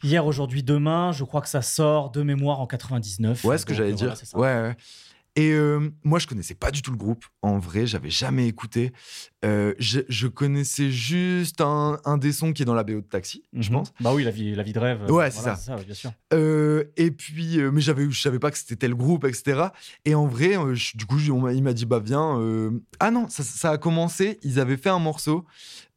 [0.02, 3.44] hier, aujourd'hui, demain, je crois que ça sort de mémoire en 99.
[3.44, 4.06] Ouais, ce que j'allais dire.
[4.06, 4.38] voilà, c'est ça.
[4.38, 4.76] ouais, ouais.
[5.36, 7.24] Et euh, moi, je connaissais pas du tout le groupe.
[7.40, 8.92] En vrai, j'avais jamais écouté.
[9.44, 13.00] Euh, je, je connaissais juste un, un des sons qui est dans la BO de
[13.06, 13.76] Taxi, je Mhm.
[13.76, 13.92] pense.
[14.00, 15.04] Bah oui, la vie, la vie de rêve.
[15.08, 15.76] euh, Ouais, c'est ça.
[15.76, 16.12] ouais, bien sûr.
[16.32, 19.68] Euh, et puis, mais j'avais, je savais pas que c'était tel groupe, etc.
[20.04, 22.38] Et en vrai, je- du coup, on il m'a dit, bah viens.
[22.98, 24.38] Ah non, ça, ça a commencé.
[24.42, 25.44] Ils avaient fait un morceau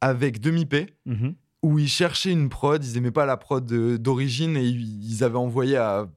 [0.00, 1.34] avec Demi P Mhm.
[1.62, 3.64] où ils cherchaient une prod, ils aimaient pas la prod
[3.98, 6.08] d'origine et ils avaient envoyé à,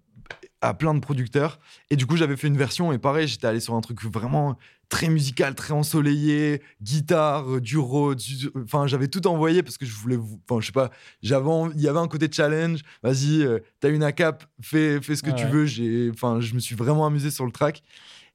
[0.62, 1.60] à plein de producteurs.
[1.90, 4.58] Et du coup, j'avais fait une version et pareil, j'étais allé sur un truc vraiment
[4.90, 7.78] très musical, très ensoleillé, guitare, euh, du
[8.16, 10.18] du- enfin j'avais tout envoyé parce que je voulais,
[10.50, 10.92] enfin je sais pas,
[11.22, 12.82] j'avais, il y avait un côté challenge.
[13.04, 15.52] Vas-y, euh, t'as une ACAP, fais, fais ce que tu ouais.
[15.52, 15.66] veux.
[15.66, 17.84] J'ai, enfin je me suis vraiment amusé sur le track.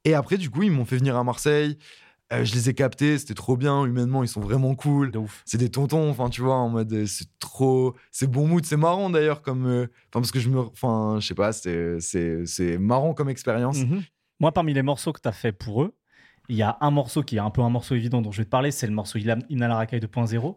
[0.05, 1.79] Et après, du coup, ils m'ont fait venir à Marseille.
[2.33, 3.85] Euh, je les ai captés, c'était trop bien.
[3.85, 7.07] Humainement, ils sont vraiment cool De c'est des tontons enfin tu vois en mode euh,
[7.07, 11.19] c'est trop c'est bon mood c'est marrant d'ailleurs comme euh, parce que je me enfin
[11.21, 14.03] je sais pas c'est marrant comme expérience Mhm.
[14.41, 15.95] Moi, parmi les morceaux que tu as fait pour eux,
[16.49, 18.45] il y a un morceau qui est un peu un morceau évident dont je vais
[18.45, 20.57] te parler, c'est le morceau Hymne à la racaille 2.0.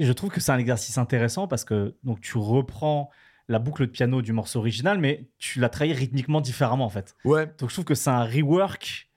[0.00, 3.10] Et je trouve que c'est un exercice intéressant parce que donc tu reprends
[3.48, 7.14] la boucle de piano du morceau original, mais tu l'as travaillé rythmiquement différemment en fait.
[7.24, 9.08] ouais Donc je trouve que c'est un rework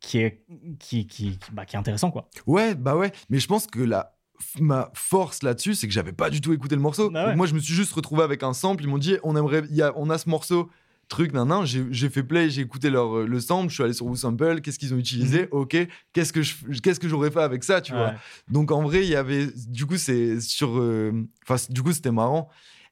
[0.00, 0.44] qui est,
[0.78, 2.28] qui, qui, qui- bah, qui est intéressant quoi.
[2.46, 3.12] ouais bah ouais.
[3.30, 4.12] Mais je pense que la
[4.60, 7.10] ma force là-dessus c'est que j'avais pas du tout écouté le morceau.
[7.14, 7.26] Ah ouais.
[7.28, 8.84] Donc moi je me suis juste retrouvé avec un sample.
[8.84, 10.68] Ils m'ont dit on aimerait y a on a ce morceau
[11.08, 11.64] truc nan nan.
[11.64, 13.70] J'ai fait play j'ai écouté leur euh, le sample.
[13.70, 15.48] Je suis allé sur WooSample qu'est-ce qu'ils ont utilisé?
[15.52, 15.76] Ok.
[16.12, 18.12] Qu'est-ce que je qu'est-ce que j'aurais fait avec ça tu vois?
[18.50, 21.12] Donc en vrai, il y avait du coup c'est sur euh,
[21.48, 22.50] enfin du coup c'était marrant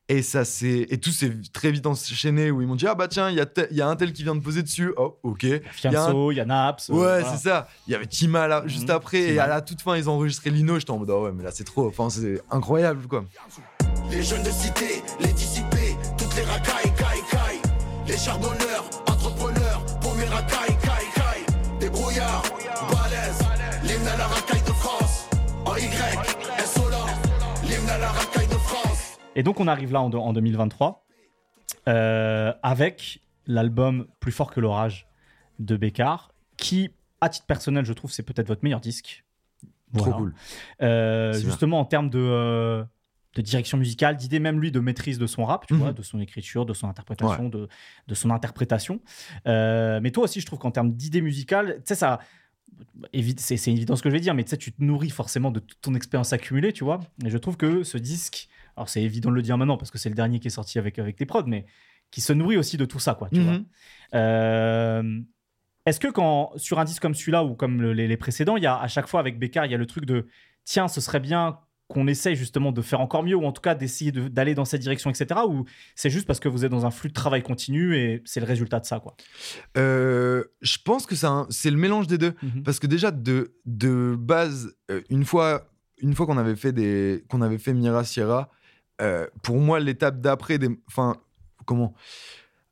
[0.08, 3.08] et ça c'est et tout s'est très vite enchaîné où ils m'ont dit ah bah
[3.08, 4.92] tiens, il y a il y a un tel qui vient de poser dessus.
[4.96, 5.42] Oh, OK.
[5.44, 6.90] Il y a un- Fianso, il y a Naps.
[6.90, 7.36] euh, Ouais, voilà.
[7.36, 7.68] c'est ça.
[7.86, 9.42] Il y avait Tima là juste Mhm, après et Tima.
[9.44, 11.50] à la toute fin, ils ont enregistré Lino, j'étais en mode ah ouais, mais là
[11.52, 13.24] c'est trop enfin c'est incroyable quoi.
[14.10, 17.60] Les jeunes de cité, les dissipés, toutes les racailles, caille, caille.
[18.06, 21.56] Les charbonneurs, entrepreneurs, pour mes racailles, caille, caille.
[21.80, 22.42] Des brouillards,
[22.90, 23.38] balèzes,
[23.82, 25.26] l'hymne à la racaille de France.
[25.64, 25.88] En Y,
[26.62, 27.06] insolent,
[27.62, 28.33] l'hymne à la racaille de France.
[29.34, 31.04] Et donc on arrive là en, en 2023
[31.88, 35.06] euh, avec l'album Plus fort que l'orage
[35.58, 39.24] de Bécard, qui, à titre personnel, je trouve, c'est peut-être votre meilleur disque.
[39.96, 40.34] Trop cool.
[40.82, 41.40] Euh, bien.
[41.40, 42.82] justement, en termes de, euh,
[43.34, 45.80] de direction musicale, d'idées même lui de maîtrise de son rap, tu Mhm.
[45.80, 47.68] vois, de son écriture, de son interprétation, de,
[48.08, 49.00] de son interprétation.
[49.46, 52.18] Mais toi aussi, je trouve qu'en termes d'idées musicales, tu sais, ça.
[53.36, 55.60] c'est évident ce que je vais dire, mais tu sais, tu te nourris forcément de
[55.60, 56.98] toute ton expérience accumulée, tu vois.
[57.24, 59.98] Et je trouve que ce disque, alors c'est évident de le dire maintenant parce que
[59.98, 61.66] c'est le dernier qui est sorti avec, avec tes prods, mais
[62.10, 63.44] qui se nourrit aussi de tout ça, quoi, tu Mhm.
[63.44, 63.58] vois.
[64.14, 65.20] Euh,
[65.86, 68.62] Est-ce que quand sur un disque comme celui-là ou comme le- les, les précédents, il
[68.62, 70.26] y a à chaque fois avec Bécard, il y a le truc de
[70.64, 71.58] tiens, ce serait bien
[71.88, 74.64] qu'on essaye justement de faire encore mieux ou en tout cas d'essayer de- d'aller dans
[74.64, 75.40] cette direction, etc.
[75.46, 78.40] Ou c'est juste parce que vous êtes dans un flux de travail continu et c'est
[78.40, 79.14] le résultat de ça, quoi?
[79.76, 81.14] Euh, je pense que
[81.50, 82.32] c'est le mélange des deux.
[82.64, 85.68] Parce que déjà, de, de base, euh, une fois,
[85.98, 88.50] une fois qu'on avait fait, des, qu'on avait fait Mira Sierra,
[89.00, 91.16] euh, pour moi, l'étape d'après, des- enfin,
[91.66, 91.94] comment?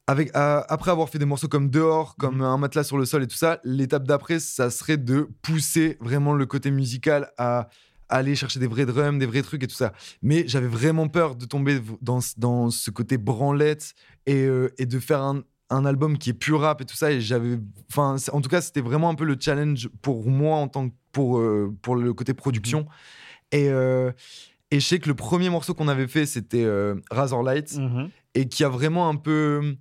[0.08, 3.26] Avec, après avoir fait des morceaux comme Dehors, comme Un matelas sur le sol et
[3.28, 7.68] tout ça, l'étape d'après, ça serait de pousser vraiment le côté musical à
[8.08, 9.92] aller chercher des vrais drums, des vrais trucs et tout ça.
[10.20, 13.94] Mais j'avais vraiment peur de tomber dans, dans ce côté branlette
[14.26, 17.12] et, euh, et de faire un, un album qui est pur rap et tout ça.
[17.12, 17.58] Et j'avais,
[17.88, 20.94] enfin, en tout cas, c'était vraiment un peu le challenge pour moi en tant que
[21.12, 22.86] pour euh, pour le côté production.
[23.52, 24.12] Et euh,
[24.72, 27.78] et je sais que le premier morceau qu'on avait fait, c'était euh, Razor Light.
[28.34, 29.76] Et qui a vraiment un peu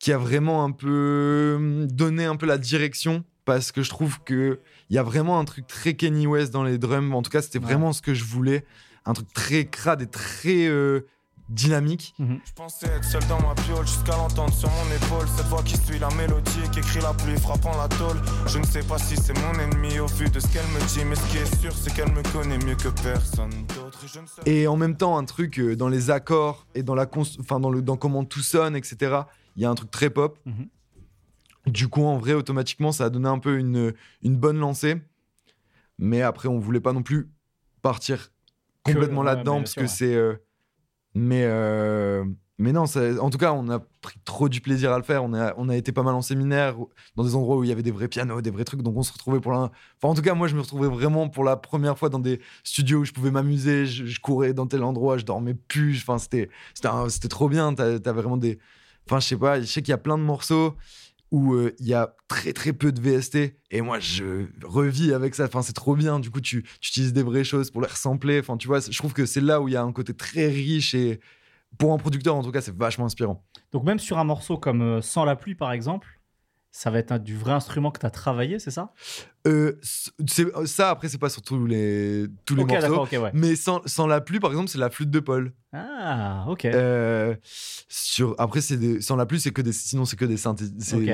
[0.00, 3.22] qui a vraiment un peu hum, donné un peu la direction.
[3.44, 6.64] Parce que je trouve que il y a vraiment un truc très Kenny West dans
[6.64, 7.12] les drums.
[7.12, 8.64] En tout cas, c'était vraiment ce que je voulais,
[9.04, 11.02] un truc très crade et très euh,
[11.48, 12.14] dynamique.
[12.18, 15.28] Je pensais être seul dans ma piole jusqu'à l'entendre sur mon épaule.
[15.36, 18.16] Cette voix qui suit la mélodie et qui écrit la pluie frappant la tôle.
[18.46, 21.04] Je ne sais pas si c'est mon ennemi au vu de ce qu'elle me dit,
[21.04, 24.00] mais ce qui est sûr, c'est qu'elle me connaît mieux que personne d'autre.
[24.04, 26.82] Et je ne sais Et en même temps, un truc euh, dans les accords et
[26.82, 29.22] dans la cons- enfin dans le dans comment tout sonne, etc.
[29.56, 30.38] Il y a un truc très pop.
[30.46, 30.68] Mhm.
[31.66, 34.96] Du coup, en vrai, automatiquement, ça a donné un peu une, une bonne lancée.
[35.98, 37.30] Mais après, on voulait pas non plus
[37.82, 38.30] partir
[38.82, 39.88] complètement là-dedans parce que ouais.
[39.88, 40.14] c'est.
[40.14, 40.34] euh,
[41.14, 42.24] mais euh,
[42.58, 45.24] mais non, en tout cas, on a pris trop du plaisir à le faire.
[45.24, 46.76] On a, on a été pas mal en séminaire,
[47.16, 48.82] dans des endroits où il y avait des vrais pianos, des vrais trucs.
[48.82, 49.72] Donc on se retrouvait pour la.
[49.98, 52.40] Enfin, en tout cas, moi, je me retrouvais vraiment pour la première fois dans des
[52.62, 53.86] studios où je pouvais m'amuser.
[53.86, 55.98] Je, courais dans tel endroit, je dormais plus.
[55.98, 57.74] Enfin, c'était, c'était, c'était trop bien.
[57.74, 58.58] T'as- T'avais vraiment des.
[59.06, 60.76] Enfin, je sais pas, je sais qu'il y a plein de morceaux
[61.34, 65.34] où euh, il y a très très peu de VST et moi je revis avec
[65.34, 65.46] ça.
[65.46, 66.20] Enfin c'est trop bien.
[66.20, 68.38] Du coup tu, utilises des vraies choses pour les ressembler.
[68.38, 70.46] Enfin tu vois je trouve que c'est là où il y a un côté très
[70.46, 71.18] riche et
[71.76, 73.44] pour un producteur en tout cas c'est vachement inspirant.
[73.72, 76.13] Donc même sur un morceau comme euh, Sans la pluie, par exemple,
[76.76, 78.92] ça va être un- du vrai instrument que tu as travaillé, c'est ça?
[79.46, 79.78] Euh,
[80.26, 83.30] c'est- ça après c'est pas sur tous les tous les morceaux ouais.
[83.34, 86.64] mais sans, sans la pluie par exemple c'est la flûte de Paul Ah, ok.
[86.64, 87.34] Euh,
[87.88, 90.64] sur après des- sans la pluie c'est que des sinon c'est que des synthés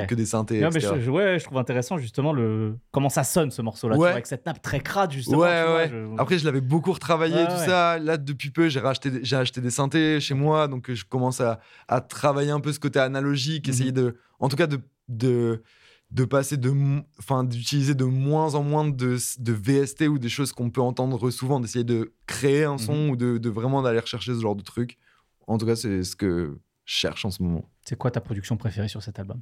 [0.08, 3.24] que des synthés Non, mais je, je- ouais, je trouve intéressant justement le comment ça
[3.24, 4.10] sonne ce morceau-là, Ouais.
[4.12, 5.38] avec cette nappe très crade justement.
[5.38, 5.88] Ouais, vois, ouais.
[5.90, 7.98] je- Après, je l'avais beaucoup retravaillé, tout ça.
[7.98, 11.40] Là, depuis peu, j'ai racheté, j'ai acheté des synthés chez moi, donc euh, je commence
[11.42, 11.58] à,
[11.88, 13.74] à travailler un peu ce côté analogique, Mhm.
[13.74, 14.78] essayer de, en tout cas, de,
[15.10, 15.62] de,
[16.10, 16.72] de passer de,
[17.18, 21.30] enfin, d'utiliser de moins en moins de, de VST ou des choses qu'on peut entendre
[21.30, 23.10] souvent, d'essayer de créer un son Mhm.
[23.10, 24.98] ou de, de vraiment d'aller rechercher ce genre de truc.
[25.46, 27.68] En tout cas, c'est ce que je cherche en ce moment.
[27.84, 29.40] C'est quoi ta production préférée sur cet album?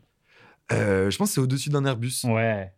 [0.72, 2.12] Euh, je pense que c'est au-dessus d'un Airbus.
[2.24, 2.72] Ouais.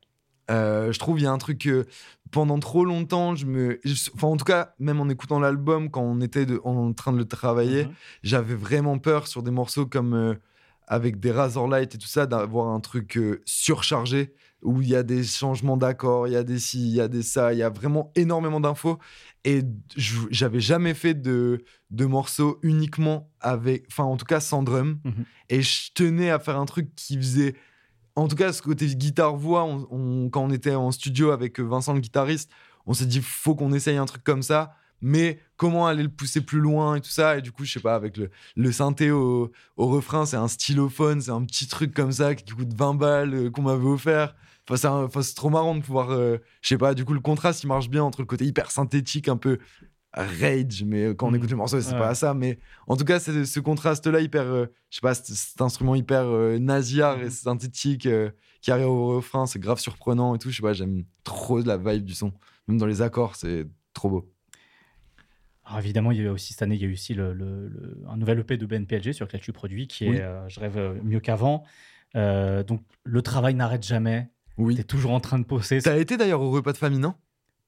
[0.50, 1.86] Euh, je trouve il y a un truc que
[2.32, 3.80] pendant trop longtemps, je me,
[4.14, 7.18] enfin en tout cas même en écoutant l'album quand on était de- en train de
[7.18, 7.92] le travailler, Mhm.
[8.24, 10.34] j'avais vraiment peur sur des morceaux comme euh,
[10.90, 14.94] avec des Razor Light et tout ça d'avoir un truc euh, surchargé où il y
[14.96, 17.58] a des changements d'accords, il y a des ci, il y a des ça, il
[17.60, 18.98] y a vraiment énormément d'infos.
[19.44, 19.62] Et
[19.96, 24.98] j'avais jamais fait de de morceaux uniquement avec, enfin en tout cas sans drum.
[25.04, 25.24] Mhm.
[25.48, 27.54] et je tenais à faire un truc qui faisait
[28.16, 31.94] en tout cas, ce côté guitare-voix, on- on- quand on était en studio avec Vincent
[31.94, 32.50] le guitariste,
[32.84, 36.40] on s'est dit faut qu'on essaye un truc comme ça, mais comment aller le pousser
[36.40, 37.38] plus loin et tout ça.
[37.38, 40.48] Et du coup, je sais pas, avec le, le synthé au, au refrain, c'est un
[40.48, 44.34] stylophone, c'est un petit truc comme ça qui coûte 20 balles euh, qu'on m'avait offert.
[44.70, 47.66] Enfin, c'est trop marrant de pouvoir, euh, je sais pas, du coup, le contraste il
[47.66, 49.58] marche bien entre le côté hyper synthétique, un peu
[50.12, 51.36] rage, mais quand on Mhm.
[51.36, 51.98] écoute le morceau, c'est Ouais.
[51.98, 52.34] pas ça.
[52.34, 56.22] Mais en tout cas, c'est ce contraste-là hyper, euh, je sais pas, cet, instrument hyper
[56.24, 60.50] euh, nasillard et synthétique euh, qui arrive au refrain, c'est grave surprenant et tout.
[60.50, 62.32] Je sais pas, j'aime trop la vibe du son.
[62.68, 64.30] Même dans les accords, c'est trop beau.
[65.70, 67.68] Alors évidemment, il y a aussi cette année, il y a eu aussi le, le-
[67.68, 70.18] le- un nouvel EP de BNPLG sur lequel tu produis, qui est Oui.
[70.20, 71.62] euh, Je rêve euh, mieux qu'avant.
[72.16, 74.28] Euh, donc le travail n'arrête jamais.
[74.58, 74.74] Oui.
[74.74, 75.80] Tu es toujours en train de poser.
[75.80, 77.14] T'as été d'ailleurs au repas de famille, non?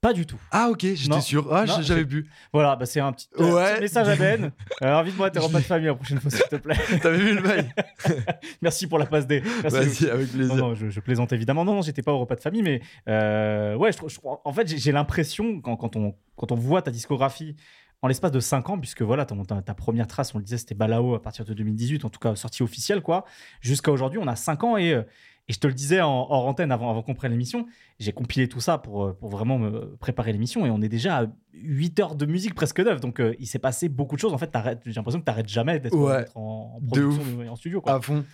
[0.01, 0.41] Pas du tout.
[0.51, 1.47] Ah, ok, j'étais sûr.
[1.55, 2.29] Ah, j'avais bu.
[2.53, 3.75] Voilà, bah c'est un petit, Ouais.
[3.75, 4.51] petit message à Ben.
[4.83, 6.75] Euh, Invite-moi à tes repas de famille la prochaine fois, s'il te plaît.
[7.03, 7.73] T'avais vu le bail?
[8.63, 9.45] Merci pour la passe D.
[9.63, 9.77] Merci.
[10.07, 10.57] Vas-y, avec plaisir.
[10.57, 11.65] Non, non, je, je plaisante évidemment.
[11.65, 14.67] Non, non, j'étais pas au repas de famille, mais euh, ouais, je, je en fait,
[14.67, 17.55] j'ai j'ai l'impression, quand, quand, on, quand on voit ta discographie
[18.03, 20.75] en l'espace de 5 ans, puisque voilà, ta, ta première trace, on le disait, c'était
[20.75, 23.25] Balao à partir de 2018, en tout cas sortie officielle, quoi.
[23.61, 25.03] Jusqu'à aujourd'hui, on a 5 ans et, euh,
[25.49, 27.65] et je te le disais en, hors antenne avant, avant qu'on prenne l'émission,
[28.01, 31.19] j'ai compilé tout ça pour, euh, pour vraiment me préparer l'émission et on est déjà
[31.21, 33.01] à 8 heures de musique presque 9.
[33.01, 34.33] Donc euh, il s'est passé beaucoup de choses.
[34.33, 36.25] En fait, t'arrêtes- j'ai l'impression que tu n'arrêtes jamais d'être Ouais.
[36.35, 37.09] en, De
[37.57, 37.81] studio.
[37.81, 37.95] Quoi.
[37.95, 38.25] à fond.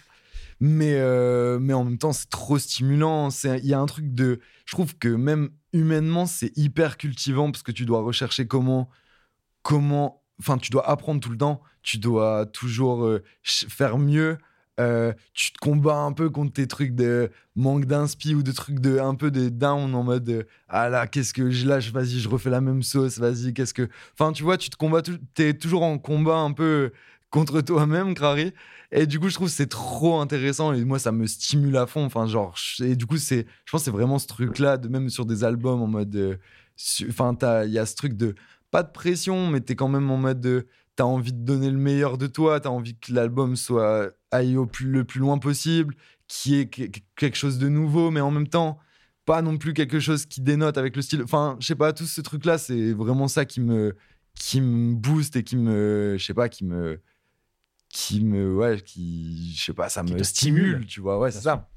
[0.60, 3.28] Mais, euh, mais en même temps, c'est trop stimulant.
[3.44, 4.40] Il y a un truc de.
[4.66, 8.88] Je trouve que même humainement, c'est hyper cultivant parce que tu dois rechercher comment.
[9.68, 11.60] Comment enfin, tu dois apprendre tout le temps.
[11.82, 14.38] Tu dois toujours euh, faire mieux.
[14.80, 18.80] Euh, tu te combats un peu contre tes trucs de manque d'inspi ou de trucs
[18.80, 22.20] de un peu de down en mode euh, ah là qu'est-ce que je lâche vas-y
[22.20, 25.18] je refais la même sauce vas-y qu'est-ce que enfin tu vois tu te combats tu
[25.38, 26.92] es toujours en combat un peu
[27.28, 28.52] contre toi-même Crary
[28.92, 32.02] et du coup, je trouve c'est trop intéressant et moi, ça me stimule à fond.
[32.06, 35.26] Enfin, genre, et du coup, c'est, je pense, c'est vraiment ce truc-là, de même sur
[35.26, 36.40] des albums en mode,
[37.06, 37.36] enfin,
[37.66, 38.34] il y a ce truc de
[38.70, 40.66] pas de pression, mais t'es quand même en mode de,
[40.96, 44.66] t'as envie de donner le meilleur de toi, t'as envie que l'album soit aille au
[44.66, 45.94] plus, le plus loin possible,
[46.26, 48.78] qui est quelque chose de nouveau, mais en même temps,
[49.24, 51.22] pas non plus quelque chose qui dénote avec le style.
[51.22, 53.96] Enfin, je sais pas, tout ce truc-là, c'est vraiment ça qui me,
[54.34, 57.00] qui me booste et qui me, je sais pas, qui me
[57.90, 60.86] qui me ouais qui je sais pas ça Qui me stimule, stimule.
[60.86, 61.70] tu vois ouais c'est ça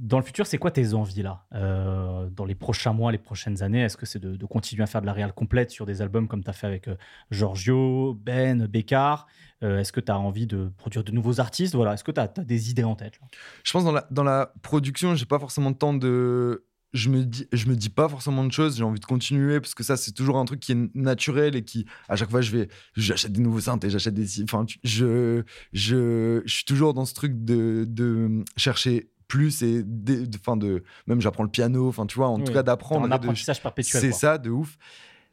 [0.00, 3.62] Dans le futur, c'est quoi tes envies là Euh, Dans les prochains mois, les prochaines
[3.62, 6.26] années, est-ce que c'est de, continuer à faire de la réal complète sur des albums
[6.26, 6.96] comme tu as fait avec euh,
[7.30, 9.26] Giorgio, Ben, Bécard
[9.62, 11.74] Euh, Est-ce que tu as envie de produire de nouveaux artistes?
[11.74, 11.92] Voilà.
[11.92, 13.20] Est-ce que tu as, des idées en tête
[13.62, 16.64] je pense dans la dans la production j'ai pas forcément de temps de
[16.94, 19.74] je me dis je me dis pas forcément de choses j'ai envie de continuer parce
[19.74, 22.50] que ça c'est toujours un truc qui est naturel et qui à chaque fois je
[22.56, 25.42] vais j'achète des nouveaux synthés j'achète des enfin je
[25.74, 31.20] je je suis toujours dans ce truc de chercher plus et de enfin de même
[31.20, 34.00] j'apprends le piano enfin tu vois en tout cas d'apprendre Un de- apprentissage perpétuel.
[34.02, 34.76] C'est ça, de ouf.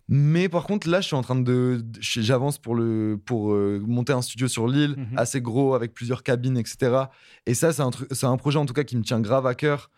[0.09, 1.83] Mais par contre, là, je suis en train de.
[1.99, 5.17] J'avance pour, le, pour euh, monter un studio sur l'île, Mhm.
[5.17, 7.09] assez gros, avec plusieurs cabines, etc.
[7.45, 9.45] Et ça, c'est un, truc- c'est un projet, en tout cas, qui me tient grave
[9.45, 9.89] à cœur.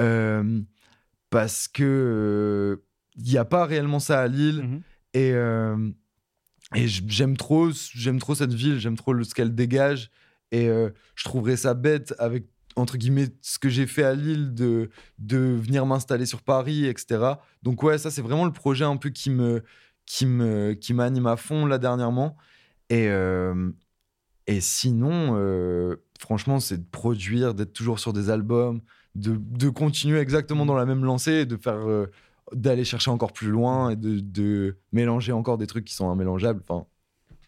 [0.00, 0.60] euh,
[1.30, 2.82] parce que
[3.16, 4.62] il n'y a pas réellement ça à Lille.
[4.64, 4.80] Mhm.
[5.14, 5.90] Et, euh,
[6.74, 10.10] et j'aime trop, j'aime trop cette ville, j'aime trop le, ce qu'elle dégage.
[10.52, 12.44] Et euh, je trouverais ça bête avec,
[12.76, 17.34] entre guillemets, ce que j'ai fait à Lille de, de venir m'installer sur Paris, etc.
[17.62, 19.62] Donc, ouais, ça, c'est vraiment le projet un peu qui me
[20.06, 22.36] qui me qui m'anime à fond là dernièrement.
[22.90, 23.70] Et, euh,
[24.46, 28.80] et sinon, euh, franchement, c'est de produire, d'être toujours sur des albums,
[29.14, 32.10] de, de continuer exactement dans la même lancée, de faire euh,
[32.52, 36.60] d'aller chercher encore plus loin et de, de mélanger encore des trucs qui sont immélangeables.
[36.68, 36.86] Enfin,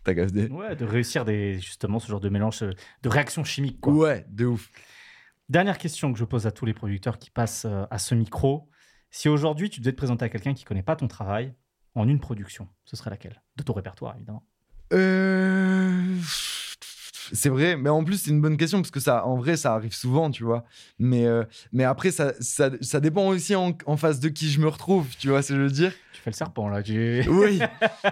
[0.05, 3.81] t'as capté Ouais, de réussir des, justement ce genre de mélange, de réaction chimique.
[3.81, 3.93] Quoi.
[3.93, 4.71] Ouais, de ouf.
[5.49, 8.69] Dernière question que je pose à tous les producteurs qui passent euh, à ce micro.
[9.11, 11.55] Si aujourd'hui tu devais te présenter à quelqu'un qui connaît pas ton travail
[11.95, 13.43] en une production, ce serait laquelle?
[13.55, 14.45] De ton répertoire, évidemment.
[14.93, 16.17] Euh,
[17.33, 19.75] C'est vrai, mais en plus, c'est une bonne question parce que ça, en vrai, ça
[19.75, 20.65] arrive souvent, tu vois.
[20.99, 24.61] Mais, euh, mais après, ça, ça, ça dépend aussi en, en face de qui je
[24.61, 25.93] me retrouve, tu vois ce que je veux dire?
[26.13, 26.83] Tu fais le serpent là.
[26.83, 27.61] tu- Oui.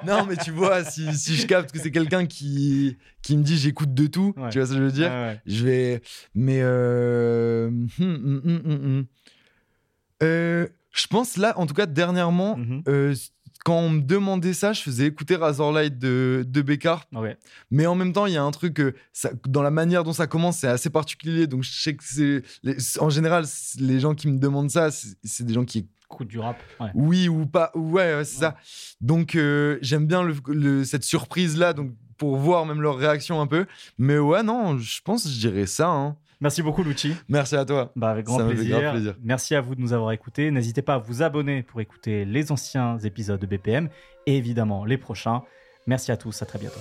[0.06, 3.56] non, mais tu vois, si, si je capte que c'est quelqu'un qui, qui me dit
[3.56, 4.50] j'écoute de tout, Ouais.
[4.50, 5.10] tu vois ce que je veux dire?
[5.10, 5.40] Ouais, ouais.
[5.46, 6.02] Je vais.
[6.34, 6.60] Mais.
[6.62, 9.06] euh, hum, hum, hum, hum, hum.
[10.22, 12.82] Euh, je pense là, en tout cas, dernièrement, Mhm.
[12.88, 13.14] euh,
[13.64, 17.06] quand on me demandait ça, je faisais écouter Razorlight de, de Bécard.
[17.12, 17.36] Ouais.
[17.70, 20.12] Mais en même temps, il y a un truc, euh, ça, dans la manière dont
[20.12, 21.46] ça commence, c'est assez particulier.
[21.46, 22.42] Donc, je sais que c'est.
[22.62, 23.44] les- En général,
[23.80, 26.62] les gens qui me demandent ça, c'est des gens qui Coup du rap.
[26.78, 26.90] Ouais.
[26.94, 27.72] oui ou pas.
[27.74, 28.56] Ouais, ouais, c'est ça.
[29.00, 33.46] Donc, euh, j'aime bien le, le- cette surprise-là, donc pour voir même leur réaction un
[33.46, 33.66] peu.
[33.98, 35.88] Mais ouais, non, je pense que je dirais ça.
[35.88, 36.16] hein.
[36.40, 37.14] Merci beaucoup, Lucci.
[37.28, 37.92] Merci à toi.
[37.96, 39.16] Bah, avec grand Ça plaisir.
[39.22, 40.50] Merci à vous de nous avoir écoutés.
[40.50, 43.88] N'hésitez pas à vous abonner pour écouter les anciens épisodes de BPM
[44.26, 45.42] et évidemment les prochains.
[45.86, 46.80] Merci à tous, à très bientôt.